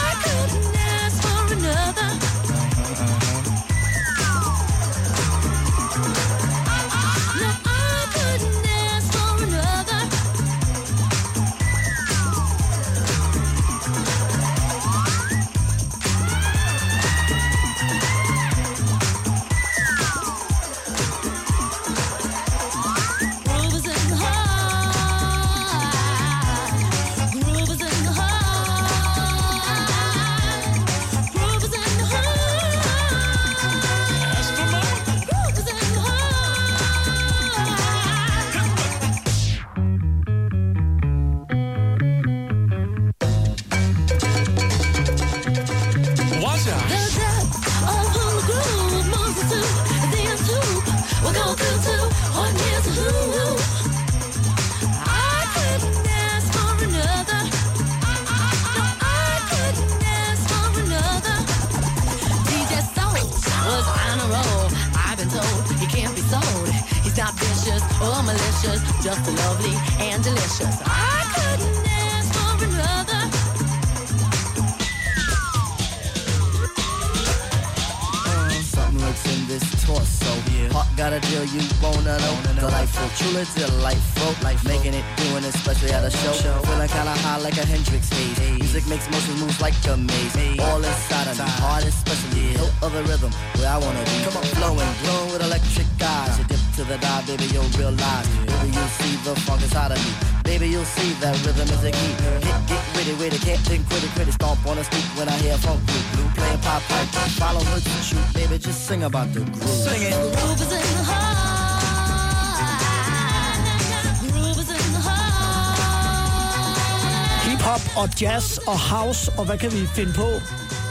Og 118.02 118.08
jazz 118.20 118.58
og 118.58 118.78
house, 118.78 119.32
og 119.38 119.44
hvad 119.44 119.58
kan 119.58 119.72
vi 119.72 119.86
finde 119.94 120.12
på? 120.12 120.26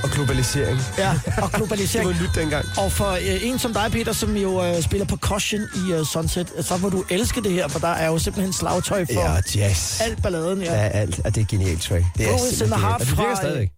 Og 0.03 0.09
globalisering. 0.09 0.80
Ja, 0.97 1.09
og 1.12 1.16
Det 1.36 1.41
var 1.41 1.47
globalisering. 1.57 2.09
nyt 2.09 2.30
dengang. 2.36 2.66
Og 2.78 2.91
for 2.91 3.09
øh, 3.12 3.47
en 3.47 3.59
som 3.59 3.74
dig, 3.74 3.91
Peter, 3.91 4.14
som 4.14 4.38
jo 4.38 4.66
øh, 4.66 4.82
spiller 4.84 5.05
percussion 5.05 5.62
i 5.88 5.91
øh, 5.91 6.05
Sunset, 6.05 6.47
så 6.62 6.78
må 6.78 6.89
du 6.89 7.03
elske 7.09 7.41
det 7.43 7.51
her, 7.51 7.68
for 7.68 7.80
der 7.80 7.88
er 7.88 8.07
jo 8.07 8.20
simpelthen 8.20 8.53
slagtøj 8.53 9.05
for 9.14 9.22
Ja, 9.22 9.36
jazz. 9.55 10.01
alt 10.01 10.22
balladen. 10.24 10.62
Ja. 10.62 10.74
Ja, 10.74 10.88
alt. 10.88 11.20
Og 11.26 11.36
det 11.36 11.41
er 11.41 11.45
genialt 11.45 11.82
track. 11.82 12.03
Det 12.18 12.26
er 12.28 12.32
Go 12.32 12.36
is 12.36 12.41
in 12.41 12.47
the 12.47 12.55
simpelthen 12.55 12.82
heart 12.88 13.07
fra 13.07 13.36
stadigvæk. 13.36 13.70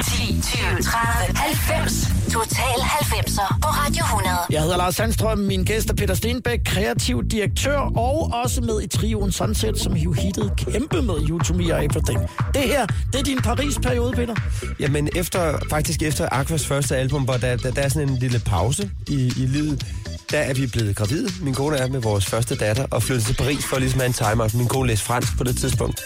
Øh, 0.00 0.06
D-Light. 0.06 0.42
10, 0.42 0.56
20, 0.58 0.82
30, 0.82 1.36
90. 1.36 2.20
Total 2.32 2.78
90'er 2.80 3.58
på 3.62 3.68
Radio 3.68 4.04
100. 4.04 4.36
Jeg 4.50 4.62
hedder 4.62 4.76
Lars 4.76 4.96
Sandstrøm, 4.96 5.38
min 5.38 5.64
gæst 5.64 5.90
er 5.90 5.94
Peter 5.94 6.14
Stenbæk, 6.14 6.60
kreativ 6.64 7.24
direktør, 7.24 7.78
og 7.78 8.30
også 8.44 8.60
med 8.60 8.82
i 8.82 8.86
trioen 8.86 9.32
Sunset, 9.32 9.78
som 9.78 9.92
jo 9.92 10.12
hittede 10.12 10.50
kæmpe 10.56 11.02
med 11.02 11.14
You 11.28 11.38
To 11.38 11.54
Me 11.54 11.74
og 11.74 11.84
Everything. 11.84 12.20
Det 12.54 12.62
her, 12.62 12.86
det 13.12 13.20
er 13.20 13.24
din 13.24 13.38
Paris-periode, 13.38 14.12
Peter. 14.12 14.34
Jamen, 14.80 15.08
efter, 15.16 15.58
faktisk 15.70 16.02
efter 16.02 16.28
Aquas 16.32 16.66
første 16.66 16.96
album, 16.96 17.22
hvor 17.22 17.34
der, 17.34 17.56
der, 17.56 17.70
der 17.70 17.82
er 17.82 17.88
sådan 17.88 18.08
en 18.08 18.16
lille 18.16 18.38
pause 18.46 18.90
i, 19.08 19.26
i 19.26 19.46
livet, 19.46 19.86
der 20.30 20.38
er 20.38 20.54
vi 20.54 20.66
blevet 20.66 20.96
gravide. 20.96 21.28
Min 21.42 21.54
kone 21.54 21.76
er 21.76 21.88
med 21.88 22.00
vores 22.00 22.26
første 22.26 22.54
datter 22.54 22.86
og 22.90 23.02
flyttet 23.02 23.26
til 23.26 23.34
Paris 23.34 23.64
for 23.64 23.78
ligesom 23.78 24.00
at 24.00 24.18
have 24.18 24.30
en 24.30 24.34
timer. 24.34 24.58
Min 24.58 24.68
kone 24.68 24.88
læste 24.88 25.04
fransk 25.04 25.38
på 25.38 25.44
det 25.44 25.56
tidspunkt. 25.56 26.00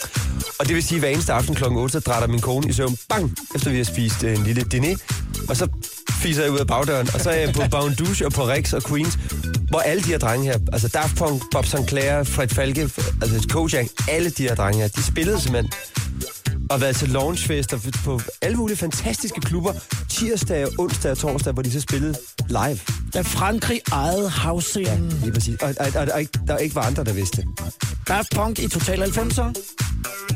Og 0.59 0.67
det 0.67 0.75
vil 0.75 0.83
sige, 0.83 0.97
at 0.97 1.01
hver 1.01 1.09
eneste 1.09 1.33
aften 1.33 1.55
kl. 1.55 1.65
8, 1.65 1.93
så 1.93 2.01
drætter 2.01 2.29
min 2.29 2.41
kone 2.41 2.69
i 2.69 2.73
søvn, 2.73 2.97
bang, 3.09 3.37
efter 3.55 3.71
vi 3.71 3.84
har 3.85 3.93
spist 3.93 4.25
øh, 4.25 4.39
en 4.39 4.45
lille 4.45 4.63
diner. 4.63 4.97
Og 5.49 5.57
så 5.57 5.69
fiser 6.11 6.43
jeg 6.43 6.53
ud 6.53 6.59
af 6.59 6.67
bagdøren, 6.67 7.09
og 7.15 7.21
så 7.21 7.31
er 7.31 7.35
jeg 7.35 7.53
på 7.55 7.63
Bound 7.71 7.97
Douche 7.97 8.27
og 8.27 8.33
på 8.33 8.43
Rex 8.49 8.73
og 8.73 8.83
Queens, 8.83 9.19
hvor 9.71 9.81
alle 9.81 10.03
de 10.03 10.09
her 10.09 10.19
drenge 10.19 10.45
her, 10.45 10.59
altså 10.73 10.89
Daft 10.89 11.17
Punk, 11.17 11.43
Bob 11.53 11.67
Sinclair, 11.67 12.23
Fred 12.23 12.49
Falke, 12.49 12.81
altså 13.23 13.49
Kojak, 13.51 13.87
alle 14.09 14.31
de 14.31 14.43
her 14.43 14.55
drenge 14.55 14.81
her, 14.81 14.89
de 14.89 15.03
spillede 15.03 15.41
simpelthen 15.41 15.73
og 16.71 16.81
været 16.81 16.97
til 16.97 17.09
launchfester 17.09 17.91
på 18.05 18.21
alle 18.43 18.57
mulige 18.57 18.77
fantastiske 18.77 19.41
klubber, 19.41 19.73
tirsdag, 20.11 20.67
onsdag 20.79 21.11
og 21.11 21.19
torsdag, 21.19 21.53
hvor 21.53 21.63
de 21.63 21.73
så 21.73 21.81
spillede 21.81 22.15
live. 22.49 22.79
Da 23.15 23.21
Frankrig 23.21 23.81
ejede 23.93 24.29
havscenen. 24.29 25.13
Lige 25.23 25.33
præcis. 25.33 25.63
Og, 25.63 25.75
og, 25.81 25.87
og, 25.97 26.09
og 26.15 26.21
ikke, 26.21 26.41
der 26.47 26.57
ikke 26.57 26.75
var 26.75 26.83
andre, 26.83 27.05
der 27.05 27.13
vidste. 27.13 27.45
Daft 28.09 28.35
Punk 28.35 28.59
i 28.59 28.69
Total 28.69 29.03
90'er. 29.03 30.34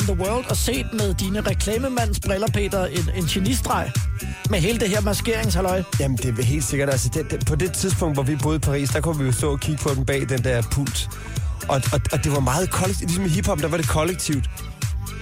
Around 0.00 0.18
the 0.18 0.30
World, 0.30 0.44
og 0.50 0.56
set 0.56 0.86
med 0.92 1.14
dine 1.14 1.40
reklamemands 1.40 2.20
briller, 2.20 2.46
Peter, 2.54 2.84
en, 2.84 3.10
en 3.16 3.24
genistreg 3.24 3.90
med 4.50 4.60
hele 4.60 4.80
det 4.80 4.88
her 4.88 5.00
maskeringshalløj. 5.00 5.82
Jamen, 6.00 6.16
det 6.16 6.38
er 6.38 6.42
helt 6.42 6.64
sikkert. 6.64 6.90
Altså, 6.90 7.10
det, 7.14 7.30
det, 7.30 7.46
på 7.46 7.54
det 7.54 7.72
tidspunkt, 7.72 8.16
hvor 8.16 8.22
vi 8.22 8.36
boede 8.36 8.56
i 8.56 8.58
Paris, 8.58 8.90
der 8.90 9.00
kunne 9.00 9.18
vi 9.18 9.24
jo 9.24 9.32
stå 9.32 9.52
og 9.52 9.60
kigge 9.60 9.82
på 9.82 9.94
den 9.94 10.04
bag 10.04 10.28
den 10.28 10.44
der 10.44 10.62
pult. 10.62 11.08
Og, 11.68 11.82
og, 11.92 12.00
og 12.12 12.24
det 12.24 12.32
var 12.32 12.40
meget 12.40 12.70
kollektivt. 12.70 13.10
Ligesom 13.10 13.24
i 13.24 13.28
hiphop, 13.28 13.60
der 13.60 13.68
var 13.68 13.76
det 13.76 13.88
kollektivt. 13.88 14.50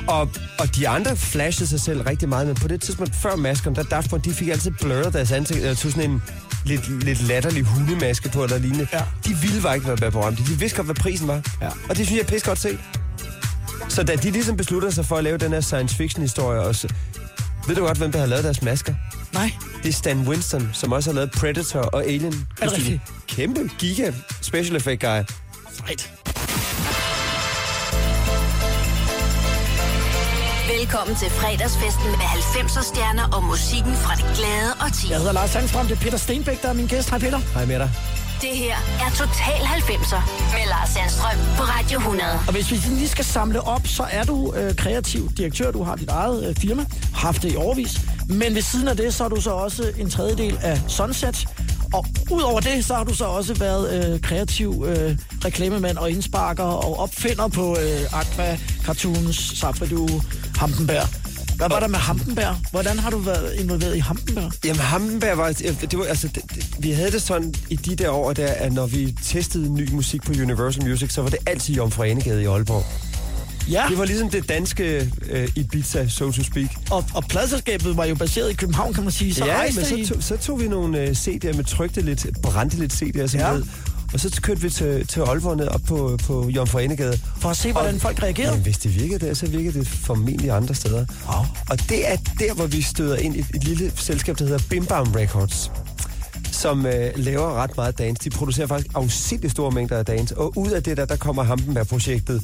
Og, 0.06 0.30
og 0.58 0.76
de 0.76 0.88
andre 0.88 1.16
flashede 1.16 1.68
sig 1.68 1.80
selv 1.80 2.02
rigtig 2.02 2.28
meget, 2.28 2.46
men 2.46 2.56
på 2.56 2.68
det 2.68 2.80
tidspunkt 2.80 3.14
før 3.16 3.36
maskerne, 3.36 3.76
der 3.76 3.82
Daft 3.82 4.10
Punk, 4.10 4.24
de 4.24 4.32
fik 4.32 4.48
altid 4.48 4.70
blurret 4.70 5.12
deres 5.12 5.32
ansigt, 5.32 5.58
eller 5.60 5.74
tog 5.74 5.90
sådan 5.90 6.10
en 6.10 6.22
lidt, 6.64 7.04
lidt 7.04 7.22
latterlig 7.22 7.62
hundemaske 7.62 8.28
på, 8.28 8.44
eller 8.44 8.58
lignende. 8.58 8.86
Ja. 8.92 9.02
De 9.26 9.36
ville 9.36 9.62
bare 9.62 9.74
ikke 9.74 10.00
være 10.00 10.10
berømte. 10.10 10.42
De 10.42 10.58
vidste 10.58 10.76
godt, 10.76 10.86
hvad 10.86 10.94
prisen 10.94 11.28
var. 11.28 11.40
Ja. 11.62 11.68
Og 11.88 11.96
det 11.96 12.06
synes 12.06 12.12
jeg 12.12 12.18
er 12.18 12.24
pisse 12.24 12.46
godt 12.46 12.58
set. 12.58 12.78
Så 13.88 14.02
da 14.02 14.16
de 14.16 14.30
ligesom 14.30 14.56
besluttede 14.56 14.92
sig 14.92 15.04
for 15.04 15.16
at 15.16 15.24
lave 15.24 15.38
den 15.38 15.52
her 15.52 15.60
science 15.60 15.96
fiction 15.96 16.22
historie, 16.22 16.60
og 16.60 16.74
så, 16.74 16.88
ved 17.66 17.76
du 17.76 17.86
godt, 17.86 17.98
hvem 17.98 18.12
der 18.12 18.18
har 18.18 18.26
lavet 18.26 18.44
deres 18.44 18.62
masker? 18.62 18.94
Nej, 19.32 19.52
Det 19.82 19.88
er 19.88 19.92
Stan 19.92 20.18
Winston, 20.28 20.70
som 20.72 20.92
også 20.92 21.10
har 21.10 21.14
lavet 21.14 21.30
Predator 21.30 21.80
og 21.80 22.04
Alien. 22.04 22.46
Er 22.60 22.64
det 22.66 22.76
rigtigt? 22.76 23.00
Kæmpe 23.26 23.70
giga 23.78 24.12
special 24.42 24.76
effect 24.76 25.00
guy. 25.00 25.20
sejt. 25.78 26.12
Velkommen 30.78 31.16
til 31.16 31.30
fredagsfesten 31.30 32.04
med 32.10 32.26
90'er 32.38 32.82
stjerner 32.94 33.28
og 33.36 33.42
musikken 33.44 33.94
fra 33.94 34.14
det 34.14 34.24
glade 34.36 34.72
og 34.80 34.92
ti. 34.92 35.06
Jeg 35.10 35.18
hedder 35.18 35.32
Lars 35.32 35.50
Sandstrøm, 35.50 35.86
det 35.86 35.96
er 35.96 36.00
Peter 36.00 36.18
Stenbæk, 36.18 36.62
der 36.62 36.68
er 36.68 36.72
min 36.72 36.86
gæst. 36.86 37.10
Hej 37.10 37.18
Peter. 37.18 37.38
Hej 37.38 37.64
med 37.64 37.78
dig. 37.78 37.90
Det 38.40 38.56
her 38.56 38.76
er 39.00 39.10
Total 39.10 39.60
90'er 39.60 40.20
med 40.52 40.68
Lars 40.68 40.88
Sandstrøm 40.88 41.38
på 41.56 41.62
Radio 41.62 41.98
100. 41.98 42.30
Og 42.46 42.52
hvis 42.52 42.70
vi 42.70 42.76
lige 42.76 43.08
skal 43.08 43.24
samle 43.24 43.60
op, 43.60 43.86
så 43.86 44.04
er 44.10 44.24
du 44.24 44.54
øh, 44.54 44.76
kreativ 44.76 45.30
direktør. 45.36 45.70
Du 45.70 45.82
har 45.82 45.96
dit 45.96 46.08
eget 46.08 46.48
øh, 46.48 46.56
firma, 46.56 46.84
haft 47.14 47.42
det 47.42 47.52
i 47.52 47.56
overvis. 47.56 48.00
Men 48.28 48.54
ved 48.54 48.62
siden 48.62 48.88
af 48.88 48.96
det, 48.96 49.14
så 49.14 49.24
er 49.24 49.28
du 49.28 49.40
så 49.40 49.50
også 49.50 49.92
en 49.98 50.10
tredjedel 50.10 50.58
af 50.62 50.80
Sunset. 50.88 51.48
Og 51.94 52.06
udover 52.30 52.60
det, 52.60 52.84
så 52.84 52.94
har 52.94 53.04
du 53.04 53.14
så 53.14 53.24
også 53.24 53.54
været 53.54 54.12
øh, 54.14 54.20
kreativ 54.20 54.84
øh, 54.88 55.16
reklamemand 55.44 55.96
og 55.96 56.10
indsparker 56.10 56.64
og 56.64 56.98
opfinder 56.98 57.48
på 57.48 57.76
øh, 57.78 58.20
Aqua, 58.20 58.58
Cartoons, 58.84 59.58
Safridu, 59.58 60.08
Hampenberg. 60.56 61.08
Hvad 61.58 61.68
var 61.68 61.80
der 61.80 61.88
med 61.88 61.98
Hampenberg? 61.98 62.56
Hvordan 62.70 62.98
har 62.98 63.10
du 63.10 63.18
været 63.18 63.54
involveret 63.54 63.96
i 63.96 63.98
Hampenberg? 63.98 64.52
Jamen, 64.64 64.80
Hampenberg 64.80 65.38
var... 65.38 65.52
Det 65.90 65.98
var 65.98 66.04
altså, 66.04 66.28
det, 66.28 66.42
det, 66.54 66.66
vi 66.78 66.90
havde 66.90 67.10
det 67.10 67.22
sådan 67.22 67.54
i 67.70 67.76
de 67.76 67.96
der 67.96 68.10
år, 68.10 68.32
der, 68.32 68.46
at 68.46 68.72
når 68.72 68.86
vi 68.86 69.16
testede 69.24 69.72
ny 69.74 69.90
musik 69.92 70.22
på 70.22 70.32
Universal 70.32 70.84
Music, 70.88 71.12
så 71.12 71.22
var 71.22 71.28
det 71.30 71.38
altid 71.46 71.74
Jomfru 71.74 72.02
Anegade 72.02 72.42
i 72.42 72.46
Aalborg. 72.46 72.84
Ja, 73.70 73.84
Det 73.90 73.98
var 73.98 74.04
ligesom 74.04 74.30
det 74.30 74.48
danske 74.48 75.10
øh, 75.30 75.48
Ibiza, 75.56 76.08
so 76.08 76.32
to 76.32 76.42
speak. 76.42 76.66
og, 76.90 77.04
og 77.14 77.24
pladselskabet 77.24 77.96
var 77.96 78.04
jo 78.04 78.14
baseret 78.14 78.50
i 78.50 78.54
København, 78.54 78.94
kan 78.94 79.02
man 79.02 79.12
sige. 79.12 79.34
Så 79.34 79.44
ja, 79.46 79.62
men 79.74 79.84
så 79.84 79.94
I... 79.96 80.06
tog, 80.06 80.22
så 80.22 80.36
tog 80.36 80.60
vi 80.60 80.68
nogle 80.68 81.00
øh, 81.00 81.08
CD'er 81.10 81.56
med 81.56 81.64
trykte 81.64 82.00
lidt, 82.00 82.26
brændte 82.42 82.76
lidt 82.76 82.92
CD'er 82.92 83.26
som 83.26 83.40
Ja. 83.40 83.52
ja. 83.54 83.60
Og 84.12 84.20
så 84.20 84.40
kørte 84.42 84.60
vi 84.60 84.70
til, 84.70 85.06
til 85.06 85.20
Aalborg 85.20 85.56
ned 85.56 85.68
op 85.68 85.80
på, 85.88 86.18
på 86.26 86.48
Jomfru 86.48 86.78
Anegade. 86.78 87.18
For 87.36 87.48
at 87.48 87.56
se, 87.56 87.72
hvordan 87.72 88.00
folk 88.00 88.22
reagerer. 88.22 88.52
Men 88.52 88.62
hvis 88.62 88.78
det 88.78 89.00
virkede 89.00 89.26
der, 89.26 89.34
så 89.34 89.46
virkede 89.46 89.78
det 89.78 89.88
formentlig 89.88 90.50
andre 90.50 90.74
steder. 90.74 91.04
Wow. 91.26 91.44
Og 91.70 91.88
det 91.88 92.12
er 92.12 92.16
der, 92.38 92.54
hvor 92.54 92.66
vi 92.66 92.82
støder 92.82 93.16
ind 93.16 93.36
i 93.36 93.38
et, 93.38 93.46
et 93.54 93.64
lille 93.64 93.92
selskab, 93.96 94.38
der 94.38 94.44
hedder 94.44 94.62
Bim 94.70 94.86
Bam 94.86 95.06
Records 95.06 95.70
som 96.58 96.86
øh, 96.86 97.10
laver 97.16 97.54
ret 97.54 97.76
meget 97.76 97.98
dance. 97.98 98.24
De 98.24 98.30
producerer 98.30 98.66
faktisk 98.66 98.94
afsindig 98.94 99.50
store 99.50 99.70
mængder 99.70 99.98
af 99.98 100.04
dance. 100.04 100.38
Og 100.38 100.52
ud 100.58 100.70
af 100.70 100.82
det 100.82 100.96
der, 100.96 101.04
der 101.04 101.16
kommer 101.16 101.42
Hampenberg-projektet, 101.42 102.42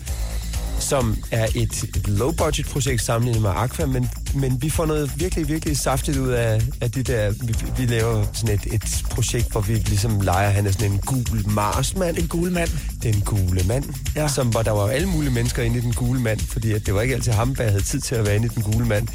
som 0.84 1.16
er 1.30 1.46
et, 1.54 1.82
et 1.82 2.08
low-budget 2.08 2.66
projekt 2.66 3.02
sammenlignet 3.02 3.42
med 3.42 3.50
Aqua, 3.50 3.86
men, 3.86 4.10
men 4.34 4.62
vi 4.62 4.70
får 4.70 4.86
noget 4.86 5.12
virkelig, 5.16 5.48
virkelig 5.48 5.76
saftigt 5.76 6.18
ud 6.18 6.28
af, 6.28 6.62
af 6.80 6.90
de 6.90 7.02
der... 7.02 7.30
Vi, 7.30 7.54
vi 7.78 7.86
laver 7.86 8.26
sådan 8.32 8.54
et, 8.54 8.74
et 8.74 9.04
projekt, 9.10 9.52
hvor 9.52 9.60
vi 9.60 9.74
ligesom 9.74 10.20
leger, 10.20 10.50
han 10.50 10.66
er 10.66 10.72
sådan 10.72 10.92
en 10.92 10.98
gul 10.98 11.50
marsmand. 11.50 12.18
En 12.18 12.28
gul 12.28 12.52
mand. 12.52 12.70
Den 13.02 13.20
gule 13.20 13.62
mand, 13.68 13.84
ja. 14.16 14.28
som, 14.28 14.48
hvor 14.48 14.62
der 14.62 14.70
var 14.70 14.88
alle 14.88 15.08
mulige 15.08 15.30
mennesker 15.30 15.62
inde 15.62 15.78
i 15.78 15.80
den 15.80 15.92
gule 15.92 16.20
mand, 16.20 16.40
fordi 16.40 16.72
at 16.72 16.86
det 16.86 16.94
var 16.94 17.00
ikke 17.00 17.14
altid 17.14 17.32
ham, 17.32 17.54
der 17.54 17.68
havde 17.68 17.82
tid 17.82 18.00
til 18.00 18.14
at 18.14 18.26
være 18.26 18.36
inde 18.36 18.46
i 18.46 18.48
den 18.48 18.62
gule 18.62 18.86
mand. 18.86 19.08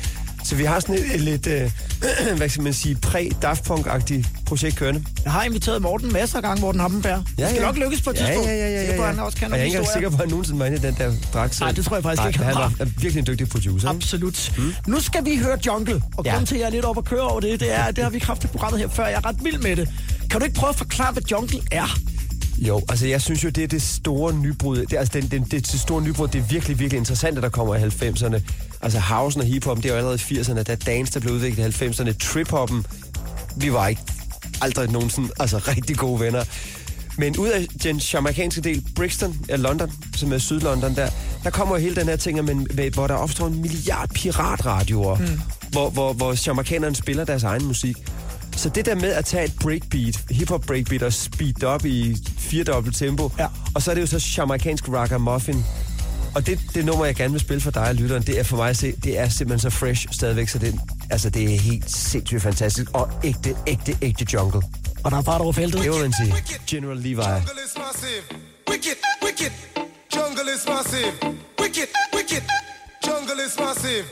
Så 0.43 0.55
vi 0.55 0.63
har 0.63 0.79
sådan 0.79 0.95
et, 0.95 1.15
et 1.15 1.21
lidt, 1.21 1.47
øh, 1.47 1.71
hvad 2.37 2.49
skal 2.49 2.63
man 2.63 2.73
sige, 2.73 2.95
præ-Daft 3.05 3.69
Punk-agtigt 3.71 4.27
projekt 4.45 4.75
kørende. 4.75 5.03
Jeg 5.23 5.31
har 5.31 5.43
inviteret 5.43 5.81
Morten 5.81 6.13
masser 6.13 6.37
af 6.37 6.43
gange, 6.43 6.61
Morten 6.61 6.81
Hampenberg. 6.81 7.23
Ja, 7.37 7.43
det 7.43 7.51
skal 7.51 7.61
nok 7.61 7.77
lykkes 7.77 8.01
på 8.01 8.09
et 8.09 8.19
ja, 8.19 8.25
tidspunkt. 8.25 8.49
Ja, 8.49 8.55
ja, 8.55 8.69
ja, 8.69 8.81
ja, 8.83 8.91
ja. 8.91 8.97
bør 8.97 9.05
han 9.07 9.19
også 9.19 9.37
kan 9.37 9.51
Og 9.51 9.57
jeg 9.57 9.61
er 9.61 9.65
ikke 9.65 9.77
engang 9.77 9.93
sikker 9.93 10.09
på, 10.09 10.15
at 10.15 10.19
han 10.19 10.29
nogensinde 10.29 10.59
var 10.59 10.65
inde 10.65 10.77
i 10.77 10.81
den 10.81 10.95
der 10.97 11.11
dragt. 11.33 11.59
Nej, 11.59 11.71
det 11.71 11.85
tror 11.85 11.95
jeg 11.95 12.03
faktisk 12.03 12.27
ikke, 12.27 12.39
Han 12.43 12.55
var 12.55 12.73
virkelig 12.85 13.19
en 13.19 13.27
dygtig 13.27 13.49
producer. 13.49 13.89
Absolut. 13.89 14.51
Mm. 14.57 14.73
Nu 14.87 14.99
skal 14.99 15.25
vi 15.25 15.37
høre 15.37 15.57
Jungle, 15.65 16.01
og 16.17 16.25
Ja. 16.25 16.31
grunden 16.31 16.45
til, 16.47 16.55
at 16.55 16.61
jeg 16.61 16.67
er 16.67 16.71
lidt 16.71 16.85
op 16.85 16.97
at 16.97 17.05
køre 17.05 17.21
over 17.21 17.39
det, 17.39 17.59
det 17.59 17.75
er, 17.75 17.91
det 17.91 18.03
har 18.03 18.11
vi 18.11 18.19
haft 18.19 18.43
i 18.43 18.47
programmet 18.47 18.79
her 18.79 18.87
før. 18.89 19.05
Jeg 19.05 19.15
er 19.15 19.25
ret 19.25 19.43
vild 19.43 19.57
med 19.57 19.75
det. 19.75 19.89
Kan 20.29 20.39
du 20.39 20.45
ikke 20.45 20.55
prøve 20.59 20.69
at 20.69 20.75
forklare, 20.75 21.11
hvad 21.13 21.23
Jungle 21.31 21.59
er? 21.71 21.97
Jo, 22.57 22.81
altså 22.89 23.07
jeg 23.07 23.21
synes 23.21 23.43
jo, 23.43 23.49
det 23.49 23.63
er 23.63 23.67
det 23.67 23.81
store 23.81 24.33
nybrud. 24.33 24.77
Det, 24.77 24.93
altså 24.97 25.19
den, 25.19 25.27
den, 25.27 25.43
det, 25.43 25.71
det 25.71 25.79
store 25.79 26.01
nybrud, 26.01 26.27
det 26.27 26.39
er 26.39 26.43
virkelig, 26.43 26.79
virkelig 26.79 26.97
interessant, 26.97 27.37
at 27.37 27.43
der 27.43 27.49
kommer 27.49 27.75
i 27.75 27.83
90'erne. 27.83 28.39
Altså 28.81 28.99
housen 28.99 29.41
og 29.41 29.47
hiphop, 29.47 29.77
det 29.77 29.85
er 29.85 29.89
jo 29.89 29.95
allerede 29.95 30.19
i 30.29 30.39
80'erne, 30.39 30.63
da 30.63 30.75
dance, 30.75 31.13
der 31.13 31.19
blev 31.19 31.33
udviklet 31.33 31.81
i 31.81 31.85
90'erne. 31.85 32.13
Trip-hoppen, 32.17 32.85
vi 33.55 33.73
var 33.73 33.87
ikke 33.87 34.01
aldrig 34.61 34.91
nogensinde 34.91 35.29
altså, 35.39 35.57
rigtig 35.77 35.97
gode 35.97 36.19
venner. 36.19 36.43
Men 37.17 37.37
ud 37.37 37.47
af 37.47 37.67
den 37.83 37.97
jamaikanske 37.97 38.61
del, 38.61 38.83
Brixton 38.95 39.37
af 39.49 39.61
London, 39.61 39.91
som 40.15 40.33
er 40.33 40.37
Sydlondon 40.37 40.95
der, 40.95 41.09
der 41.43 41.49
kommer 41.49 41.77
hele 41.77 41.95
den 41.95 42.07
her 42.07 42.15
ting, 42.15 42.43
med, 42.45 42.55
med, 42.55 42.91
hvor 42.91 43.07
der 43.07 43.13
opstår 43.13 43.47
en 43.47 43.61
milliard 43.61 44.09
piratradioer, 44.09 45.17
mm. 45.17 45.25
hvor, 45.71 45.89
hvor, 45.89 46.13
hvor 46.13 46.47
jamaikanerne 46.47 46.95
spiller 46.95 47.23
deres 47.25 47.43
egen 47.43 47.65
musik. 47.65 47.97
Så 48.55 48.69
det 48.69 48.85
der 48.85 48.95
med 48.95 49.09
at 49.09 49.25
tage 49.25 49.45
et 49.45 49.53
breakbeat, 49.61 50.19
hip-hop 50.29 50.61
breakbeat 50.61 51.03
og 51.03 51.13
speed 51.13 51.63
op 51.63 51.85
i 51.85 52.17
firedobbelt 52.37 52.95
tempo, 52.97 53.31
Ja. 53.39 53.47
og 53.75 53.81
så 53.81 53.91
er 53.91 53.95
det 53.95 54.01
jo 54.01 54.07
så 54.07 54.33
jamaikansk 54.37 54.89
ragamuffin. 54.89 55.65
Og 56.35 56.45
det, 56.45 56.59
det 56.73 56.85
nummer, 56.85 57.05
jeg 57.05 57.15
gerne 57.15 57.31
vil 57.31 57.41
spille 57.41 57.61
for 57.61 57.71
dig 57.71 57.87
og 57.89 57.95
lytteren, 57.95 58.23
det 58.23 58.39
er 58.39 58.43
for 58.43 58.57
mig 58.57 58.69
at 58.69 58.77
se, 58.77 58.91
det 59.03 59.19
er 59.19 59.29
simpelthen 59.29 59.71
så 59.71 59.77
fresh 59.77 60.07
stadigvæk, 60.11 60.47
så 60.47 60.59
det, 60.59 60.75
altså, 61.09 61.29
det 61.29 61.53
er 61.53 61.59
helt 61.59 61.91
sindssygt 61.91 62.41
fantastisk, 62.41 62.89
og 62.93 63.11
ægte, 63.23 63.55
ægte, 63.67 63.97
ægte 64.01 64.25
jungle. 64.33 64.61
Og 65.03 65.11
der 65.11 65.17
er 65.17 65.21
fart 65.21 65.41
over 65.41 65.53
feltet. 65.53 65.83
Det 65.83 65.91
må 65.91 65.97
man 65.97 66.13
sige. 66.13 66.33
General 66.67 66.97
Levi. 66.97 67.21
Jungle 67.21 67.61
is 67.65 67.73
massive. 67.77 68.23
Wicked, 68.69 68.97
wicked. 69.25 69.51
Jungle 70.15 70.47
is 70.55 70.63
massive. 70.67 71.13
Wicked, 71.61 71.89
wicked. 72.15 72.43
Jungle 73.07 73.39
is 73.45 73.53
massive. 73.63 74.05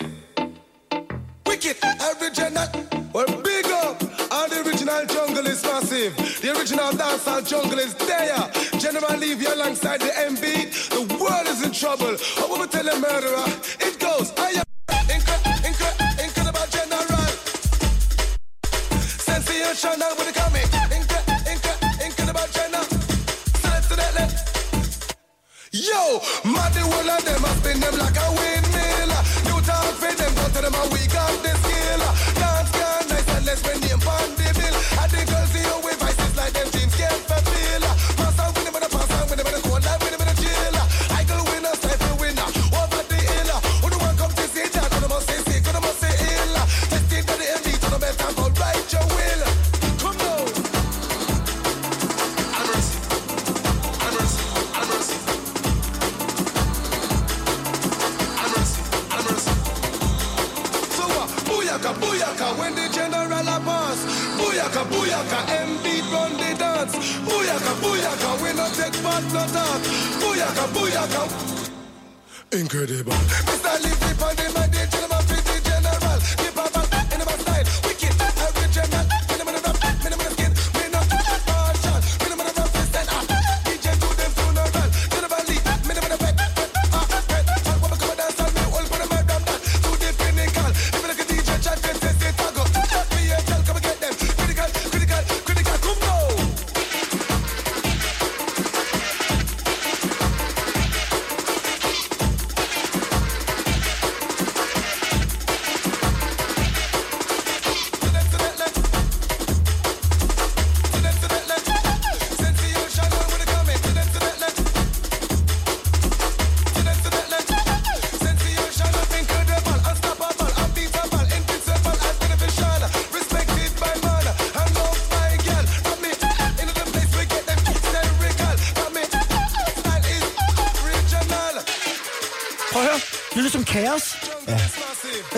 Wicked, 1.49 1.77
original. 2.11 2.67
Well, 3.15 3.31
big 3.47 3.67
up. 3.83 3.97
All 4.35 4.47
the 4.51 4.59
original 4.65 5.01
jungle 5.15 5.47
is 5.53 5.61
massive. 5.63 6.11
The 6.41 6.49
original 6.55 6.91
dancehall 7.01 7.41
jungle 7.51 7.79
is 7.79 7.93
there. 8.09 8.43
General 8.83 9.17
Levy 9.17 9.45
alongside 9.45 9.99
the 10.01 10.13
M 10.31 10.35
in 11.67 11.73
trouble. 11.73 12.15
I 12.37 12.43
to 12.63 12.67
tell 12.71 12.87
a 12.87 12.95
murderer. 12.99 13.47
It 13.87 13.99
goes. 13.99 14.31
I 14.37 14.51
am 14.61 14.67
incre- 15.15 15.43
incre- 15.67 15.97
incredible 16.23 16.67
general. 16.71 17.27
Sensational 19.27 20.13
with 20.17 20.27
the 20.29 20.35
comic. 20.39 20.69
Incre- 20.97 21.25
incre- 21.51 21.79
incredible 22.05 22.47
general. 22.55 22.87
Select 23.61 23.89
to 23.89 23.95
that 23.99 24.13
left. 24.15 25.15
Yo, 25.73 26.03
the 26.73 26.83
whole 26.87 27.09
of 27.15 27.21
them, 27.25 27.43
I 27.43 27.51
spin 27.59 27.79
them 27.81 27.95
like 27.99 28.15
a 28.15 28.27
windmill. 28.39 29.11
You 29.49 29.55
talk 29.67 29.91
for 30.01 30.13
them, 30.19 30.31
go 30.39 30.45
to 30.47 30.61
them, 30.63 30.73
and 30.73 30.91
we 30.93 31.01
got 31.11 31.33
the 31.43 31.51
skill. 31.63 32.36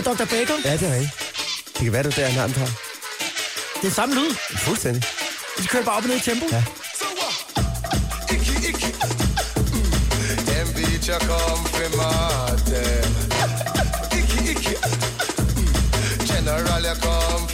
Dr. 0.09 0.25
Baker. 0.25 0.55
ja, 0.65 0.73
det 0.73 0.87
er 0.87 0.93
rigtigt. 0.93 1.13
Det 1.73 1.83
kan 1.83 1.93
være, 1.93 2.03
det 2.03 2.17
er 2.17 2.21
der, 2.21 2.27
han 2.27 2.39
har 2.39 2.47
den 2.47 2.55
fra. 2.55 2.65
Det 3.81 3.87
er 3.87 3.91
samme 3.91 4.15
lyd. 4.15 4.33
Fuldstændig. 4.57 5.03
Vi 5.57 5.63
kører 5.63 5.83
bare 5.83 5.95
op 5.95 6.03
og 6.03 6.09
ned 6.09 6.17
i 6.17 6.19
tempo. 6.19 6.45
Ja. 6.51 6.63
Them 10.49 10.67
beach 10.73 11.09
icky. 14.49 14.75
Mm. 15.57 16.25
General 16.27 16.85
a 16.85 16.95
come 16.95 17.49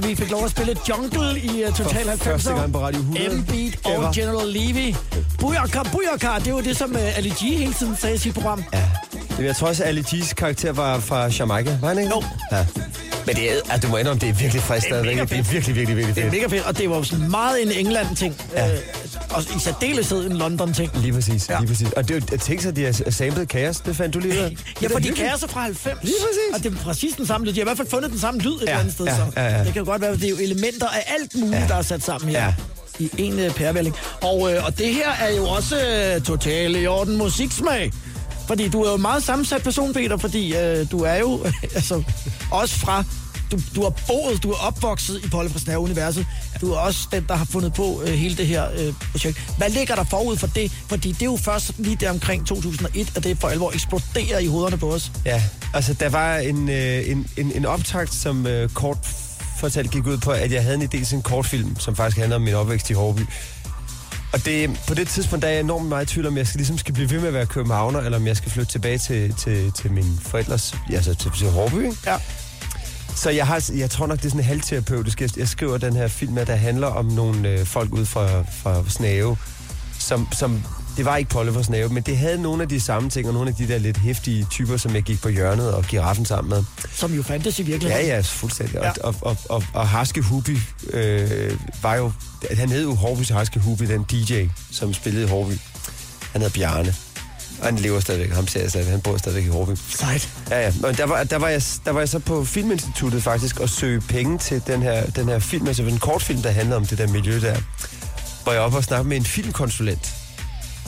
hvor 0.00 0.08
vi 0.08 0.14
fik 0.14 0.30
lov 0.30 0.44
at 0.44 0.50
spille 0.50 0.76
Jungle 0.88 1.40
i 1.40 1.64
uh, 1.68 1.74
Total 1.74 2.06
90'er. 2.08 2.16
første 2.24 2.50
gang 2.50 2.72
på 2.72 2.78
Radio 2.78 3.00
100 3.00 3.28
M-Beat 3.28 3.74
ever. 3.86 4.06
og 4.06 4.14
General 4.14 4.48
Levy. 4.48 4.94
Bujaka, 5.38 5.78
bujaka, 5.92 6.28
det 6.44 6.54
var 6.54 6.60
det, 6.60 6.76
som 6.76 6.90
uh, 6.90 7.16
Ali 7.18 7.28
G 7.30 7.40
hele 7.40 7.72
tiden 7.72 7.96
sagde 7.96 8.14
i 8.14 8.18
sit 8.18 8.34
program. 8.34 8.64
Ja. 8.72 8.82
Jeg 9.44 9.56
tror 9.56 9.68
også, 9.68 9.82
at 9.82 9.88
Ali 9.88 10.00
G's 10.00 10.34
karakter 10.34 10.72
var 10.72 10.98
fra 11.00 11.26
Jamaica, 11.38 11.78
var 11.80 11.88
han 11.88 11.98
ikke? 11.98 12.10
Jo. 12.14 12.22
Ja. 12.52 12.66
Men 13.26 13.36
det 13.36 13.52
er, 13.52 13.54
altså, 13.70 13.86
du 13.86 13.90
må 13.90 13.96
indrømme, 13.96 14.20
det 14.20 14.28
er 14.28 14.32
virkelig 14.32 14.62
frisk 14.62 14.86
Det 14.88 14.92
er 14.92 15.02
stadigvæk. 15.02 15.28
Det 15.28 15.38
er 15.38 15.42
fedt. 15.42 15.52
virkelig, 15.52 15.76
virkelig, 15.76 15.96
virkelig 15.96 16.16
Det 16.16 16.24
er 16.24 16.30
fedt. 16.30 16.42
mega 16.42 16.56
fedt, 16.56 16.66
og 16.66 16.78
det 16.78 16.90
var 16.90 17.02
sådan 17.02 17.30
meget 17.30 17.62
en 17.62 17.72
England-ting. 17.86 18.36
Ja. 18.54 18.72
Øh, 18.72 18.78
og 19.36 19.42
i 19.56 19.58
særdeleshed 19.60 20.26
en 20.30 20.36
London-ting. 20.36 20.90
Lige 21.00 21.12
præcis, 21.12 21.48
Ja. 21.48 21.58
lige 21.58 21.68
præcis. 21.68 21.88
Og 21.92 22.08
det 22.08 22.16
er 22.16 22.36
jo, 22.38 22.38
sig, 22.60 22.68
at 22.68 22.76
de 22.76 22.84
har 22.84 23.10
samlet 23.10 23.48
kaos. 23.48 23.76
Det 23.76 23.96
fandt 23.96 24.14
du 24.14 24.18
lige 24.18 24.32
ud 24.32 24.38
af. 24.38 24.56
Ja, 24.82 24.86
for 24.88 24.98
de 24.98 25.08
kaos 25.12 25.42
er 25.42 25.46
fra 25.46 25.60
90. 25.60 25.98
Lige 26.02 26.14
præcis. 26.20 26.54
Og 26.54 26.62
det 26.72 26.80
er 26.80 26.84
præcis 26.84 27.14
den 27.16 27.26
samme 27.26 27.46
lyd. 27.46 27.52
De 27.52 27.58
har 27.58 27.64
i 27.64 27.68
hvert 27.68 27.76
fald 27.76 27.88
fundet 27.90 28.10
den 28.10 28.18
samme 28.20 28.40
lyd 28.40 28.52
et 28.54 28.60
Ja, 28.60 28.62
eller 28.66 28.78
andet 28.78 28.94
sted. 28.94 29.04
ja, 29.06 29.16
så. 29.16 29.22
ja, 29.36 29.44
ja. 29.44 29.58
Det 29.64 29.72
kan 29.72 29.76
jo 29.76 29.84
godt 29.90 30.02
være, 30.02 30.10
at 30.10 30.18
det 30.20 30.26
er 30.26 30.30
jo 30.30 30.36
elementer 30.40 30.86
af 30.88 31.04
alt 31.20 31.34
muligt, 31.34 31.60
Ja. 31.60 31.66
der 31.68 31.74
er 31.74 31.82
sat 31.82 32.02
sammen 32.02 32.30
her. 32.30 32.44
Ja. 32.44 32.54
I 32.98 33.10
en 33.18 33.32
uh, 33.46 33.54
pærevælling. 33.54 33.96
Og, 34.22 34.52
øh, 34.54 34.64
og 34.66 34.78
det 34.78 34.94
her 34.94 35.10
er 35.10 35.36
jo 35.36 35.48
også 35.48 35.76
uh, 36.16 36.22
totalt 36.22 36.76
i 36.76 36.86
orden 36.86 37.16
musiksmag. 37.16 37.92
Fordi 38.46 38.68
du 38.68 38.82
er 38.82 38.90
jo 38.90 38.96
meget 38.96 39.22
sammensat 39.22 39.62
person, 39.62 39.92
Peter, 39.94 40.16
fordi 40.16 40.56
øh, 40.56 40.90
du 40.90 41.00
er 41.02 41.16
jo 41.16 41.44
altså, 41.74 42.02
også 42.50 42.74
fra... 42.76 43.04
Du, 43.50 43.58
du 43.74 43.82
har 43.82 43.90
boet, 44.06 44.42
du 44.42 44.50
er 44.50 44.56
opvokset 44.56 45.24
i 45.24 45.28
Polle 45.28 45.50
fra 45.50 45.76
universet 45.76 46.26
Du 46.60 46.72
er 46.72 46.78
også 46.78 47.08
den, 47.12 47.24
der 47.28 47.34
har 47.34 47.44
fundet 47.44 47.72
på 47.72 48.02
øh, 48.06 48.08
hele 48.08 48.36
det 48.36 48.46
her 48.46 48.68
øh, 48.78 48.94
projekt. 49.12 49.54
Hvad 49.58 49.70
ligger 49.70 49.94
der 49.94 50.04
forud 50.04 50.36
for 50.36 50.46
det? 50.46 50.72
Fordi 50.88 51.12
det 51.12 51.22
er 51.22 51.26
jo 51.26 51.36
først 51.36 51.72
lige 51.78 51.96
der 51.96 52.10
omkring 52.10 52.46
2001, 52.46 53.12
at 53.16 53.24
det 53.24 53.38
for 53.38 53.48
alvor 53.48 53.72
eksploderer 53.72 54.38
i 54.38 54.46
hovederne 54.46 54.78
på 54.78 54.92
os. 54.92 55.12
Ja, 55.24 55.42
altså 55.74 55.94
der 55.94 56.08
var 56.08 56.36
en, 56.36 56.68
øh, 56.68 57.10
en, 57.10 57.26
en, 57.36 57.52
en 57.52 57.66
optakt, 57.66 58.14
som 58.14 58.46
øh, 58.46 58.68
kort 58.68 58.98
fortalt 59.58 59.90
gik 59.90 60.06
ud 60.06 60.18
på, 60.18 60.30
at 60.30 60.52
jeg 60.52 60.62
havde 60.62 60.74
en 60.74 60.82
idé 60.82 61.04
til 61.04 61.16
en 61.16 61.22
kortfilm, 61.22 61.78
som 61.78 61.96
faktisk 61.96 62.18
handler 62.18 62.36
om 62.36 62.42
min 62.42 62.54
opvækst 62.54 62.90
i 62.90 62.92
Hårby. 62.92 63.20
Og 64.32 64.44
det, 64.44 64.80
på 64.88 64.94
det 64.94 65.08
tidspunkt, 65.08 65.42
der 65.42 65.48
er 65.48 65.52
jeg 65.52 65.60
enormt 65.60 65.88
meget 65.88 66.10
i 66.10 66.14
tvivl, 66.14 66.26
om 66.26 66.36
jeg 66.36 66.46
skal, 66.46 66.58
ligesom 66.58 66.78
skal 66.78 66.94
blive 66.94 67.10
ved 67.10 67.18
med 67.18 67.28
at 67.28 67.34
være 67.34 67.46
københavner, 67.46 68.00
eller 68.00 68.18
om 68.18 68.26
jeg 68.26 68.36
skal 68.36 68.50
flytte 68.50 68.72
tilbage 68.72 68.98
til, 68.98 69.34
til, 69.34 69.72
til 69.72 69.92
mine 69.92 70.18
forældres, 70.22 70.74
altså 70.90 71.14
til, 71.14 71.30
til 71.38 71.50
Hårby. 71.50 71.92
Ja. 72.06 72.16
Så 73.16 73.30
jeg, 73.30 73.46
har, 73.46 73.70
jeg 73.76 73.90
tror 73.90 74.06
nok, 74.06 74.18
det 74.18 74.24
er 74.24 74.30
sådan 74.30 74.44
halvterapeutisk. 74.44 75.20
Jeg, 75.20 75.38
jeg 75.38 75.48
skriver 75.48 75.78
den 75.78 75.96
her 75.96 76.08
film, 76.08 76.34
der 76.34 76.56
handler 76.56 76.86
om 76.86 77.04
nogle 77.04 77.48
øh, 77.48 77.66
folk 77.66 77.92
ud 77.92 78.06
fra, 78.06 78.42
fra 78.62 78.82
Snave, 78.88 79.36
som, 79.98 80.28
som 80.32 80.62
det 80.96 81.04
var 81.04 81.16
ikke 81.16 81.30
Polle 81.30 81.52
fra 81.52 81.62
Snave, 81.62 81.88
men 81.88 82.02
det 82.02 82.16
havde 82.18 82.42
nogle 82.42 82.62
af 82.62 82.68
de 82.68 82.80
samme 82.80 83.10
ting, 83.10 83.28
og 83.28 83.34
nogle 83.34 83.48
af 83.50 83.54
de 83.56 83.68
der 83.68 83.78
lidt 83.78 83.96
hæftige 83.96 84.46
typer, 84.50 84.76
som 84.76 84.94
jeg 84.94 85.02
gik 85.02 85.22
på 85.22 85.28
hjørnet 85.28 85.74
og 85.74 85.84
giraffen 85.84 86.24
sammen 86.24 86.50
med. 86.50 86.64
Som 86.92 87.14
jo 87.14 87.22
fandtes 87.22 87.58
i 87.58 87.62
Ja, 87.62 87.66
virkeligheden. 87.70 88.06
ja, 88.06 88.20
fuldstændig. 88.20 88.74
Ja. 88.74 88.84
Ja. 88.86 88.92
Og, 89.02 89.14
og, 89.20 89.36
og, 89.48 89.62
og 89.74 89.88
Harske 89.88 90.22
Hubi 90.22 90.58
øh, 90.92 91.52
var 91.82 91.94
jo... 91.94 92.12
Han 92.54 92.68
hed 92.68 92.82
jo 92.82 92.94
Hårbys 92.94 93.28
Harske 93.28 93.60
Hubi, 93.60 93.86
den 93.86 94.02
DJ, 94.10 94.46
som 94.70 94.94
spillede 94.94 95.24
i 95.24 95.28
Hårby. 95.28 95.52
Han 96.32 96.40
hedder 96.42 96.54
Bjarne. 96.54 96.94
Og 97.58 97.64
han 97.64 97.76
lever 97.76 98.00
stadigvæk. 98.00 98.30
Ham 98.32 98.46
ser 98.48 98.60
jeg 98.60 98.70
stadigvæk. 98.70 98.90
Han 98.92 99.00
bor 99.00 99.16
stadigvæk 99.16 99.44
i 99.44 99.48
Hårby. 99.48 99.70
Sejt. 99.90 100.28
Ja, 100.50 100.60
ja. 100.60 100.72
Men 100.80 100.94
der 100.94 101.04
var, 101.06 101.24
der, 101.24 101.36
var 101.36 101.48
jeg, 101.48 101.62
der 101.84 101.90
var 101.90 102.00
jeg 102.00 102.08
så 102.08 102.18
på 102.18 102.44
Filminstituttet 102.44 103.22
faktisk 103.22 103.60
og 103.60 103.68
søge 103.68 104.00
penge 104.00 104.38
til 104.38 104.62
den 104.66 104.82
her, 104.82 105.06
den 105.06 105.28
her 105.28 105.38
film, 105.38 105.66
altså 105.66 105.82
en 105.82 105.98
kortfilm, 105.98 106.42
der 106.42 106.50
handler 106.50 106.76
om 106.76 106.86
det 106.86 106.98
der 106.98 107.06
miljø 107.08 107.40
der. 107.40 107.56
Hvor 108.42 108.52
jeg 108.52 108.60
oppe 108.60 108.76
og 108.78 108.84
snakke 108.84 109.08
med 109.08 109.16
en 109.16 109.24
filmkonsulent. 109.24 110.14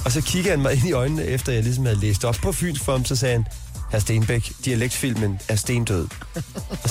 Og 0.05 0.13
så 0.13 0.21
kiggede 0.21 0.51
han 0.51 0.63
mig 0.63 0.73
ind 0.77 0.89
i 0.89 0.93
øjnene, 0.93 1.25
efter 1.25 1.53
jeg 1.53 1.63
ligesom 1.63 1.85
havde 1.85 2.01
læst 2.01 2.25
op 2.25 2.35
på 2.43 2.53
Fyns 2.53 2.81
for 2.81 2.93
ham, 2.93 3.05
så 3.05 3.17
sagde 3.17 3.35
han, 3.35 3.47
Herr 3.91 4.01
Stenbæk, 4.01 4.53
dialektfilmen 4.65 5.41
er 5.49 5.57
stendød. 5.57 6.09
og 6.71 6.91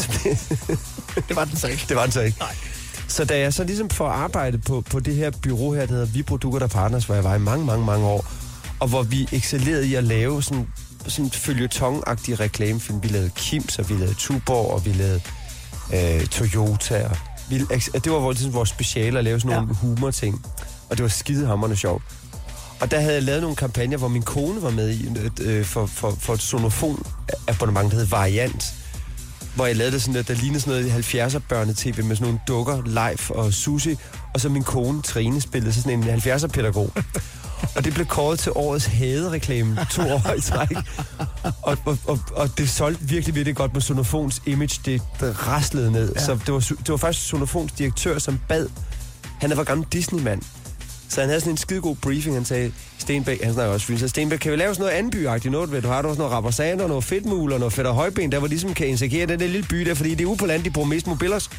Det 1.28 1.36
var 1.36 1.46
den 1.46 1.58
så 1.58 1.68
ikke. 1.68 1.86
det 1.90 1.96
var 1.96 2.04
den 2.04 2.12
så 2.12 2.22
ikke. 2.22 2.38
Nej. 2.40 2.56
Så 3.08 3.26
da 3.26 3.40
jeg 3.40 3.54
så 3.54 3.64
ligesom 3.64 3.90
får 3.90 4.08
arbejde 4.08 4.58
på, 4.58 4.82
på 4.82 5.00
det 5.00 5.16
her 5.16 5.32
bureau 5.42 5.74
her, 5.74 5.86
der 5.86 5.94
hedder 5.94 6.06
Vi 6.06 6.24
Produkter 6.24 6.68
Partners, 6.68 7.06
hvor 7.06 7.16
jeg 7.16 7.24
var 7.24 7.36
i 7.36 7.40
mange, 7.40 7.66
mange, 7.66 7.86
mange 7.86 8.06
år, 8.06 8.26
og 8.80 8.88
hvor 8.88 9.04
vi 9.04 9.28
excellerede 9.32 9.88
i 9.88 9.96
at 9.96 10.04
lave 10.04 10.44
sådan, 10.44 10.68
sådan 11.08 11.32
følgetong-agtige 11.32 12.36
reklamefilm. 12.36 13.04
Vi 13.04 13.08
lavede 13.08 13.30
Kims, 13.36 13.80
og 13.80 13.90
vi 13.90 13.94
lavede 13.94 14.14
Tuborg, 14.14 14.72
og 14.72 14.86
vi 14.86 14.92
lavede 14.92 15.22
øh, 15.94 16.26
Toyota. 16.26 17.08
Og 17.10 17.18
vi, 17.50 17.58
det 17.94 18.12
var 18.12 18.20
vores, 18.20 18.38
ligesom, 18.38 18.54
vores 18.54 18.70
speciale 18.70 19.18
at 19.18 19.24
lave 19.24 19.40
sådan 19.40 19.58
nogle 19.58 19.76
humor-ting. 19.76 20.46
Og 20.90 20.98
det 20.98 21.04
var 21.04 21.10
skidehammerende 21.10 21.76
sjovt. 21.78 22.04
Og 22.80 22.92
der 22.92 23.00
havde 23.00 23.14
jeg 23.14 23.24
lavet 23.24 23.42
nogle 23.42 23.56
kampagner, 23.56 23.98
hvor 23.98 24.08
min 24.08 24.24
kone 24.24 24.62
var 24.62 24.70
med 24.70 24.90
i 24.90 25.10
øh, 25.42 25.66
for, 25.66 25.86
for, 25.86 26.12
for 26.20 26.34
et 26.34 26.42
sonofon 26.42 27.06
abonnement, 27.48 27.92
der 27.92 27.98
hed 27.98 28.06
Variant 28.06 28.74
hvor 29.58 29.66
jeg 29.66 29.76
lavede 29.76 29.94
det 29.94 30.02
sådan, 30.02 30.20
at 30.20 30.28
der 30.28 30.34
lignede 30.34 30.60
sådan 30.60 30.84
noget 30.84 31.14
70'er 31.14 31.40
børnetv 31.40 32.06
med 32.06 32.16
sådan 32.16 32.28
nogle 32.28 32.40
dukker, 32.48 32.82
live 32.86 33.36
og 33.38 33.54
sushi, 33.54 33.98
og 34.34 34.42
så 34.42 34.50
min 34.50 34.64
kone 34.64 35.02
Trine 35.02 35.42
spillede 35.42 35.74
så 35.74 35.82
sådan 35.82 36.04
en 36.04 36.20
70'er 36.20 36.48
pædagog. 36.48 36.92
Og 37.76 37.86
det 37.86 37.94
blev 37.94 38.06
kåret 38.06 38.40
til 38.40 38.52
årets 38.56 38.86
hadereklame 38.86 39.88
to 39.92 40.02
år 40.16 40.34
i 40.38 40.42
træk. 40.42 40.78
Og, 41.62 41.78
og, 41.86 41.98
og, 42.08 42.20
og 42.36 42.58
det 42.58 42.70
solgte 42.70 43.04
virkelig, 43.04 43.36
virkelig 43.36 43.56
godt 43.56 43.74
med 43.74 43.82
Sonofons 43.82 44.42
image. 44.46 44.82
Det 44.86 45.02
raslede 45.48 45.92
ned. 45.92 46.14
Ja. 46.16 46.22
Så 46.22 46.40
det 46.46 46.54
var, 46.54 46.60
det 46.60 46.90
var 46.90 46.98
faktisk 46.98 47.28
Sonofons 47.28 47.72
direktør, 47.72 48.20
som 48.20 48.40
bad. 48.48 48.68
Han 49.40 49.58
var 49.58 49.64
gammel 49.64 49.88
Disney-mand. 49.92 50.42
Så 51.10 51.22
han 51.22 51.30
havde 51.30 51.40
sådan 51.40 51.54
en 51.54 51.58
skidegod 51.58 51.96
briefing. 51.96 52.36
Han 52.36 52.46
sagde, 52.46 52.72
Stenbæk, 52.98 53.44
han 53.44 53.54
snakker 53.54 53.74
også 53.74 53.86
fynsk, 53.86 54.02
så 54.02 54.08
Stenbæk, 54.08 54.40
kan 54.40 54.52
vi 54.52 54.58
lave 54.58 54.74
sådan 54.74 54.84
noget 54.86 54.98
anden 54.98 55.12
byagtigt 55.12 55.52
noget? 55.52 55.72
Ved 55.72 55.82
du 55.82 55.88
har 55.88 56.02
du 56.02 56.08
også 56.08 56.18
noget 56.20 56.34
rappersaner, 56.34 56.88
noget 56.88 57.04
fedtmuler, 57.04 57.58
noget 57.58 57.74
fedt 57.74 57.88
og 57.88 57.96
højben, 57.96 58.32
der 58.32 58.40
hvor 58.40 58.48
ligesom 58.48 58.74
kan 58.74 58.88
insekere 58.88 59.26
den 59.26 59.40
der 59.40 59.48
lille 59.48 59.68
by 59.70 59.78
der, 59.78 59.94
fordi 59.94 60.10
det 60.10 60.22
er 60.22 60.26
ude 60.26 60.38
på 60.38 60.46
landet, 60.46 60.66
de 60.66 60.72
bruger 60.72 60.88
mest 60.88 61.08
mobilers. 61.08 61.50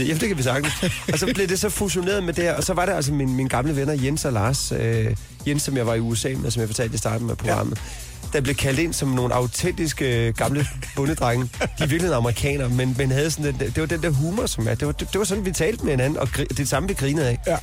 Jeg, 0.00 0.08
ja, 0.08 0.14
det 0.14 0.28
kan 0.28 0.38
vi 0.38 0.42
sagtens. 0.42 0.72
og 1.12 1.18
så 1.18 1.30
blev 1.34 1.48
det 1.48 1.60
så 1.60 1.68
fusioneret 1.68 2.24
med 2.24 2.32
det 2.32 2.44
her, 2.44 2.54
og 2.54 2.64
så 2.64 2.74
var 2.74 2.86
det 2.86 2.92
altså 2.92 3.12
min, 3.12 3.36
mine 3.36 3.48
gamle 3.48 3.76
venner 3.76 3.94
Jens 3.94 4.24
og 4.24 4.32
Lars. 4.32 4.72
Øh, 4.72 5.16
Jens, 5.46 5.62
som 5.62 5.76
jeg 5.76 5.86
var 5.86 5.94
i 5.94 6.00
USA 6.00 6.28
med, 6.38 6.50
som 6.50 6.60
jeg 6.60 6.68
fortalte 6.68 6.94
i 6.94 6.98
starten 6.98 7.30
af 7.30 7.36
programmet. 7.36 7.78
Ja. 7.78 8.28
Der 8.32 8.40
blev 8.40 8.54
kaldt 8.54 8.78
ind 8.78 8.92
som 8.92 9.08
nogle 9.08 9.34
autentiske 9.34 10.26
øh, 10.26 10.34
gamle 10.34 10.66
bundedrenge. 10.96 11.44
De 11.78 11.84
er 11.84 11.86
virkelig 11.86 12.14
amerikanere, 12.14 12.68
men, 12.68 12.94
men 12.98 13.10
havde 13.10 13.30
sådan 13.30 13.44
den, 13.44 13.60
det 13.60 13.80
var 13.80 13.86
den 13.86 14.02
der 14.02 14.10
humor, 14.10 14.46
som 14.46 14.68
er. 14.68 14.74
Det 14.74 14.86
var, 14.86 14.92
det, 14.92 15.08
det 15.12 15.18
var 15.18 15.24
sådan, 15.24 15.44
vi 15.44 15.52
talte 15.52 15.84
med 15.84 15.92
hinanden, 15.92 16.18
og 16.18 16.28
gri, 16.28 16.44
det 16.44 16.58
det 16.58 16.68
samme, 16.68 16.88
vi 16.88 16.94
grinede 16.94 17.28
af. 17.28 17.38
Ja. 17.46 17.56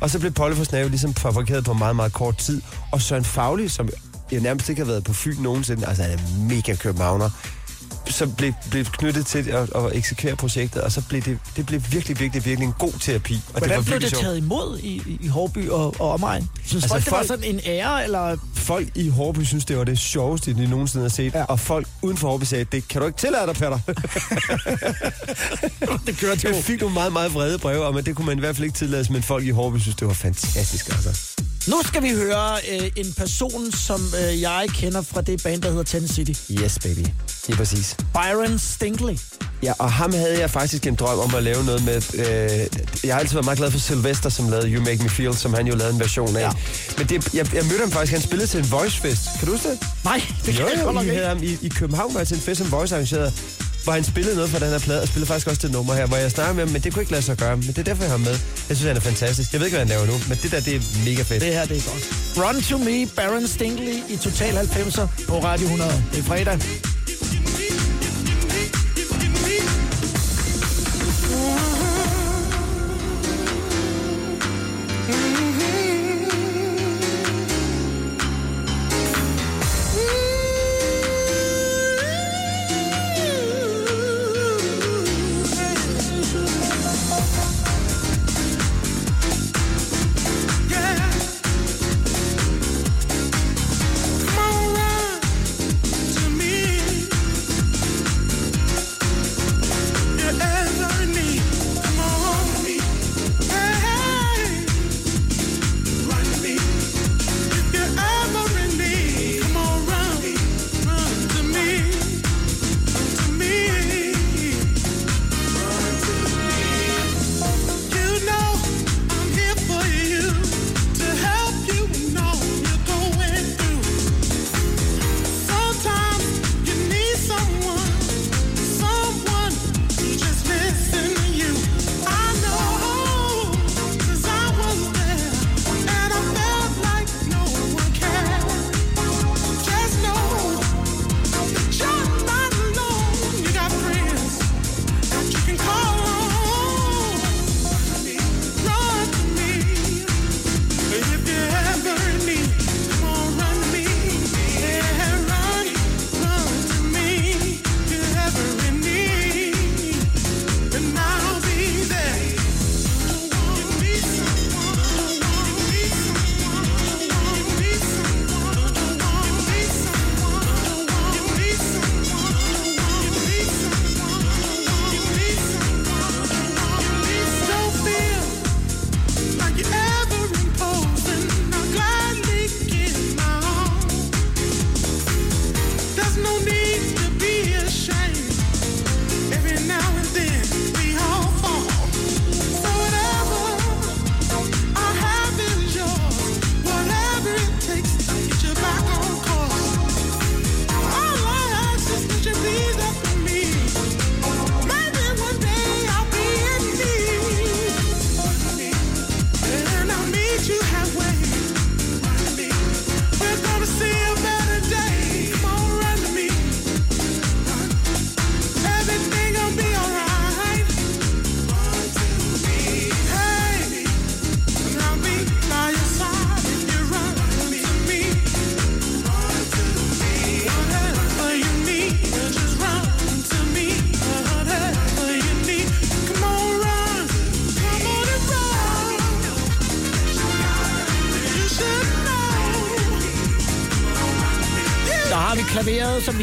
Og 0.00 0.10
så 0.10 0.18
blev 0.18 0.32
Polle 0.32 0.56
for 0.56 0.64
Snave 0.64 0.88
ligesom 0.88 1.14
fabrikeret 1.14 1.64
på 1.64 1.72
meget, 1.72 1.96
meget 1.96 2.12
kort 2.12 2.36
tid. 2.36 2.62
Og 2.92 3.02
Søren 3.02 3.24
Fagli, 3.24 3.68
som 3.68 3.88
jeg 4.32 4.40
nærmest 4.40 4.68
ikke 4.68 4.80
har 4.80 4.86
været 4.86 5.04
på 5.04 5.12
Fyn 5.12 5.36
nogensinde, 5.42 5.86
altså 5.86 6.02
han 6.02 6.12
er 6.12 6.18
mega 6.48 6.74
københavner, 6.74 7.30
så 8.08 8.26
blev, 8.26 8.52
blev 8.70 8.84
knyttet 8.84 9.26
til 9.26 9.48
at, 9.48 9.70
at 9.74 9.96
eksekvere 9.96 10.36
projektet, 10.36 10.82
og 10.82 10.92
så 10.92 11.02
blev 11.08 11.22
det, 11.22 11.38
det 11.56 11.66
blev 11.66 11.82
virkelig, 11.90 12.20
virkelig, 12.20 12.44
virkelig 12.44 12.66
en 12.66 12.74
god 12.78 12.92
terapi. 13.00 13.34
Og 13.46 13.52
Hvordan 13.58 13.68
det 13.68 13.76
var 13.76 13.82
blev 13.98 14.10
det 14.10 14.18
taget 14.18 14.36
imod 14.36 14.78
i, 14.78 15.18
i- 15.22 15.26
Hårby 15.28 15.68
og, 15.68 16.00
og 16.00 16.10
omegn? 16.12 16.48
Synes 16.64 16.84
Altså, 16.84 16.88
folk, 16.94 17.04
det 17.04 17.10
var 17.12 17.18
folk- 17.18 17.28
sådan 17.28 17.44
en 17.44 17.60
ære, 17.66 18.04
eller... 18.04 18.36
Folk 18.54 18.88
i 18.94 19.08
Hårby 19.08 19.42
synes, 19.42 19.64
det 19.64 19.78
var 19.78 19.84
det 19.84 19.98
sjoveste, 19.98 20.54
de 20.54 20.66
nogensinde 20.70 21.04
har 21.04 21.08
set. 21.08 21.34
Ja. 21.34 21.44
Og 21.44 21.60
folk 21.60 21.88
uden 22.02 22.16
for 22.16 22.28
Hårby 22.28 22.44
sagde, 22.44 22.64
det 22.64 22.88
kan 22.88 23.00
du 23.00 23.06
ikke 23.06 23.18
tillade 23.18 23.46
dig, 23.46 23.54
Peter. 23.54 23.78
Det 26.06 26.18
kørte 26.18 26.48
jo. 26.48 26.54
Jeg 26.54 26.64
fik 26.64 26.80
nogle 26.80 26.94
meget, 26.94 27.12
meget 27.12 27.34
vrede 27.34 27.58
breve 27.58 27.84
om, 27.84 27.96
at 27.96 28.06
det 28.06 28.16
kunne 28.16 28.26
man 28.26 28.36
i 28.36 28.40
hvert 28.40 28.56
fald 28.56 28.64
ikke 28.64 28.76
tillade, 28.78 29.12
men 29.12 29.22
folk 29.22 29.44
i 29.44 29.50
Hårby 29.50 29.78
synes, 29.78 29.96
det 29.96 30.06
var 30.08 30.14
fantastisk. 30.14 30.88
Altså. 30.88 31.10
Nu 31.66 31.82
skal 31.84 32.02
vi 32.02 32.10
høre 32.10 32.56
øh, 32.72 32.90
en 32.96 33.12
person, 33.12 33.72
som 33.72 34.00
øh, 34.22 34.40
jeg 34.40 34.66
kender 34.74 35.02
fra 35.02 35.20
det 35.20 35.42
band, 35.42 35.62
der 35.62 35.68
hedder 35.68 35.82
Ten 35.84 36.08
City. 36.08 36.52
Yes, 36.52 36.78
baby. 36.82 36.98
Det 37.46 37.52
er 37.52 37.56
præcis. 37.56 37.96
Byron 38.12 38.58
Stingley. 38.58 39.18
Ja, 39.62 39.72
og 39.78 39.92
ham 39.92 40.12
havde 40.12 40.40
jeg 40.40 40.50
faktisk 40.50 40.86
en 40.86 40.94
drøm 40.94 41.18
om 41.18 41.34
at 41.34 41.42
lave 41.42 41.64
noget 41.64 41.84
med. 41.84 42.02
Øh, 42.14 42.24
jeg 43.04 43.14
har 43.14 43.20
altid 43.20 43.34
været 43.34 43.44
meget 43.44 43.58
glad 43.58 43.70
for 43.70 43.78
Sylvester, 43.78 44.28
som 44.28 44.48
lavede 44.48 44.68
You 44.68 44.82
Make 44.82 45.02
Me 45.02 45.08
Feel, 45.08 45.36
som 45.36 45.54
han 45.54 45.66
jo 45.66 45.74
lavede 45.74 45.94
en 45.94 46.00
version 46.00 46.36
af. 46.36 46.40
Ja. 46.40 46.50
Men 46.98 47.06
det, 47.06 47.34
jeg, 47.34 47.54
jeg 47.54 47.64
mødte 47.64 47.80
ham 47.80 47.90
faktisk, 47.90 48.12
han 48.12 48.22
spillede 48.22 48.48
til 48.50 48.60
en 48.60 48.70
voicefest. 48.70 49.22
Kan 49.38 49.46
du 49.46 49.52
huske 49.52 49.68
det? 49.68 49.78
Nej, 50.04 50.22
det 50.46 50.54
kan 50.54 50.62
jo, 50.62 50.68
jeg 50.74 50.80
godt 50.84 50.94
nok 50.94 51.06
ikke. 51.06 51.24
ham 51.24 51.42
i, 51.42 51.58
i 51.62 51.68
København 51.68 52.14
var 52.14 52.20
jeg 52.20 52.28
til 52.28 52.36
en 52.36 52.40
fest, 52.42 52.58
som 52.58 52.72
voice 52.72 52.94
arrangerede, 52.94 53.32
hvor 53.86 53.92
han 53.92 54.04
spillede 54.04 54.36
noget 54.36 54.50
fra 54.50 54.58
den 54.58 54.68
her 54.68 54.78
plade, 54.78 55.02
og 55.02 55.08
spillede 55.08 55.26
faktisk 55.26 55.46
også 55.46 55.62
det 55.66 55.70
nummer 55.72 55.94
her, 55.94 56.06
hvor 56.06 56.16
jeg 56.16 56.30
snakker 56.30 56.54
med 56.54 56.64
ham, 56.64 56.72
men 56.72 56.82
det 56.82 56.92
kunne 56.92 57.02
ikke 57.02 57.12
lade 57.12 57.22
sig 57.22 57.36
gøre. 57.36 57.56
Men 57.56 57.66
det 57.66 57.78
er 57.78 57.82
derfor, 57.82 58.02
jeg 58.02 58.10
har 58.10 58.18
med. 58.18 58.36
Jeg 58.68 58.76
synes, 58.76 58.82
han 58.82 58.96
er 58.96 59.00
fantastisk. 59.00 59.52
Jeg 59.52 59.60
ved 59.60 59.66
ikke, 59.66 59.76
hvad 59.78 59.86
han 59.86 59.92
laver 59.94 60.06
nu, 60.06 60.16
men 60.28 60.38
det 60.42 60.50
der, 60.52 60.60
det 60.60 60.74
er 60.76 60.80
mega 61.08 61.22
fedt. 61.22 61.40
Det 61.42 61.52
her, 61.54 61.64
det 61.66 61.76
er 61.76 61.84
godt. 61.90 62.04
Run 62.42 62.62
to 62.62 62.78
me, 62.78 63.06
Baron 63.16 63.46
Stingley 63.46 63.96
i 64.08 64.16
Total 64.16 64.54
90'er 64.54 65.06
på 65.28 65.38
Radio 65.38 65.64
100. 65.64 66.02
Det 66.12 66.18
er 66.18 66.22
fredag. 66.22 66.56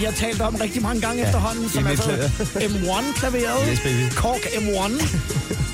Vi 0.04 0.06
har 0.06 0.28
talt 0.28 0.41
om 0.41 0.56
rigtig 0.56 0.82
mange 0.82 1.01
gange 1.01 1.22
ja, 1.22 1.28
efterhånden, 1.28 1.70
som 1.70 1.86
er 1.86 1.89
altså 1.89 2.12
M1-klaveret. 2.56 3.68
Yes, 3.72 3.80
baby. 3.80 4.10
Kork 4.16 4.43
M1 4.62 4.91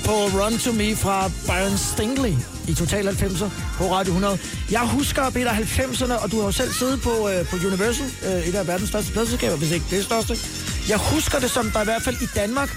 på 0.04 0.12
Run 0.12 0.58
To 0.58 0.72
Me 0.72 0.96
fra 0.96 1.30
Byron 1.46 1.78
Stingley 1.78 2.34
i 2.68 2.74
Total 2.74 3.08
90'er 3.08 3.48
på 3.78 3.84
Radio 3.94 4.10
100. 4.10 4.38
Jeg 4.70 4.80
husker, 4.80 5.30
Peter, 5.30 5.50
90'erne, 5.50 6.22
og 6.22 6.30
du 6.30 6.36
har 6.36 6.44
jo 6.44 6.52
selv 6.52 6.72
siddet 6.72 7.00
på, 7.02 7.28
øh, 7.28 7.46
på 7.46 7.56
Universal, 7.56 8.06
øh, 8.26 8.48
et 8.48 8.54
af 8.54 8.66
verdens 8.66 8.88
største 8.88 9.12
pladselskaber, 9.12 9.56
hvis 9.56 9.70
ikke 9.72 9.86
det 9.90 10.04
største. 10.04 10.36
Jeg 10.88 10.98
husker 10.98 11.38
det 11.38 11.50
som, 11.50 11.70
der 11.70 11.80
i 11.80 11.84
hvert 11.84 12.02
fald 12.02 12.16
i 12.22 12.28
Danmark 12.34 12.70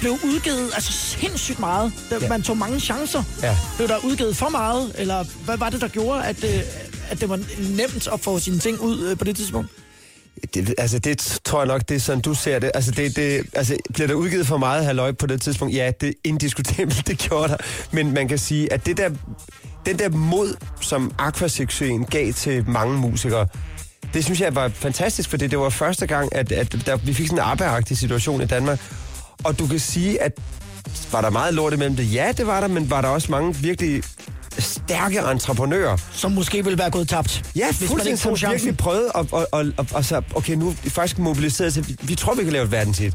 blev 0.00 0.12
udgivet 0.12 0.70
altså 0.74 0.92
sindssygt 0.92 1.58
meget. 1.58 1.92
Der. 2.10 2.18
Ja. 2.22 2.28
Man 2.28 2.42
tog 2.42 2.56
mange 2.56 2.80
chancer. 2.80 3.22
Ja. 3.42 3.56
Blev 3.76 3.88
der 3.88 4.04
udgivet 4.04 4.36
for 4.36 4.48
meget, 4.48 4.92
eller 4.98 5.24
hvad 5.44 5.56
var 5.58 5.70
det, 5.70 5.80
der 5.80 5.88
gjorde, 5.88 6.24
at, 6.24 6.44
øh, 6.44 6.60
at 7.10 7.20
det 7.20 7.28
var 7.28 7.40
nemt 7.76 8.08
at 8.12 8.20
få 8.20 8.38
sine 8.38 8.58
ting 8.58 8.80
ud 8.80 9.08
øh, 9.08 9.18
på 9.18 9.24
det 9.24 9.36
tidspunkt? 9.36 9.70
Det, 10.54 10.74
altså, 10.78 10.98
det 10.98 11.40
tror 11.44 11.60
jeg 11.60 11.66
nok, 11.66 11.88
det 11.88 11.94
er 11.94 12.00
sådan, 12.00 12.20
du 12.20 12.34
ser 12.34 12.58
det. 12.58 12.70
Altså, 12.74 12.90
det, 12.90 13.16
det, 13.16 13.46
altså 13.52 13.76
bliver 13.92 14.06
der 14.06 14.14
udgivet 14.14 14.46
for 14.46 14.56
meget 14.56 14.84
halvøj 14.84 15.12
på 15.12 15.26
det 15.26 15.42
tidspunkt? 15.42 15.74
Ja, 15.74 15.90
det 16.00 16.08
er 16.08 16.12
indiskutabelt, 16.24 17.06
det 17.08 17.18
gjorde 17.18 17.48
der. 17.48 17.56
Men 17.90 18.14
man 18.14 18.28
kan 18.28 18.38
sige, 18.38 18.72
at 18.72 18.86
det 18.86 18.96
der, 18.96 19.10
den 19.86 19.98
der 19.98 20.08
mod, 20.08 20.56
som 20.80 21.14
Aquasuccesen 21.18 22.04
gav 22.04 22.32
til 22.32 22.68
mange 22.68 22.98
musikere, 22.98 23.46
det 24.14 24.24
synes 24.24 24.40
jeg 24.40 24.54
var 24.54 24.68
fantastisk, 24.68 25.30
fordi 25.30 25.46
det 25.46 25.58
var 25.58 25.68
første 25.68 26.06
gang, 26.06 26.34
at, 26.36 26.52
at 26.52 26.76
der, 26.86 26.96
vi 26.96 27.14
fik 27.14 27.26
sådan 27.26 27.38
en 27.38 27.44
arbejde 27.44 27.96
situation 27.96 28.42
i 28.42 28.46
Danmark. 28.46 28.80
Og 29.44 29.58
du 29.58 29.66
kan 29.66 29.78
sige, 29.78 30.22
at 30.22 30.32
var 31.12 31.20
der 31.20 31.30
meget 31.30 31.54
lort 31.54 31.72
imellem 31.72 31.96
det? 31.96 32.14
Ja, 32.14 32.32
det 32.36 32.46
var 32.46 32.60
der, 32.60 32.68
men 32.68 32.90
var 32.90 33.00
der 33.00 33.08
også 33.08 33.30
mange 33.30 33.54
virkelig 33.54 34.02
stærke 34.60 35.18
entreprenører, 35.18 35.96
Som 36.12 36.32
måske 36.32 36.64
ville 36.64 36.78
være 36.78 36.90
gået 36.90 37.08
tabt. 37.08 37.42
Ja, 37.56 37.66
fuldstændig, 37.70 38.18
som 38.18 38.36
chancen. 38.36 38.50
virkelig 38.50 38.76
prøvede 38.76 39.10
at, 39.14 39.26
og, 39.32 39.48
og, 39.52 39.66
og, 39.76 39.86
og 39.92 40.04
så, 40.04 40.22
okay, 40.34 40.54
nu 40.54 40.68
er 40.68 40.74
vi 40.82 40.90
faktisk 40.90 41.18
mobiliseret 41.18 41.74
til, 41.74 41.88
vi, 41.88 41.96
vi 42.02 42.14
tror, 42.14 42.34
vi 42.34 42.44
kan 42.44 42.52
lave 42.52 42.64
et 42.64 42.72
verdenshit. 42.72 43.14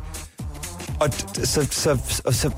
Og 1.00 1.10
så, 1.43 1.68
så, 1.72 1.98
og 2.26 2.34
så, 2.34 2.50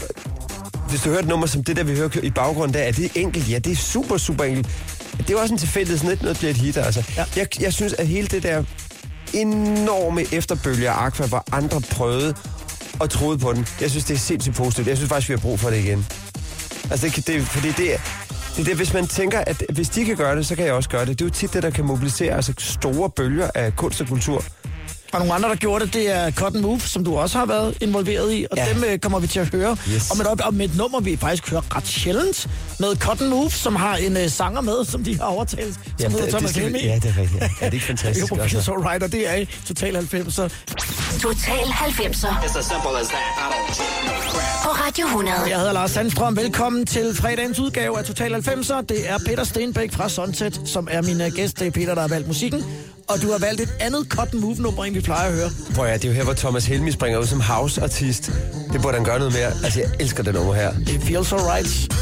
hvis 0.89 1.01
du 1.01 1.09
hører 1.09 1.19
et 1.19 1.27
nummer 1.27 1.47
som 1.47 1.63
det 1.63 1.75
der, 1.75 1.83
vi 1.83 1.95
hører 1.95 2.09
i 2.23 2.29
baggrunden, 2.29 2.73
der 2.73 2.79
er 2.79 2.91
det 2.91 3.11
enkelt. 3.15 3.51
Ja, 3.51 3.59
det 3.59 3.71
er 3.71 3.75
super, 3.75 4.17
super 4.17 4.43
enkelt. 4.43 4.67
Det 5.17 5.29
er 5.29 5.39
også 5.41 5.53
en 5.53 5.57
tilfældighed, 5.57 5.97
sådan 5.97 6.09
lidt 6.09 6.21
noget 6.21 6.37
bliver 6.37 6.51
et 6.51 6.57
hit, 6.57 6.77
altså. 6.77 7.03
Ja. 7.17 7.25
Jeg, 7.35 7.61
jeg 7.61 7.73
synes, 7.73 7.93
at 7.93 8.07
hele 8.07 8.27
det 8.27 8.43
der 8.43 8.63
enorme 9.33 10.33
efterbølge 10.33 10.89
af 10.89 11.05
Aqua, 11.05 11.25
hvor 11.25 11.43
andre 11.51 11.81
prøvede 11.81 12.35
og 12.99 13.09
troede 13.09 13.37
på 13.37 13.53
den, 13.53 13.67
jeg 13.81 13.89
synes, 13.89 14.05
det 14.05 14.13
er 14.13 14.17
sindssygt 14.17 14.55
positivt. 14.55 14.87
Jeg 14.87 14.97
synes 14.97 15.09
faktisk, 15.09 15.29
vi 15.29 15.33
har 15.33 15.41
brug 15.41 15.59
for 15.59 15.69
det 15.69 15.77
igen. 15.77 16.05
Altså, 16.91 17.11
det, 17.15 17.27
det, 17.27 17.41
fordi 17.43 17.71
det, 17.71 17.91
det 18.65 18.71
er 18.71 18.75
hvis 18.75 18.93
man 18.93 19.07
tænker, 19.07 19.39
at 19.39 19.63
hvis 19.73 19.89
de 19.89 20.05
kan 20.05 20.15
gøre 20.15 20.35
det, 20.35 20.45
så 20.45 20.55
kan 20.55 20.65
jeg 20.65 20.73
også 20.73 20.89
gøre 20.89 21.05
det. 21.05 21.19
Det 21.19 21.21
er 21.21 21.25
jo 21.25 21.31
tit 21.33 21.53
det, 21.53 21.63
der 21.63 21.69
kan 21.69 21.85
mobilisere 21.85 22.35
altså 22.35 22.53
store 22.57 23.09
bølger 23.09 23.49
af 23.55 23.75
kunst 23.75 24.01
og 24.01 24.07
kultur. 24.07 24.43
Og 25.17 25.21
nogle 25.25 25.33
andre, 25.33 25.49
der 25.49 25.55
gjorde 25.55 25.85
det, 25.85 25.93
det 25.93 26.11
er 26.15 26.31
Cotton 26.31 26.61
Move, 26.61 26.79
som 26.79 27.03
du 27.03 27.17
også 27.17 27.37
har 27.37 27.45
været 27.45 27.77
involveret 27.81 28.33
i, 28.33 28.45
og 28.51 28.57
ja. 28.57 28.65
Dem 28.73 28.83
øh, 28.83 28.99
kommer 28.99 29.19
vi 29.19 29.27
til 29.27 29.39
at 29.39 29.47
høre. 29.47 29.77
Yes. 29.93 30.11
Og, 30.11 30.17
med 30.17 30.25
et, 30.25 30.41
og 30.41 30.53
med 30.53 30.65
et 30.69 30.77
nummer, 30.77 30.99
vi 30.99 31.17
faktisk 31.17 31.49
hører 31.51 31.75
ret 31.75 31.87
sjældent, 31.87 32.47
med 32.79 32.95
Cotton 32.95 33.29
Move, 33.29 33.51
som 33.51 33.75
har 33.75 33.95
en 33.95 34.17
øh, 34.17 34.29
sanger 34.29 34.61
med, 34.61 34.85
som 34.85 35.03
de 35.03 35.17
har 35.17 35.25
overtalt, 35.25 35.73
som 35.73 35.83
Ja, 35.99 36.07
hedder 36.09 36.23
det- 36.23 36.33
Thomas 36.33 36.51
det 36.53 36.63
Helmi. 36.63 36.79
ja, 36.83 36.95
det 36.95 37.05
er 37.17 37.21
rigtigt. 37.21 37.41
Ja, 37.41 37.47
det 37.47 37.67
er 37.67 37.71
ikke 37.77 37.85
fantastisk, 37.85 38.25
Det 38.25 38.31
er 38.31 38.35
jo 38.37 38.41
altså? 38.43 38.55
Professor 38.57 38.77
Writer, 38.89 39.07
det 39.07 39.29
er 39.29 39.35
i 39.35 39.45
Total 39.67 39.95
90'er. 39.97 40.49
Total 41.19 41.65
90'er 41.65 42.45
It's 42.45 42.59
as 42.59 42.65
simple 42.65 42.99
as 43.01 43.07
that. 43.07 43.27
I 43.37 43.45
don't 43.53 43.75
take 43.77 44.07
no 44.07 44.13
crap. 44.31 44.63
på 44.63 44.69
Radio 44.85 45.05
100. 45.05 45.35
Jeg 45.49 45.57
hedder 45.57 45.73
Lars 45.73 45.91
Sandstrøm. 45.91 46.35
Velkommen 46.37 46.85
til 46.85 47.15
fredagens 47.15 47.59
udgave 47.59 47.99
af 47.99 48.05
Total 48.05 48.35
90'er. 48.35 48.81
Det 48.89 49.09
er 49.09 49.17
Peter 49.25 49.43
Stenbæk 49.43 49.91
fra 49.93 50.09
Sunset, 50.09 50.61
som 50.65 50.87
er 50.91 51.01
min 51.01 51.21
øh, 51.21 51.31
gæst. 51.31 51.59
Det 51.59 51.67
er 51.67 51.71
Peter, 51.71 51.93
der 51.95 52.01
har 52.01 52.07
valgt 52.07 52.27
musikken. 52.27 52.63
Og 53.07 53.21
du 53.21 53.31
har 53.31 53.37
valgt 53.37 53.61
et 53.61 53.73
andet 53.79 54.07
Cotton 54.09 54.41
Move-nummer, 54.41 54.85
end 54.85 54.95
vi 54.95 55.01
plejer 55.01 55.29
at 55.29 55.35
høre. 55.35 55.49
Prøv 55.75 55.85
at, 55.85 56.01
det 56.01 56.07
er 56.07 56.11
jo 56.11 56.15
her, 56.15 56.23
hvor 56.23 56.33
Thomas 56.33 56.65
Helmi 56.65 56.91
springer 56.91 57.19
ud 57.19 57.25
som 57.25 57.41
house-artist. 57.41 58.31
Det 58.73 58.81
burde 58.81 58.95
han 58.97 59.05
gøre 59.05 59.19
noget 59.19 59.33
mere. 59.33 59.51
Altså, 59.63 59.79
jeg 59.79 59.89
elsker 59.99 60.23
det 60.23 60.33
nummer 60.33 60.53
her. 60.53 60.71
It 60.81 61.03
feels 61.03 61.33
alright. 61.33 61.93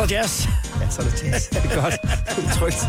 Er 0.00 0.06
der 0.06 0.16
jazz. 0.16 0.46
Så 0.90 1.02
er 1.02 1.04
det 1.04 1.24
jazz. 1.24 1.48
Det 1.62 1.72
er 1.72 1.82
godt. 1.82 1.96
Det 2.36 2.44
er 2.44 2.52
trygt. 2.54 2.88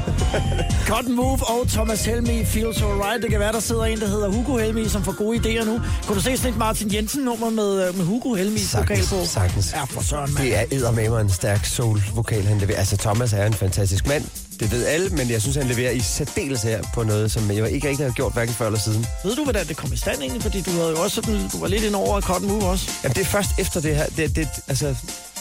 Cotton 0.88 1.16
Move 1.16 1.39
og 1.49 1.68
Thomas 1.70 2.05
Helmi, 2.05 2.45
Feels 2.45 2.82
Alright. 2.82 3.24
Det 3.24 3.32
kan 3.32 3.39
være, 3.39 3.51
der 3.51 3.60
sidder 3.60 3.84
en, 3.84 3.99
der 3.99 4.08
hedder 4.08 4.30
Hugo 4.30 4.58
Helmi, 4.58 4.88
som 4.89 5.03
får 5.03 5.18
gode 5.18 5.38
idéer 5.38 5.66
nu. 5.66 5.82
Kunne 6.05 6.16
du 6.16 6.22
se 6.22 6.38
sådan 6.38 6.51
et 6.51 6.58
Martin 6.58 6.93
Jensen-nummer 6.93 7.49
med, 7.49 7.88
øh, 7.88 7.97
med 7.97 8.05
Hugo 8.05 8.34
Helmi 8.34 8.60
vokal 8.78 9.03
på? 9.10 9.26
sagtens. 9.26 9.74
Ja, 9.74 9.84
for 9.84 10.01
søren, 10.01 10.34
mand. 10.34 10.43
Det 10.43 10.58
er 10.58 10.64
eddermame 10.72 11.22
en 11.22 11.30
stærk 11.30 11.66
soul-vokal, 11.66 12.43
han 12.43 12.58
leverer. 12.58 12.78
Altså, 12.78 12.97
Thomas 12.97 13.34
er 13.34 13.45
en 13.45 13.53
fantastisk 13.53 14.08
mand. 14.08 14.24
Det 14.60 14.72
ved 14.72 14.86
alle, 14.86 15.10
men 15.10 15.30
jeg 15.30 15.41
synes, 15.41 15.55
han 15.55 15.68
leverer 15.68 15.91
i 15.91 15.99
særdeleshed 15.99 16.70
her 16.70 16.84
på 16.93 17.03
noget, 17.03 17.32
som 17.32 17.51
jeg 17.51 17.72
ikke 17.72 17.89
rigtig 17.89 18.05
har 18.05 18.14
gjort 18.14 18.34
hverken 18.34 18.53
før 18.53 18.66
eller 18.66 18.80
siden. 18.80 19.05
Ved 19.24 19.36
du, 19.36 19.43
hvordan 19.43 19.68
det 19.68 19.78
kom 19.78 19.93
i 19.93 19.97
stand 19.97 20.20
egentlig? 20.20 20.41
Fordi 20.41 20.62
du 20.62 20.72
havde 20.72 20.89
jo 20.89 21.01
også 21.03 21.16
sådan, 21.16 21.49
du 21.53 21.60
var 21.60 21.68
lidt 21.68 21.84
ind 21.84 21.95
over 21.95 22.22
Cotton 22.22 22.47
Move 22.47 22.66
også. 22.66 22.89
Jamen, 23.03 23.16
det 23.16 23.22
er 23.22 23.26
først 23.26 23.49
efter 23.60 23.82
det 23.82 23.95
her. 23.95 24.05
Det, 24.18 24.36
det, 24.36 24.47
altså, 24.68 24.95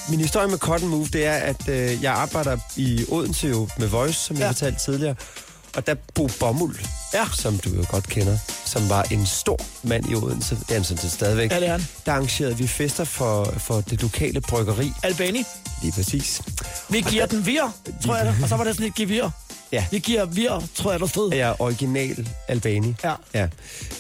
min 0.09 0.21
historie 0.21 0.49
med 0.49 0.59
Cotton 0.59 0.89
Move, 0.89 1.07
det 1.13 1.27
er, 1.27 1.33
at 1.33 1.69
øh, 1.69 2.03
jeg 2.03 2.13
arbejder 2.13 2.59
i 2.77 3.05
Odense 3.09 3.49
jo 3.49 3.69
med 3.79 3.89
Voice, 3.89 4.21
som 4.21 4.37
ja. 4.37 4.45
jeg 4.45 4.55
fortalte 4.55 4.79
tidligere. 4.85 5.15
Og 5.77 5.87
der 5.87 5.95
Bo 6.15 6.29
Bommel, 6.41 6.79
Ja. 7.15 7.25
som 7.35 7.59
du 7.59 7.71
jo 7.71 7.85
godt 7.91 8.09
kender, 8.09 8.39
som 8.65 8.89
var 8.89 9.03
en 9.11 9.27
stor 9.27 9.61
mand 9.83 10.11
i 10.11 10.15
Odense, 10.15 10.55
det 10.57 10.71
er 10.71 10.75
han 10.75 10.85
sådan 10.85 11.03
set 11.03 11.13
stadigvæk. 11.13 11.51
Ja, 11.51 11.61
det 11.61 11.67
er 11.69 11.73
han. 11.73 11.87
Der 12.07 12.13
arrangerede 12.13 12.57
vi 12.57 12.67
fester 12.67 13.05
for, 13.05 13.55
for 13.59 13.81
det 13.81 14.03
lokale 14.03 14.41
bryggeri. 14.41 14.93
Albani. 15.03 15.45
Lige 15.83 15.93
præcis. 15.93 16.43
Vi 16.89 17.01
giver 17.01 17.27
den 17.27 17.47
vir, 17.47 17.73
tror 18.05 18.17
jeg. 18.17 18.35
Og 18.43 18.49
så 18.49 18.57
var 18.57 18.65
det 18.65 18.75
sådan 18.75 18.87
et 18.87 18.95
gevir. 18.95 19.31
Ja. 19.73 19.85
Vi 19.91 19.99
giver 19.99 20.25
vir, 20.25 20.63
tror 20.75 20.91
jeg, 20.91 21.01
der 21.01 21.07
stod. 21.07 21.33
Er 21.33 21.63
original 21.63 22.29
Albani. 22.49 22.95
Ja. 23.05 23.15
ja. 23.35 23.49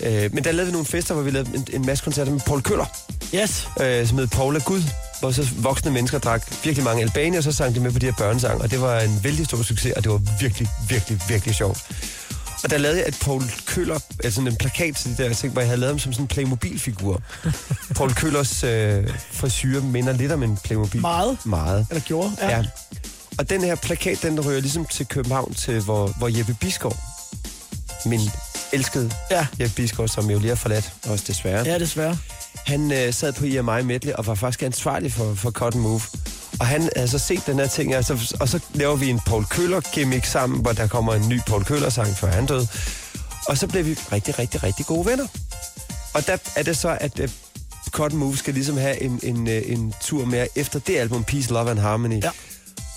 Øh, 0.00 0.34
men 0.34 0.44
der 0.44 0.52
lavede 0.52 0.66
vi 0.66 0.72
nogle 0.72 0.86
fester, 0.86 1.14
hvor 1.14 1.22
vi 1.22 1.30
lavede 1.30 1.50
en, 1.54 1.66
en 1.72 1.86
masse 1.86 2.04
koncerter 2.04 2.32
med 2.32 2.40
Paul 2.40 2.62
Køller, 2.62 2.86
Yes. 3.34 3.68
øh, 3.80 4.08
som 4.08 4.18
hed 4.18 4.26
Paul 4.26 4.56
er 4.56 4.60
Gud, 4.60 4.82
hvor 5.20 5.30
så 5.30 5.48
voksne 5.56 5.90
mennesker 5.90 6.18
drak 6.18 6.46
virkelig 6.64 6.84
mange 6.84 7.02
Albani, 7.02 7.36
og 7.36 7.42
så 7.42 7.52
sang 7.52 7.74
de 7.74 7.80
med 7.80 7.92
på 7.92 7.98
de 7.98 8.06
her 8.06 8.12
børnesang, 8.18 8.62
og 8.62 8.70
det 8.70 8.80
var 8.80 9.00
en 9.00 9.20
vældig 9.24 9.46
stor 9.46 9.62
succes, 9.62 9.92
og 9.96 10.04
det 10.04 10.12
var 10.12 10.20
virkelig, 10.40 10.68
virkelig, 10.88 11.20
virkelig 11.28 11.54
sjovt. 11.54 11.78
Og 12.66 12.70
der 12.70 12.78
lavede 12.78 12.98
jeg 12.98 13.08
et 13.08 13.18
Paul 13.20 13.42
Køller, 13.66 13.98
altså 14.24 14.40
en 14.40 14.56
plakat 14.56 14.96
til 14.96 15.18
de 15.18 15.22
der 15.22 15.32
ting, 15.34 15.52
hvor 15.52 15.60
jeg 15.62 15.68
havde 15.68 15.80
lavet 15.80 15.92
ham 15.92 15.98
som 15.98 16.12
sådan 16.12 16.24
en 16.24 16.28
Playmobil-figur. 16.28 17.22
Paul 17.96 18.14
Køllers 18.14 18.64
øh, 18.64 19.08
frisyr 19.32 19.82
minder 19.82 20.12
lidt 20.12 20.32
om 20.32 20.42
en 20.42 20.58
Playmobil. 20.64 21.00
Meget. 21.00 21.38
Meget. 21.44 21.86
Eller 21.90 22.02
gjorde. 22.02 22.32
Ja. 22.40 22.56
ja. 22.56 22.64
Og 23.38 23.50
den 23.50 23.60
her 23.64 23.74
plakat, 23.74 24.22
den 24.22 24.46
rører 24.46 24.60
ligesom 24.60 24.84
til 24.84 25.06
København, 25.06 25.54
til 25.54 25.80
hvor, 25.80 26.14
hvor 26.18 26.38
Jeppe 26.38 26.56
Biskov, 26.60 26.96
min 28.06 28.20
elskede 28.72 29.10
Ja. 29.30 29.46
Jeppe 29.60 29.74
Biskov, 29.74 30.08
som 30.08 30.30
jo 30.30 30.38
lige 30.38 30.48
har 30.48 30.56
forladt 30.56 30.92
os 31.08 31.22
desværre, 31.22 31.64
Ja, 31.66 31.78
desværre. 31.78 32.18
han 32.66 32.92
øh, 32.92 33.12
sad 33.14 33.32
på 33.32 33.44
IMI 33.44 33.82
Medley 33.82 34.12
og 34.12 34.26
var 34.26 34.34
faktisk 34.34 34.62
ansvarlig 34.62 35.12
for, 35.12 35.34
for 35.34 35.50
Cotton 35.50 35.80
Move. 35.80 36.00
Og 36.60 36.66
han 36.66 36.90
havde 36.96 37.08
så 37.08 37.18
set 37.18 37.46
den 37.46 37.58
her 37.58 37.66
ting, 37.66 37.96
og 37.96 38.04
så, 38.04 38.36
og 38.40 38.48
så 38.48 38.60
laver 38.74 38.96
vi 38.96 39.10
en 39.10 39.20
Paul 39.26 39.44
Køller 39.44 39.80
gimmick 39.80 40.24
sammen, 40.24 40.60
hvor 40.60 40.72
der 40.72 40.86
kommer 40.86 41.14
en 41.14 41.28
ny 41.28 41.40
Paul 41.46 41.64
Køller 41.64 41.90
sang, 41.90 42.16
før 42.16 42.28
han 42.28 42.46
døde. 42.46 42.68
Og 43.48 43.58
så 43.58 43.66
blev 43.66 43.84
vi 43.86 43.98
rigtig, 44.12 44.38
rigtig, 44.38 44.62
rigtig 44.62 44.86
gode 44.86 45.06
venner. 45.06 45.26
Og 46.14 46.26
der 46.26 46.36
er 46.56 46.62
det 46.62 46.76
så, 46.76 46.98
at 47.00 47.20
uh, 47.20 47.28
Cotton 47.90 48.18
Move 48.18 48.36
skal 48.36 48.54
ligesom 48.54 48.76
have 48.76 49.02
en, 49.02 49.20
en, 49.22 49.46
uh, 49.46 49.70
en 49.72 49.94
tur 50.00 50.24
mere 50.24 50.48
efter 50.56 50.78
det 50.78 50.96
album, 50.96 51.24
Peace, 51.24 51.52
Love 51.52 51.70
and 51.70 51.78
Harmony. 51.78 52.22
Ja. 52.22 52.30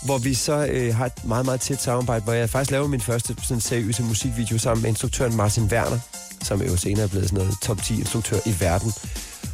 Hvor 0.06 0.18
vi 0.18 0.34
så 0.34 0.66
øh, 0.66 0.96
har 0.96 1.06
et 1.06 1.26
meget, 1.26 1.46
meget 1.46 1.62
tæt 1.62 1.82
samarbejde, 1.82 2.24
hvor 2.24 2.34
jeg 2.34 2.50
faktisk 2.50 2.72
laver 2.72 2.88
min 2.88 3.02
første 3.02 3.36
sådan 3.42 3.62
seriøse 3.62 4.04
musikvideo 4.04 4.58
sammen 4.58 4.82
med 4.82 4.90
instruktøren 4.90 5.36
Martin 5.36 5.64
Werner, 5.64 6.00
som 6.44 6.62
jo 6.62 6.78
senere 6.78 7.04
er 7.04 7.08
blevet 7.08 7.30
sådan 7.30 7.44
noget 7.44 7.58
top 7.62 7.84
10 7.84 8.00
instruktør 8.00 8.38
i 8.46 8.56
verden. 8.60 8.94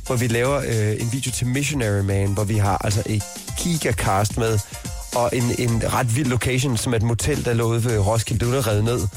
Hvor 0.05 0.15
vi 0.15 0.27
laver 0.27 0.57
øh, 0.57 1.01
en 1.01 1.11
video 1.11 1.31
til 1.31 1.47
Missionary 1.47 2.01
Man, 2.01 2.33
hvor 2.33 2.43
vi 2.43 2.57
har 2.57 2.77
altså 2.77 3.03
et 3.05 3.23
gigacast 3.59 4.37
med, 4.37 4.59
og 5.15 5.29
en, 5.33 5.43
en 5.57 5.93
ret 5.93 6.15
vild 6.15 6.27
location, 6.27 6.77
som 6.77 6.93
er 6.93 6.97
et 6.97 7.03
motel, 7.03 7.45
der 7.45 7.53
lå 7.53 7.67
ude 7.67 7.83
ved 7.85 7.99
Roskilde, 7.99 8.45
det 8.45 8.53
var 8.53 8.67
revet 8.67 8.83
ned. 8.83 9.07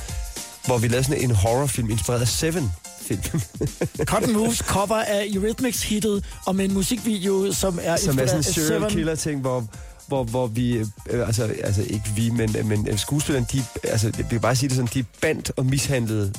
Hvor 0.66 0.78
vi 0.78 0.88
lavede 0.88 1.04
sådan 1.04 1.22
en 1.22 1.30
horrorfilm, 1.30 1.90
inspireret 1.90 2.20
af 2.20 2.28
Seven 2.28 2.72
film, 3.00 3.40
Cotton 4.10 4.32
Moves 4.32 4.58
cover 4.58 5.02
af 5.02 5.26
Eurythmics-hittet, 5.34 6.24
og 6.46 6.56
med 6.56 6.64
en 6.64 6.74
musikvideo, 6.74 7.52
som 7.52 7.78
er 7.82 7.96
som 7.96 8.18
er 8.18 8.26
sådan 8.26 8.38
en 8.38 8.42
serial 8.42 8.90
killer 8.90 9.14
ting, 9.14 9.40
hvor, 9.40 9.64
hvor, 10.06 10.24
hvor 10.24 10.46
vi, 10.46 10.76
øh, 11.10 11.26
altså, 11.26 11.44
altså 11.64 11.82
ikke 11.82 12.10
vi, 12.16 12.30
men, 12.30 12.56
men 12.64 12.88
øh, 12.88 12.98
skuespillerne, 12.98 13.46
de, 13.52 13.64
altså, 13.84 14.12
jeg 14.18 14.26
vil 14.30 14.40
bare 14.40 14.56
sige 14.56 14.68
det 14.68 14.76
sådan, 14.76 14.90
de 14.94 15.04
bandt 15.20 15.52
og 15.56 15.66
mishandlede 15.66 16.32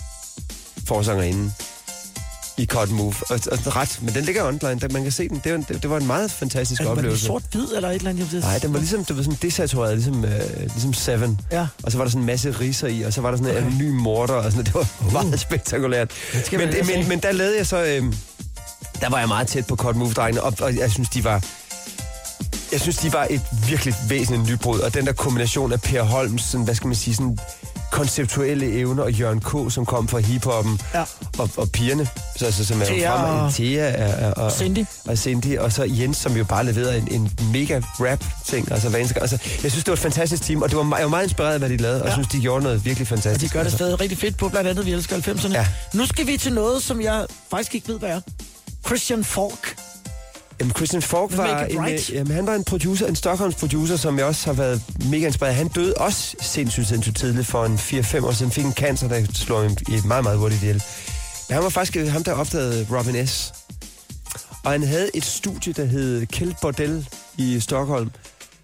forsangerinden 0.87 1.53
i 2.59 2.65
Cotton 2.65 2.95
Move. 2.97 3.13
Og, 3.29 3.39
og 3.51 3.75
ret, 3.75 3.99
men 4.01 4.13
den 4.13 4.23
ligger 4.23 4.43
online, 4.47 4.79
der, 4.79 4.87
man 4.93 5.03
kan 5.03 5.11
se 5.11 5.29
den. 5.29 5.41
Det 5.43 5.51
var, 5.51 5.57
en- 5.57 5.65
det, 5.69 5.81
det 5.83 5.89
var 5.89 5.97
en 5.97 6.07
meget 6.07 6.31
fantastisk 6.31 6.81
den 6.81 6.87
oplevelse. 6.89 7.25
sort-hvid 7.25 7.75
eller 7.75 7.89
et 7.89 7.95
eller 7.95 8.09
andet? 8.09 8.33
Nej, 8.41 8.57
den 8.57 8.73
var 8.73 8.79
ligesom, 8.79 9.05
det 9.05 9.17
var 9.17 9.23
sådan 9.23 9.37
desatureret, 9.41 9.93
ligesom, 9.97 10.25
øh, 10.25 10.41
ligesom 10.59 10.93
Seven. 10.93 11.41
Ja. 11.51 11.67
Og 11.83 11.91
så 11.91 11.97
var 11.97 12.05
der 12.05 12.09
sådan 12.11 12.21
en 12.21 12.25
masse 12.25 12.51
riser 12.59 12.87
i, 12.87 13.01
og 13.01 13.13
så 13.13 13.21
var 13.21 13.31
der 13.31 13.37
sådan 13.37 13.51
en 13.51 13.57
Okay. 13.57 13.67
anonym 13.67 13.93
morder, 13.95 14.33
og 14.33 14.51
sådan, 14.51 14.65
det 14.65 14.73
var 14.73 14.87
meget 15.11 15.39
spektakulært. 15.39 16.11
Men, 16.51 16.59
da 16.59 16.65
men, 16.77 16.85
se. 16.85 17.03
men 17.09 17.19
der 17.19 17.31
lavede 17.31 17.57
jeg 17.57 17.67
så, 17.67 17.83
øh, 17.83 18.13
der 19.01 19.09
var 19.09 19.19
jeg 19.19 19.27
meget 19.27 19.47
tæt 19.47 19.65
på 19.67 19.75
Cut 19.75 19.95
Move 19.95 20.13
drengene, 20.13 20.43
og, 20.43 20.53
og 20.61 20.75
jeg 20.77 20.91
synes, 20.91 21.09
de 21.09 21.23
var, 21.23 21.43
jeg 22.71 22.81
synes, 22.81 22.97
de 22.97 23.13
var 23.13 23.27
et 23.29 23.41
virkelig 23.67 23.95
væsentligt 24.09 24.49
nybrud, 24.49 24.79
og 24.79 24.93
den 24.93 25.05
der 25.05 25.13
kombination 25.13 25.73
af 25.73 25.81
Per 25.81 26.03
Holms, 26.03 26.41
sådan, 26.41 26.63
hvad 26.65 26.75
skal 26.75 26.87
man 26.87 26.95
sige, 26.95 27.15
sådan 27.15 27.37
konceptuelle 27.91 28.71
evner, 28.73 29.03
og 29.03 29.11
Jørgen 29.11 29.39
K., 29.41 29.73
som 29.73 29.85
kom 29.85 30.07
fra 30.07 30.19
hiphoppen, 30.19 30.79
Ja. 30.93 31.03
og, 31.37 31.49
og 31.57 31.69
pigerne, 31.71 32.07
så, 32.37 32.45
altså, 32.45 32.65
som 32.65 32.81
er 32.81 32.85
Thea 32.85 33.15
fremme, 33.15 33.41
og- 33.41 33.53
Thea 33.53 34.29
og, 34.31 34.43
og, 34.45 34.51
Cindy. 34.51 34.85
og 35.07 35.17
Cindy, 35.17 35.57
og 35.57 35.71
så 35.71 35.83
Jens, 35.89 36.17
som 36.17 36.37
jo 36.37 36.43
bare 36.43 36.65
leverede 36.65 36.97
en, 36.97 37.07
en 37.11 37.31
mega 37.53 37.81
rap-ting. 37.99 38.71
Altså, 38.71 38.87
altså, 39.21 39.37
jeg 39.63 39.71
synes, 39.71 39.83
det 39.83 39.87
var 39.87 39.93
et 39.93 39.99
fantastisk 39.99 40.43
team, 40.43 40.61
og 40.61 40.69
det 40.69 40.77
var, 40.77 40.95
jeg 40.97 41.03
var 41.05 41.09
meget 41.09 41.23
inspireret 41.23 41.53
af, 41.53 41.59
hvad 41.59 41.69
de 41.69 41.77
lavede, 41.77 42.01
og 42.01 42.07
jeg 42.07 42.09
Ja. 42.11 42.13
synes, 42.15 42.27
de 42.27 42.39
gjorde 42.39 42.63
noget 42.63 42.85
virkelig 42.85 43.05
Og 43.05 43.07
fantastisk. 43.07 43.53
de 43.53 43.57
gør 43.57 43.59
det 43.59 43.65
altså. 43.65 43.77
stadig 43.77 43.99
rigtig 44.01 44.17
fedt 44.17 44.37
på, 44.37 44.49
blandt 44.49 44.69
andet 44.69 44.85
Vi 44.85 44.91
elsker 44.93 45.15
90'erne. 45.15 45.51
Ja. 45.53 45.67
Nu 45.93 46.05
skal 46.05 46.27
vi 46.27 46.37
til 46.37 46.53
noget, 46.53 46.83
som 46.83 47.01
jeg 47.01 47.25
faktisk 47.51 47.75
ikke 47.75 47.87
ved, 47.87 47.99
hvad 47.99 48.09
er. 48.09 48.21
Christian 48.85 49.23
Falk. 49.23 49.75
Jamen, 50.59 50.73
Christian 50.75 51.01
Falk 51.01 51.37
var 51.37 51.63
en, 51.65 51.85
Right. 51.85 52.09
øh, 52.09 52.15
jamen, 52.15 52.33
han 52.33 52.47
var 52.47 52.55
en 52.55 52.63
producer, 52.63 53.07
en 53.07 53.15
Stockholms 53.15 53.55
producer, 53.55 53.95
som 53.97 54.17
jeg 54.17 54.25
også 54.25 54.45
har 54.45 54.53
været 54.53 54.81
mega 55.05 55.25
inspireret. 55.25 55.55
Han 55.55 55.67
døde 55.67 55.93
også 55.93 56.35
sindssygt, 56.41 56.87
sindssygt 56.87 57.17
tidligt 57.17 57.47
for 57.47 57.65
en 57.65 57.75
4-5 57.75 58.25
år 58.25 58.31
siden. 58.31 58.51
Fik 58.51 58.65
en 58.65 58.73
cancer, 58.73 59.07
der 59.07 59.25
slog 59.33 59.61
ham 59.61 59.77
i 59.89 59.93
et 59.95 60.05
meget, 60.05 60.23
meget 60.23 60.37
hurtigt 60.39 60.61
ihjel. 60.61 60.83
Men 61.49 61.53
han 61.53 61.63
var 61.63 61.69
faktisk 61.69 61.97
øh, 61.97 62.11
ham, 62.11 62.23
der 62.23 62.33
opdagede 62.33 62.87
Robin 62.91 63.27
S. 63.27 63.51
Og 64.63 64.71
han 64.71 64.83
havde 64.83 65.09
et 65.13 65.25
studie, 65.25 65.73
der 65.73 65.85
hed 65.85 66.25
Kjeld 66.25 66.53
Bordel 66.61 67.07
i 67.37 67.59
Stockholm, 67.59 68.09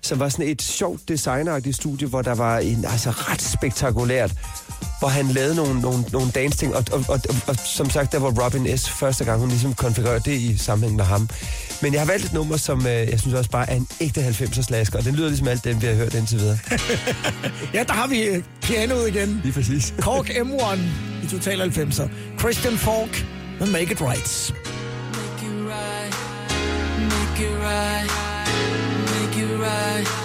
som 0.05 0.19
var 0.19 0.29
sådan 0.29 0.47
et 0.47 0.61
sjovt 0.61 1.09
designeragtigt 1.09 1.75
studie, 1.75 2.07
hvor 2.07 2.21
der 2.21 2.35
var 2.35 2.57
en 2.57 2.85
altså 2.85 3.09
ret 3.09 3.41
spektakulært, 3.41 4.33
hvor 4.99 5.07
han 5.07 5.25
lavede 5.27 5.55
nogle, 5.55 5.81
nogle, 5.81 6.03
nogle 6.13 6.31
dance-ting, 6.31 6.75
og, 6.75 6.83
og, 6.91 7.03
og, 7.07 7.19
og, 7.29 7.35
og 7.47 7.55
som 7.65 7.89
sagt, 7.89 8.11
der 8.11 8.19
var 8.19 8.45
Robin 8.45 8.77
S. 8.77 8.89
første 8.89 9.25
gang, 9.25 9.39
hun 9.39 9.49
ligesom 9.49 9.73
konfigurerede 9.73 10.31
det 10.31 10.37
i 10.37 10.57
sammenhæng 10.57 10.95
med 10.95 11.05
ham. 11.05 11.29
Men 11.81 11.93
jeg 11.93 12.01
har 12.01 12.07
valgt 12.07 12.25
et 12.25 12.33
nummer, 12.33 12.57
som 12.57 12.87
øh, 12.87 12.93
jeg 12.93 13.19
synes 13.19 13.33
også 13.33 13.49
bare 13.49 13.69
er 13.69 13.75
en 13.75 13.87
ægte 14.01 14.27
90'er 14.27 14.61
slasker, 14.61 14.99
og 14.99 15.05
den 15.05 15.15
lyder 15.15 15.27
ligesom 15.27 15.47
alt 15.47 15.63
dem, 15.63 15.81
vi 15.81 15.87
har 15.87 15.93
hørt 15.93 16.13
indtil 16.13 16.39
videre. 16.39 16.57
Ja, 17.73 17.83
der 17.83 17.93
har 17.93 18.07
vi 18.07 18.23
øh, 18.23 18.43
pianoet 18.61 19.07
igen. 19.07 19.41
Lige 19.43 19.53
præcis. 19.53 19.93
Kork 19.99 20.29
M1 20.29 20.79
i 21.23 21.27
Total 21.27 21.61
90'er. 21.61 22.09
Christian 22.39 22.77
Falk 22.77 23.25
med 23.59 23.67
Make 23.67 23.91
It 23.91 24.01
Right. 24.01 24.53
Make 25.13 25.45
it 25.45 25.65
right, 25.67 26.13
make 26.99 27.39
it 27.39 27.57
right, 27.57 28.34
right. 29.65 30.24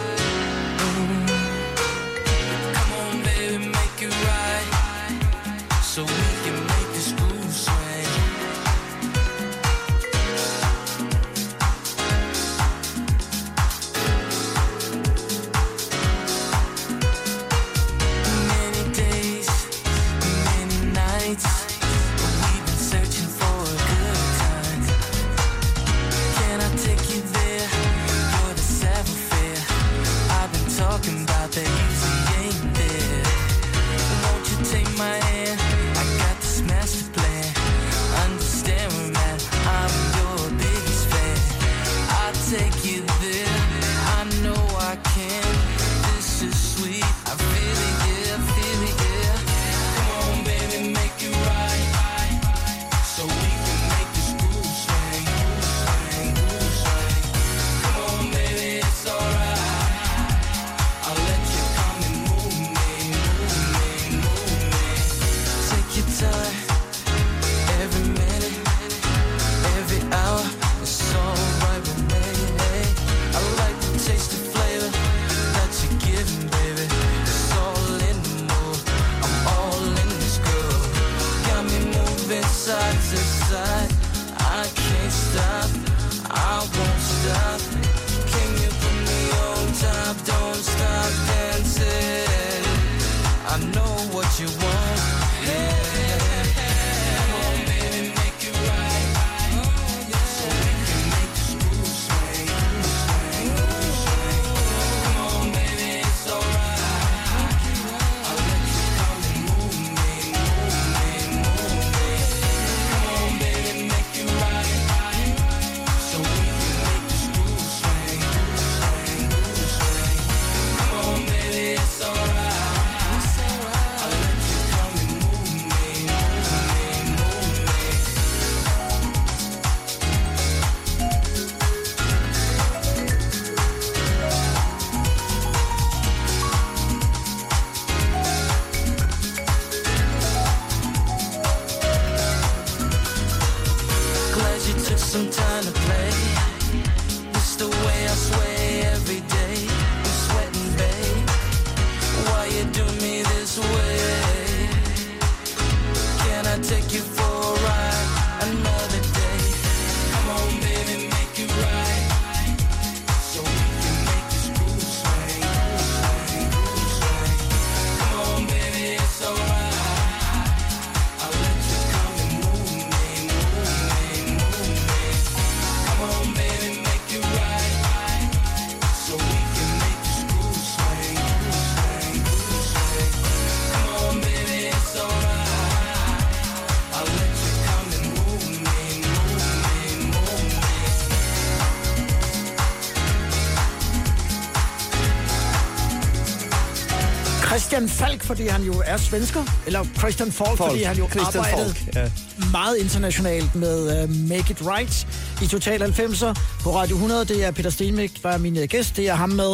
Christian 197.80 198.08
Falk, 198.08 198.24
fordi 198.24 198.46
han 198.46 198.62
jo 198.62 198.82
er 198.86 198.96
svensker, 198.96 199.44
eller 199.66 199.84
Christian 199.98 200.32
Falk, 200.32 200.48
Falk. 200.48 200.70
fordi 200.70 200.82
han 200.82 200.96
jo 200.96 201.08
Christian 201.08 201.44
arbejdede 201.44 201.74
Falk, 201.74 201.96
ja. 201.96 202.10
meget 202.52 202.76
internationalt 202.76 203.54
med 203.54 204.04
uh, 204.04 204.10
Make 204.28 204.50
It 204.50 204.62
Right 204.66 205.06
i 205.42 205.46
Total 205.46 205.82
90'er 205.82 206.40
på 206.62 206.76
Radio 206.76 206.94
100. 206.94 207.24
Det 207.24 207.44
er 207.44 207.50
Peter 207.50 207.70
Stenmik, 207.70 208.22
der 208.22 208.28
er 208.28 208.38
min 208.38 208.56
uh, 208.56 208.62
gæst. 208.62 208.96
Det 208.96 209.08
er 209.08 209.14
ham 209.14 209.28
med... 209.28 209.52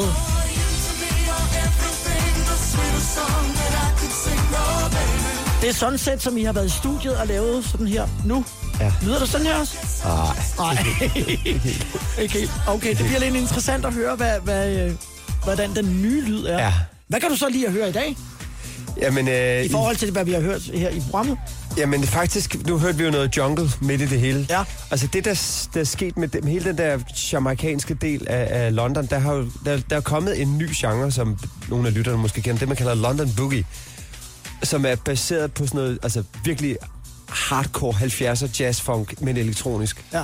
Det 5.61 5.69
er 5.69 5.75
Sunset, 5.75 6.23
som 6.23 6.37
I 6.37 6.43
har 6.43 6.53
været 6.53 6.67
i 6.67 6.71
studiet 6.71 7.17
og 7.17 7.27
lavet 7.27 7.65
sådan 7.65 7.87
her 7.87 8.07
nu. 8.25 8.45
Ja. 8.81 8.93
Lyder 9.03 9.19
det 9.19 9.29
sådan 9.29 9.47
her 9.47 9.55
også? 9.55 9.77
Nej. 10.05 10.37
Nej. 10.59 10.75
helt. 12.35 12.51
Okay, 12.69 12.91
det 12.91 13.07
bliver 13.07 13.21
lidt 13.21 13.35
interessant 13.35 13.85
at 13.85 13.93
høre, 13.95 14.17
hvad, 14.17 14.41
hvad, 14.41 14.77
øh, 14.77 14.93
hvordan 15.45 15.77
den 15.77 16.03
nye 16.03 16.21
lyd 16.21 16.45
er. 16.47 16.59
Ja. 16.59 16.73
Hvad 17.09 17.21
kan 17.21 17.31
du 17.31 17.37
så 17.37 17.49
lige 17.49 17.67
at 17.67 17.73
høre 17.73 17.89
i 17.89 17.93
dag, 17.93 18.17
Jamen, 19.01 19.29
øh, 19.29 19.65
i 19.65 19.69
forhold 19.69 19.97
til 19.97 20.11
hvad 20.11 20.25
vi 20.25 20.33
har 20.33 20.41
hørt 20.41 20.63
her 20.63 20.91
i 20.91 21.01
programmet? 21.01 21.39
Jamen 21.77 22.03
faktisk, 22.03 22.67
nu 22.67 22.79
hørte 22.79 22.99
vi 22.99 23.05
jo 23.05 23.11
noget 23.11 23.37
jungle 23.37 23.71
midt 23.81 24.01
i 24.01 24.07
det 24.07 24.21
hele. 24.21 24.47
Ja. 24.51 24.65
Altså 24.91 25.07
det, 25.07 25.25
der, 25.25 25.67
der 25.75 25.81
er 25.81 25.85
sket 25.85 26.17
med, 26.17 26.29
det, 26.29 26.45
med 26.45 26.53
hele 26.53 26.65
den 26.65 26.79
der 26.79 26.99
jamaikanske 27.33 27.95
del 27.95 28.27
af, 28.29 28.65
af 28.65 28.75
London, 28.75 29.07
der, 29.07 29.19
har 29.19 29.35
jo, 29.35 29.47
der, 29.65 29.81
der 29.91 29.97
er 29.97 30.01
kommet 30.01 30.43
en 30.43 30.59
ny 30.59 30.69
genre, 30.75 31.11
som 31.11 31.39
nogle 31.69 31.89
af 31.89 31.95
lytterne 31.95 32.19
måske 32.19 32.43
kender, 32.43 32.59
det 32.59 32.69
man 32.69 32.77
kalder 32.77 32.95
London 32.95 33.31
Boogie, 33.37 33.65
som 34.63 34.87
er 34.87 34.95
baseret 34.95 35.53
på 35.53 35.67
sådan 35.67 35.79
noget, 35.79 35.99
altså 36.03 36.23
virkelig 36.45 36.77
hardcore 37.29 37.95
70'er 37.95 38.61
jazz-funk, 38.61 39.25
men 39.25 39.37
elektronisk. 39.37 40.05
Ja. 40.13 40.23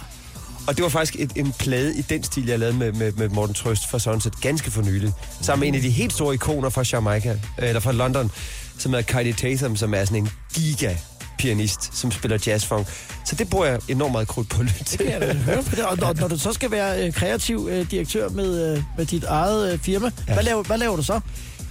Og 0.67 0.77
det 0.77 0.83
var 0.83 0.89
faktisk 0.89 1.17
et, 1.21 1.33
en 1.37 1.53
plade 1.59 1.99
i 1.99 2.03
den 2.03 2.23
stil, 2.23 2.47
jeg 2.47 2.59
lavede 2.59 2.77
med, 2.77 2.93
med, 2.93 3.13
med 3.13 3.29
Morten 3.29 3.55
Trøst 3.55 3.91
fra 3.91 3.99
Sunset 3.99 4.41
ganske 4.41 4.71
for 4.71 4.83
nylig. 4.83 5.13
Sammen 5.41 5.61
med 5.61 5.69
en 5.69 5.75
af 5.75 5.81
de 5.81 5.91
helt 5.91 6.13
store 6.13 6.35
ikoner 6.35 6.69
fra 6.69 6.85
Jamaica, 6.93 7.39
eller 7.59 7.81
fra 7.81 7.93
London, 7.93 8.31
som 8.79 8.95
er 8.95 9.03
Kylie 9.03 9.33
Tatham, 9.33 9.77
som 9.77 9.95
er 9.95 10.05
sådan 10.05 10.23
en 10.23 10.31
giga 10.55 10.95
pianist, 11.39 11.99
som 11.99 12.11
spiller 12.11 12.39
jazzfunk. 12.47 12.87
Så 13.25 13.35
det 13.35 13.51
bruger 13.51 13.67
jeg 13.67 13.81
enormt 13.89 14.13
meget 14.13 14.29
krudt 14.29 14.49
på 14.49 14.61
at 14.61 14.67
lytte 14.67 14.85
til. 14.85 14.99
Det 14.99 15.07
kan 15.07 15.21
jeg 15.21 15.29
da 15.29 15.33
høre 15.35 15.63
på 15.63 15.77
det. 15.77 15.85
Og 15.85 15.99
når, 15.99 16.13
når 16.13 16.29
du 16.29 16.39
så 16.39 16.53
skal 16.53 16.71
være 16.71 17.07
øh, 17.07 17.13
kreativ 17.13 17.69
øh, 17.71 17.91
direktør 17.91 18.29
med, 18.29 18.77
øh, 18.77 18.83
med 18.97 19.07
dit 19.07 19.25
eget 19.25 19.73
øh, 19.73 19.79
firma, 19.79 20.11
ja. 20.29 20.35
hvad, 20.35 20.45
laver, 20.45 20.63
hvad 20.63 20.79
laver 20.79 20.97
du 20.97 21.03
så? 21.03 21.21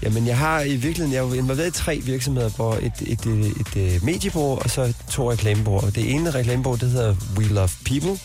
Jamen, 0.04 0.28
jeg 0.28 0.38
har 0.38 0.62
i 0.62 0.76
virkeligheden, 0.76 1.14
jeg 1.14 1.20
er 1.20 1.28
jo 1.28 1.34
involveret 1.34 1.68
i 1.68 1.72
tre 1.72 2.02
virksomheder, 2.04 2.50
hvor 2.50 2.74
et, 2.74 2.94
et, 3.02 3.26
et, 3.26 3.54
et, 3.76 3.96
et 3.96 4.04
mediebureau 4.04 4.60
og 4.60 4.70
så 4.70 4.94
to 5.12 5.32
reklamebureauer. 5.32 5.90
Det 5.90 6.12
ene 6.12 6.32
reklamebureau, 6.32 6.78
det 6.78 6.90
hedder 6.90 7.16
We 7.38 7.48
Love 7.48 7.70
People, 7.86 8.18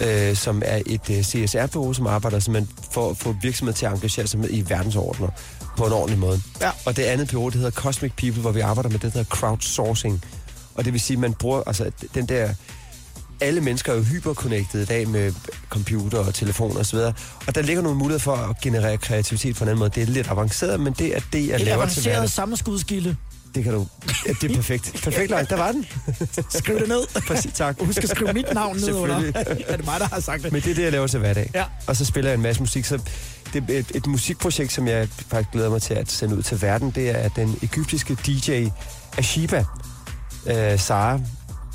øh, 0.00 0.36
som 0.36 0.62
er 0.64 0.82
et 0.86 1.10
øh, 1.10 1.22
CSR-bureau, 1.22 1.92
som 1.92 2.06
arbejder 2.06 2.38
simpelthen 2.38 2.76
for 2.92 3.10
at 3.10 3.16
få 3.16 3.34
virksomheder 3.42 3.76
til 3.76 3.86
at 3.86 3.92
engagere 3.92 4.26
sig 4.26 4.40
med 4.40 4.48
i 4.50 4.64
verdensordner 4.68 5.28
på 5.76 5.86
en 5.86 5.92
ordentlig 5.92 6.18
måde. 6.18 6.40
Ja. 6.60 6.70
Og 6.86 6.96
det 6.96 7.02
andet 7.02 7.28
bureau, 7.30 7.48
det 7.48 7.54
hedder 7.54 7.70
Cosmic 7.70 8.12
People, 8.16 8.40
hvor 8.40 8.52
vi 8.52 8.60
arbejder 8.60 8.90
med 8.90 8.98
det, 8.98 9.12
der 9.12 9.18
hedder 9.18 9.36
crowdsourcing. 9.36 10.24
Og 10.74 10.84
det 10.84 10.92
vil 10.92 11.00
sige, 11.00 11.14
at 11.14 11.20
man 11.20 11.34
bruger 11.34 11.62
altså 11.66 11.90
den 12.14 12.26
der 12.26 12.54
alle 13.42 13.60
mennesker 13.60 13.92
er 13.92 13.96
jo 13.96 14.02
hyperconnected 14.02 14.82
i 14.82 14.84
dag 14.84 15.08
med 15.08 15.32
computer 15.68 16.18
og 16.18 16.34
telefon 16.34 16.76
og 16.76 16.86
så 16.86 16.96
videre. 16.96 17.12
Og 17.46 17.54
der 17.54 17.62
ligger 17.62 17.82
nogle 17.82 17.98
muligheder 17.98 18.22
for 18.22 18.36
at 18.36 18.60
generere 18.60 18.96
kreativitet 18.96 19.56
på 19.56 19.64
en 19.64 19.68
anden 19.68 19.78
måde. 19.78 19.90
Det 19.94 20.02
er 20.02 20.06
lidt 20.06 20.28
avanceret, 20.30 20.80
men 20.80 20.92
det 20.92 21.16
er 21.16 21.20
det, 21.32 21.48
jeg 21.48 21.54
Et 21.54 21.60
laver 21.60 21.60
til 21.60 21.70
avanceret 21.70 22.04
hverdag. 22.14 22.30
sammenskudskilde. 22.30 23.16
Det 23.54 23.64
kan 23.64 23.72
du... 23.72 23.86
Ja, 24.26 24.32
det 24.40 24.50
er 24.50 24.54
perfekt. 24.54 25.00
Perfekt, 25.04 25.30
Løg. 25.30 25.50
Der 25.50 25.56
var 25.56 25.72
den. 25.72 25.86
Skriv 26.50 26.78
det 26.78 26.88
ned. 26.88 27.22
Præcis, 27.26 27.52
tak. 27.54 27.80
Og 27.80 27.86
husk 27.86 28.02
at 28.04 28.08
skrive 28.08 28.32
mit 28.32 28.54
navn 28.54 28.76
ned 28.76 28.92
under. 28.92 29.32
Er 29.34 29.76
det 29.76 29.84
mig, 29.86 30.00
der 30.00 30.06
har 30.06 30.20
sagt 30.20 30.42
det? 30.42 30.52
Men 30.52 30.62
det 30.62 30.70
er 30.70 30.74
det, 30.74 30.82
jeg 30.82 30.92
laver 30.92 31.06
til 31.06 31.18
hverdag. 31.18 31.50
Ja. 31.54 31.64
Og 31.86 31.96
så 31.96 32.04
spiller 32.04 32.30
jeg 32.30 32.34
en 32.34 32.42
masse 32.42 32.62
musik. 32.62 32.84
Så 32.84 33.00
det 33.52 33.64
er 33.70 33.78
et, 33.78 33.92
et 33.94 34.06
musikprojekt, 34.06 34.72
som 34.72 34.88
jeg 34.88 35.08
faktisk 35.28 35.50
glæder 35.52 35.70
mig 35.70 35.82
til 35.82 35.94
at 35.94 36.10
sende 36.10 36.36
ud 36.36 36.42
til 36.42 36.62
verden. 36.62 36.90
Det 36.90 37.10
er 37.10 37.28
den 37.28 37.58
egyptiske 37.62 38.16
DJ 38.26 38.68
Ashiba, 39.18 39.64
øh, 40.46 40.78
Sara 40.78 41.20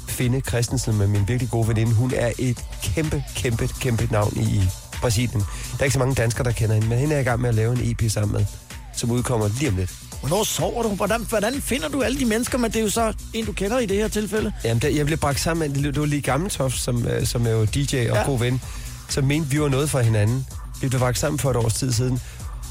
Finde 0.07 0.41
Christensen 0.41 0.97
med 0.97 1.07
min 1.07 1.27
virkelig 1.27 1.49
gode 1.51 1.67
veninde. 1.67 1.93
Hun 1.93 2.11
er 2.15 2.31
et 2.39 2.65
kæmpe, 2.83 3.23
kæmpe, 3.35 3.69
kæmpe 3.79 4.07
navn 4.11 4.33
i 4.37 4.61
Brasilien. 5.01 5.39
Der 5.39 5.79
er 5.79 5.83
ikke 5.83 5.93
så 5.93 5.99
mange 5.99 6.15
danskere, 6.15 6.43
der 6.43 6.51
kender 6.51 6.73
hende, 6.75 6.87
men 6.87 6.97
hende 6.97 7.15
er 7.15 7.19
i 7.19 7.23
gang 7.23 7.41
med 7.41 7.49
at 7.49 7.55
lave 7.55 7.73
en 7.73 7.91
EP 7.91 8.11
sammen 8.11 8.33
med, 8.37 8.45
som 8.93 9.11
udkommer 9.11 9.47
lige 9.47 9.69
om 9.69 9.75
lidt. 9.75 9.93
Hvornår 10.27 10.43
sover 10.43 10.83
du? 10.83 10.89
Hvordan, 10.89 11.25
hvordan 11.29 11.61
finder 11.61 11.87
du 11.89 12.01
alle 12.01 12.19
de 12.19 12.25
mennesker? 12.25 12.57
Men 12.57 12.71
det 12.71 12.79
er 12.79 12.83
jo 12.83 12.89
så 12.89 13.13
en, 13.33 13.45
du 13.45 13.51
kender 13.51 13.79
i 13.79 13.85
det 13.85 13.97
her 13.97 14.07
tilfælde. 14.07 14.53
Jamen, 14.63 14.81
der, 14.81 14.87
jeg 14.89 15.05
blev 15.05 15.17
bragt 15.17 15.39
sammen 15.39 15.73
med, 15.73 15.83
det 15.83 15.99
var 15.99 16.05
lige 16.05 16.21
Gammeltoft, 16.21 16.79
som, 16.79 17.07
øh, 17.07 17.25
som 17.25 17.47
er 17.47 17.51
jo 17.51 17.65
DJ 17.65 17.79
og 17.95 18.03
Ja. 18.03 18.17
ja. 18.19 18.23
god 18.25 18.39
ven, 18.39 18.61
som 19.09 19.23
mente, 19.23 19.49
vi 19.49 19.61
var 19.61 19.67
noget 19.69 19.89
for 19.89 19.99
hinanden. 19.99 20.45
Vi 20.81 20.87
blev 20.89 20.99
bragt 20.99 21.17
sammen 21.19 21.39
for 21.39 21.49
et 21.49 21.55
års 21.55 21.73
tid 21.73 21.91
siden, 21.91 22.21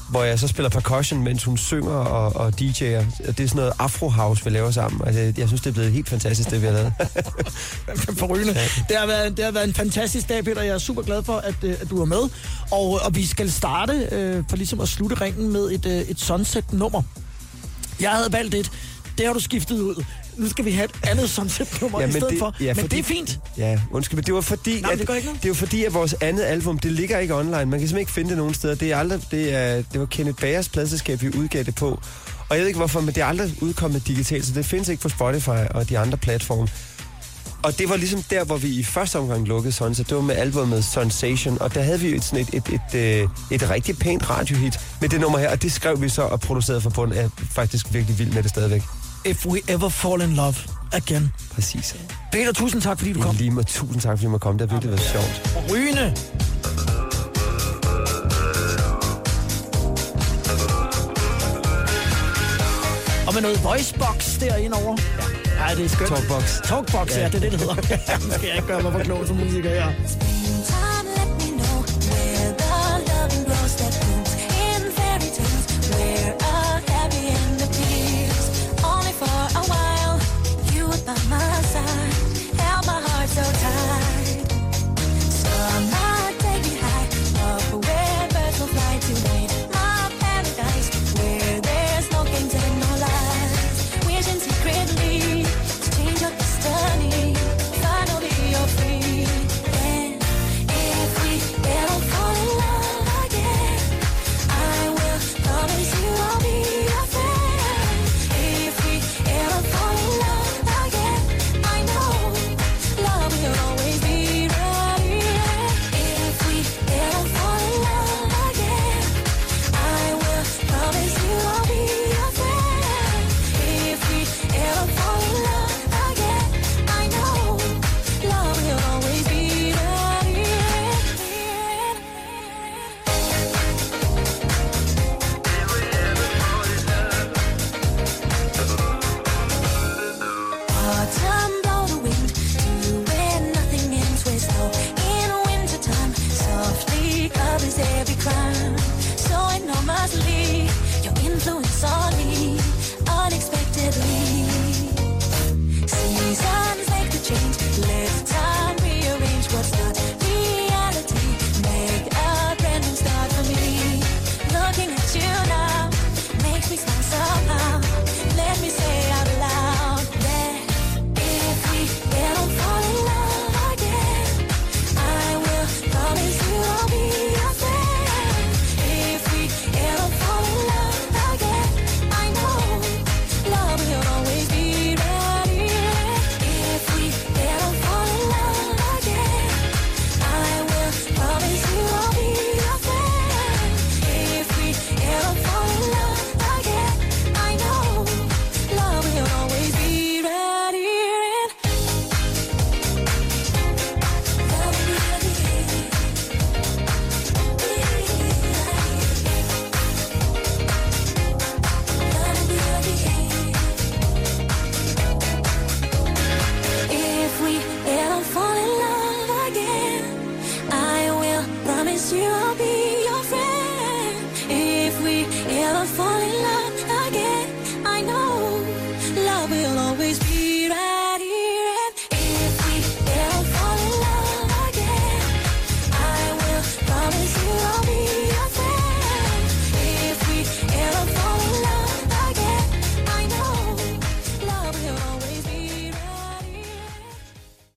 hvor 0.09 0.23
jeg 0.23 0.39
så 0.39 0.47
spiller 0.47 0.69
percussion, 0.69 1.23
mens 1.23 1.43
hun 1.43 1.57
synger 1.57 1.91
og, 1.91 2.35
og 2.35 2.53
DJ'er. 2.61 3.27
Og 3.27 3.37
Det 3.37 3.39
er 3.39 3.47
sådan 3.47 3.49
noget 3.55 3.73
afro-house, 3.79 4.43
vi 4.43 4.49
laver 4.49 4.71
sammen. 4.71 5.01
Altså, 5.07 5.33
jeg 5.37 5.47
synes, 5.47 5.61
det 5.61 5.69
er 5.69 5.73
blevet 5.73 5.91
helt 5.91 6.09
fantastisk, 6.09 6.49
det 6.49 6.61
vi 6.61 6.65
har 6.67 6.73
lavet. 6.73 6.93
Forrygende. 8.19 8.53
Det, 8.89 8.97
har 8.97 9.05
været, 9.07 9.37
det 9.37 9.45
har 9.45 9.51
været 9.51 9.67
en 9.67 9.73
fantastisk 9.73 10.29
dag, 10.29 10.43
Peter. 10.43 10.61
Jeg 10.61 10.73
er 10.73 10.77
super 10.77 11.01
glad 11.01 11.23
for, 11.23 11.37
at, 11.37 11.55
øh, 11.63 11.75
at 11.81 11.89
du 11.89 12.01
er 12.01 12.05
med. 12.05 12.21
Og, 12.71 12.99
og 13.05 13.15
vi 13.15 13.25
skal 13.25 13.51
starte 13.51 14.07
øh, 14.11 14.43
for 14.49 14.57
ligesom 14.57 14.79
at 14.79 14.87
slutte 14.87 15.21
ringen 15.21 15.51
med 15.53 15.71
et, 15.71 15.85
øh, 15.85 16.01
et 16.01 16.19
sunset-nummer. 16.19 17.01
Jeg 18.01 18.11
havde 18.11 18.33
valgt 18.33 18.55
et. 18.55 18.71
Det 19.17 19.25
har 19.25 19.33
du 19.33 19.39
skiftet 19.39 19.79
ud. 19.79 20.03
Nu 20.37 20.49
skal 20.49 20.65
vi 20.65 20.71
have 20.71 20.85
et 20.85 20.91
andet 21.03 21.29
sunset-nummer 21.29 22.01
Ja, 22.01 22.07
i 22.07 22.11
stedet 22.11 22.29
det- 22.29 22.39
for. 22.39 22.55
ja, 22.59 22.65
men 22.65 22.75
fordi- 22.75 22.95
det 22.95 22.99
er 22.99 23.03
fint. 23.03 23.39
Ja, 23.57 23.79
undskyld, 23.91 24.17
men 24.17 24.23
det 24.25 24.33
var 24.33 24.41
fordi, 24.41 24.81
Nej, 24.81 24.91
at, 24.91 24.99
det 24.99 25.07
gør 25.07 25.13
ikke 25.13 25.25
noget. 25.27 25.43
det 25.43 25.49
var 25.49 25.55
fordi, 25.55 25.83
at 25.83 25.93
vores 25.93 26.15
andet 26.21 26.43
album, 26.43 26.79
det 26.79 26.91
ligger 26.91 27.19
ikke 27.19 27.35
online. 27.35 27.51
Man 27.51 27.65
kan 27.65 27.71
simpelthen 27.71 27.99
ikke 27.99 28.11
finde 28.11 28.29
det 28.29 28.37
nogen 28.37 28.53
steder. 28.53 28.75
Det, 28.75 28.91
er 28.91 28.97
aldrig, 28.97 29.21
det, 29.31 29.53
er, 29.53 29.75
det 29.91 29.99
var 29.99 30.05
Kenneth 30.05 30.39
Bagers 30.41 30.69
pladselskab, 30.69 31.21
vi 31.21 31.27
udgav 31.37 31.63
det 31.63 31.75
på. 31.75 31.87
Og 32.49 32.55
jeg 32.55 32.59
ved 32.59 32.67
ikke 32.67 32.77
hvorfor, 32.77 33.01
men 33.01 33.15
det 33.15 33.21
er 33.21 33.25
aldrig 33.25 33.53
udkommet 33.61 34.07
digitalt, 34.07 34.45
så 34.45 34.51
det 34.53 34.65
findes 34.65 34.89
ikke 34.89 35.01
på 35.01 35.09
Spotify 35.09 35.49
og 35.49 35.89
de 35.89 35.99
andre 35.99 36.17
platforme. 36.17 36.67
Og 37.65 37.79
det 37.79 37.89
var 37.89 37.95
ligesom 37.95 38.23
der, 38.23 38.43
hvor 38.43 38.57
vi 38.57 38.67
i 38.67 38.83
første 38.83 39.19
omgang 39.19 39.47
lukkede 39.47 39.71
sådan, 39.71 39.95
så 39.95 40.03
det 40.03 40.15
var 40.15 40.21
med 40.21 40.35
albumet 40.35 40.85
Sensation, 40.85 41.61
og 41.61 41.73
der 41.73 41.81
havde 41.81 41.99
vi 41.99 42.09
jo 42.09 42.15
et, 42.15 42.23
sådan 42.23 42.39
et, 42.39 42.53
et, 42.53 42.81
et, 42.93 43.23
et, 43.23 43.29
et 43.51 43.69
rigtig 43.69 43.97
pænt 43.97 44.29
radiohit 44.29 44.79
med 45.01 45.09
det 45.09 45.21
nummer 45.21 45.39
her, 45.39 45.51
og 45.51 45.61
det 45.61 45.71
skrev 45.71 46.01
vi 46.01 46.09
så 46.09 46.21
og 46.21 46.39
producerede 46.39 46.81
for 46.81 46.89
Bund. 46.89 47.13
Jeg 47.13 47.23
er 47.23 47.29
faktisk 47.51 47.93
virkelig 47.93 48.19
vild 48.19 48.31
med 48.31 48.43
det 48.43 48.49
stadigvæk. 48.49 48.81
If 49.25 49.45
we 49.45 49.59
ever 49.67 49.89
fall 49.89 50.21
in 50.21 50.33
love 50.33 50.55
again. 50.91 51.33
Præcis. 51.51 51.95
Peter, 52.31 52.51
tusind 52.53 52.81
tak, 52.81 52.97
fordi 52.97 53.13
du 53.13 53.21
kom. 53.21 53.35
Lige 53.35 53.51
med 53.51 53.63
tusind 53.63 54.01
tak, 54.01 54.17
fordi 54.17 54.27
måtte 54.27 54.43
komme. 54.43 54.59
Det 54.59 54.69
har 54.69 54.77
virkelig 54.77 54.91
været 54.91 55.11
sjovt. 55.11 55.71
Ryne. 55.71 56.15
Og 63.27 63.33
med 63.33 63.41
noget 63.41 63.63
voicebox 63.63 64.39
derinde 64.39 64.77
over. 64.77 64.97
Ja. 65.19 65.44
Ej, 65.59 65.73
det 65.77 65.85
er 65.85 65.89
skønt. 65.89 66.09
Talkbox. 66.09 66.43
Talkbox, 66.63 67.07
ja, 67.17 67.21
Ja. 67.21 67.27
det 67.27 67.35
er 67.35 67.39
det, 67.39 67.51
det 67.51 67.59
hedder. 67.59 67.75
Nu 68.25 68.31
skal 68.31 68.47
jeg 68.47 68.55
ikke 68.55 68.67
gøre 68.67 68.81
mig 68.83 68.91
for 68.91 68.99
klog 68.99 69.27
som 69.27 69.35
musiker 69.37 69.69
her. 69.69 69.87
Time, 70.69 70.94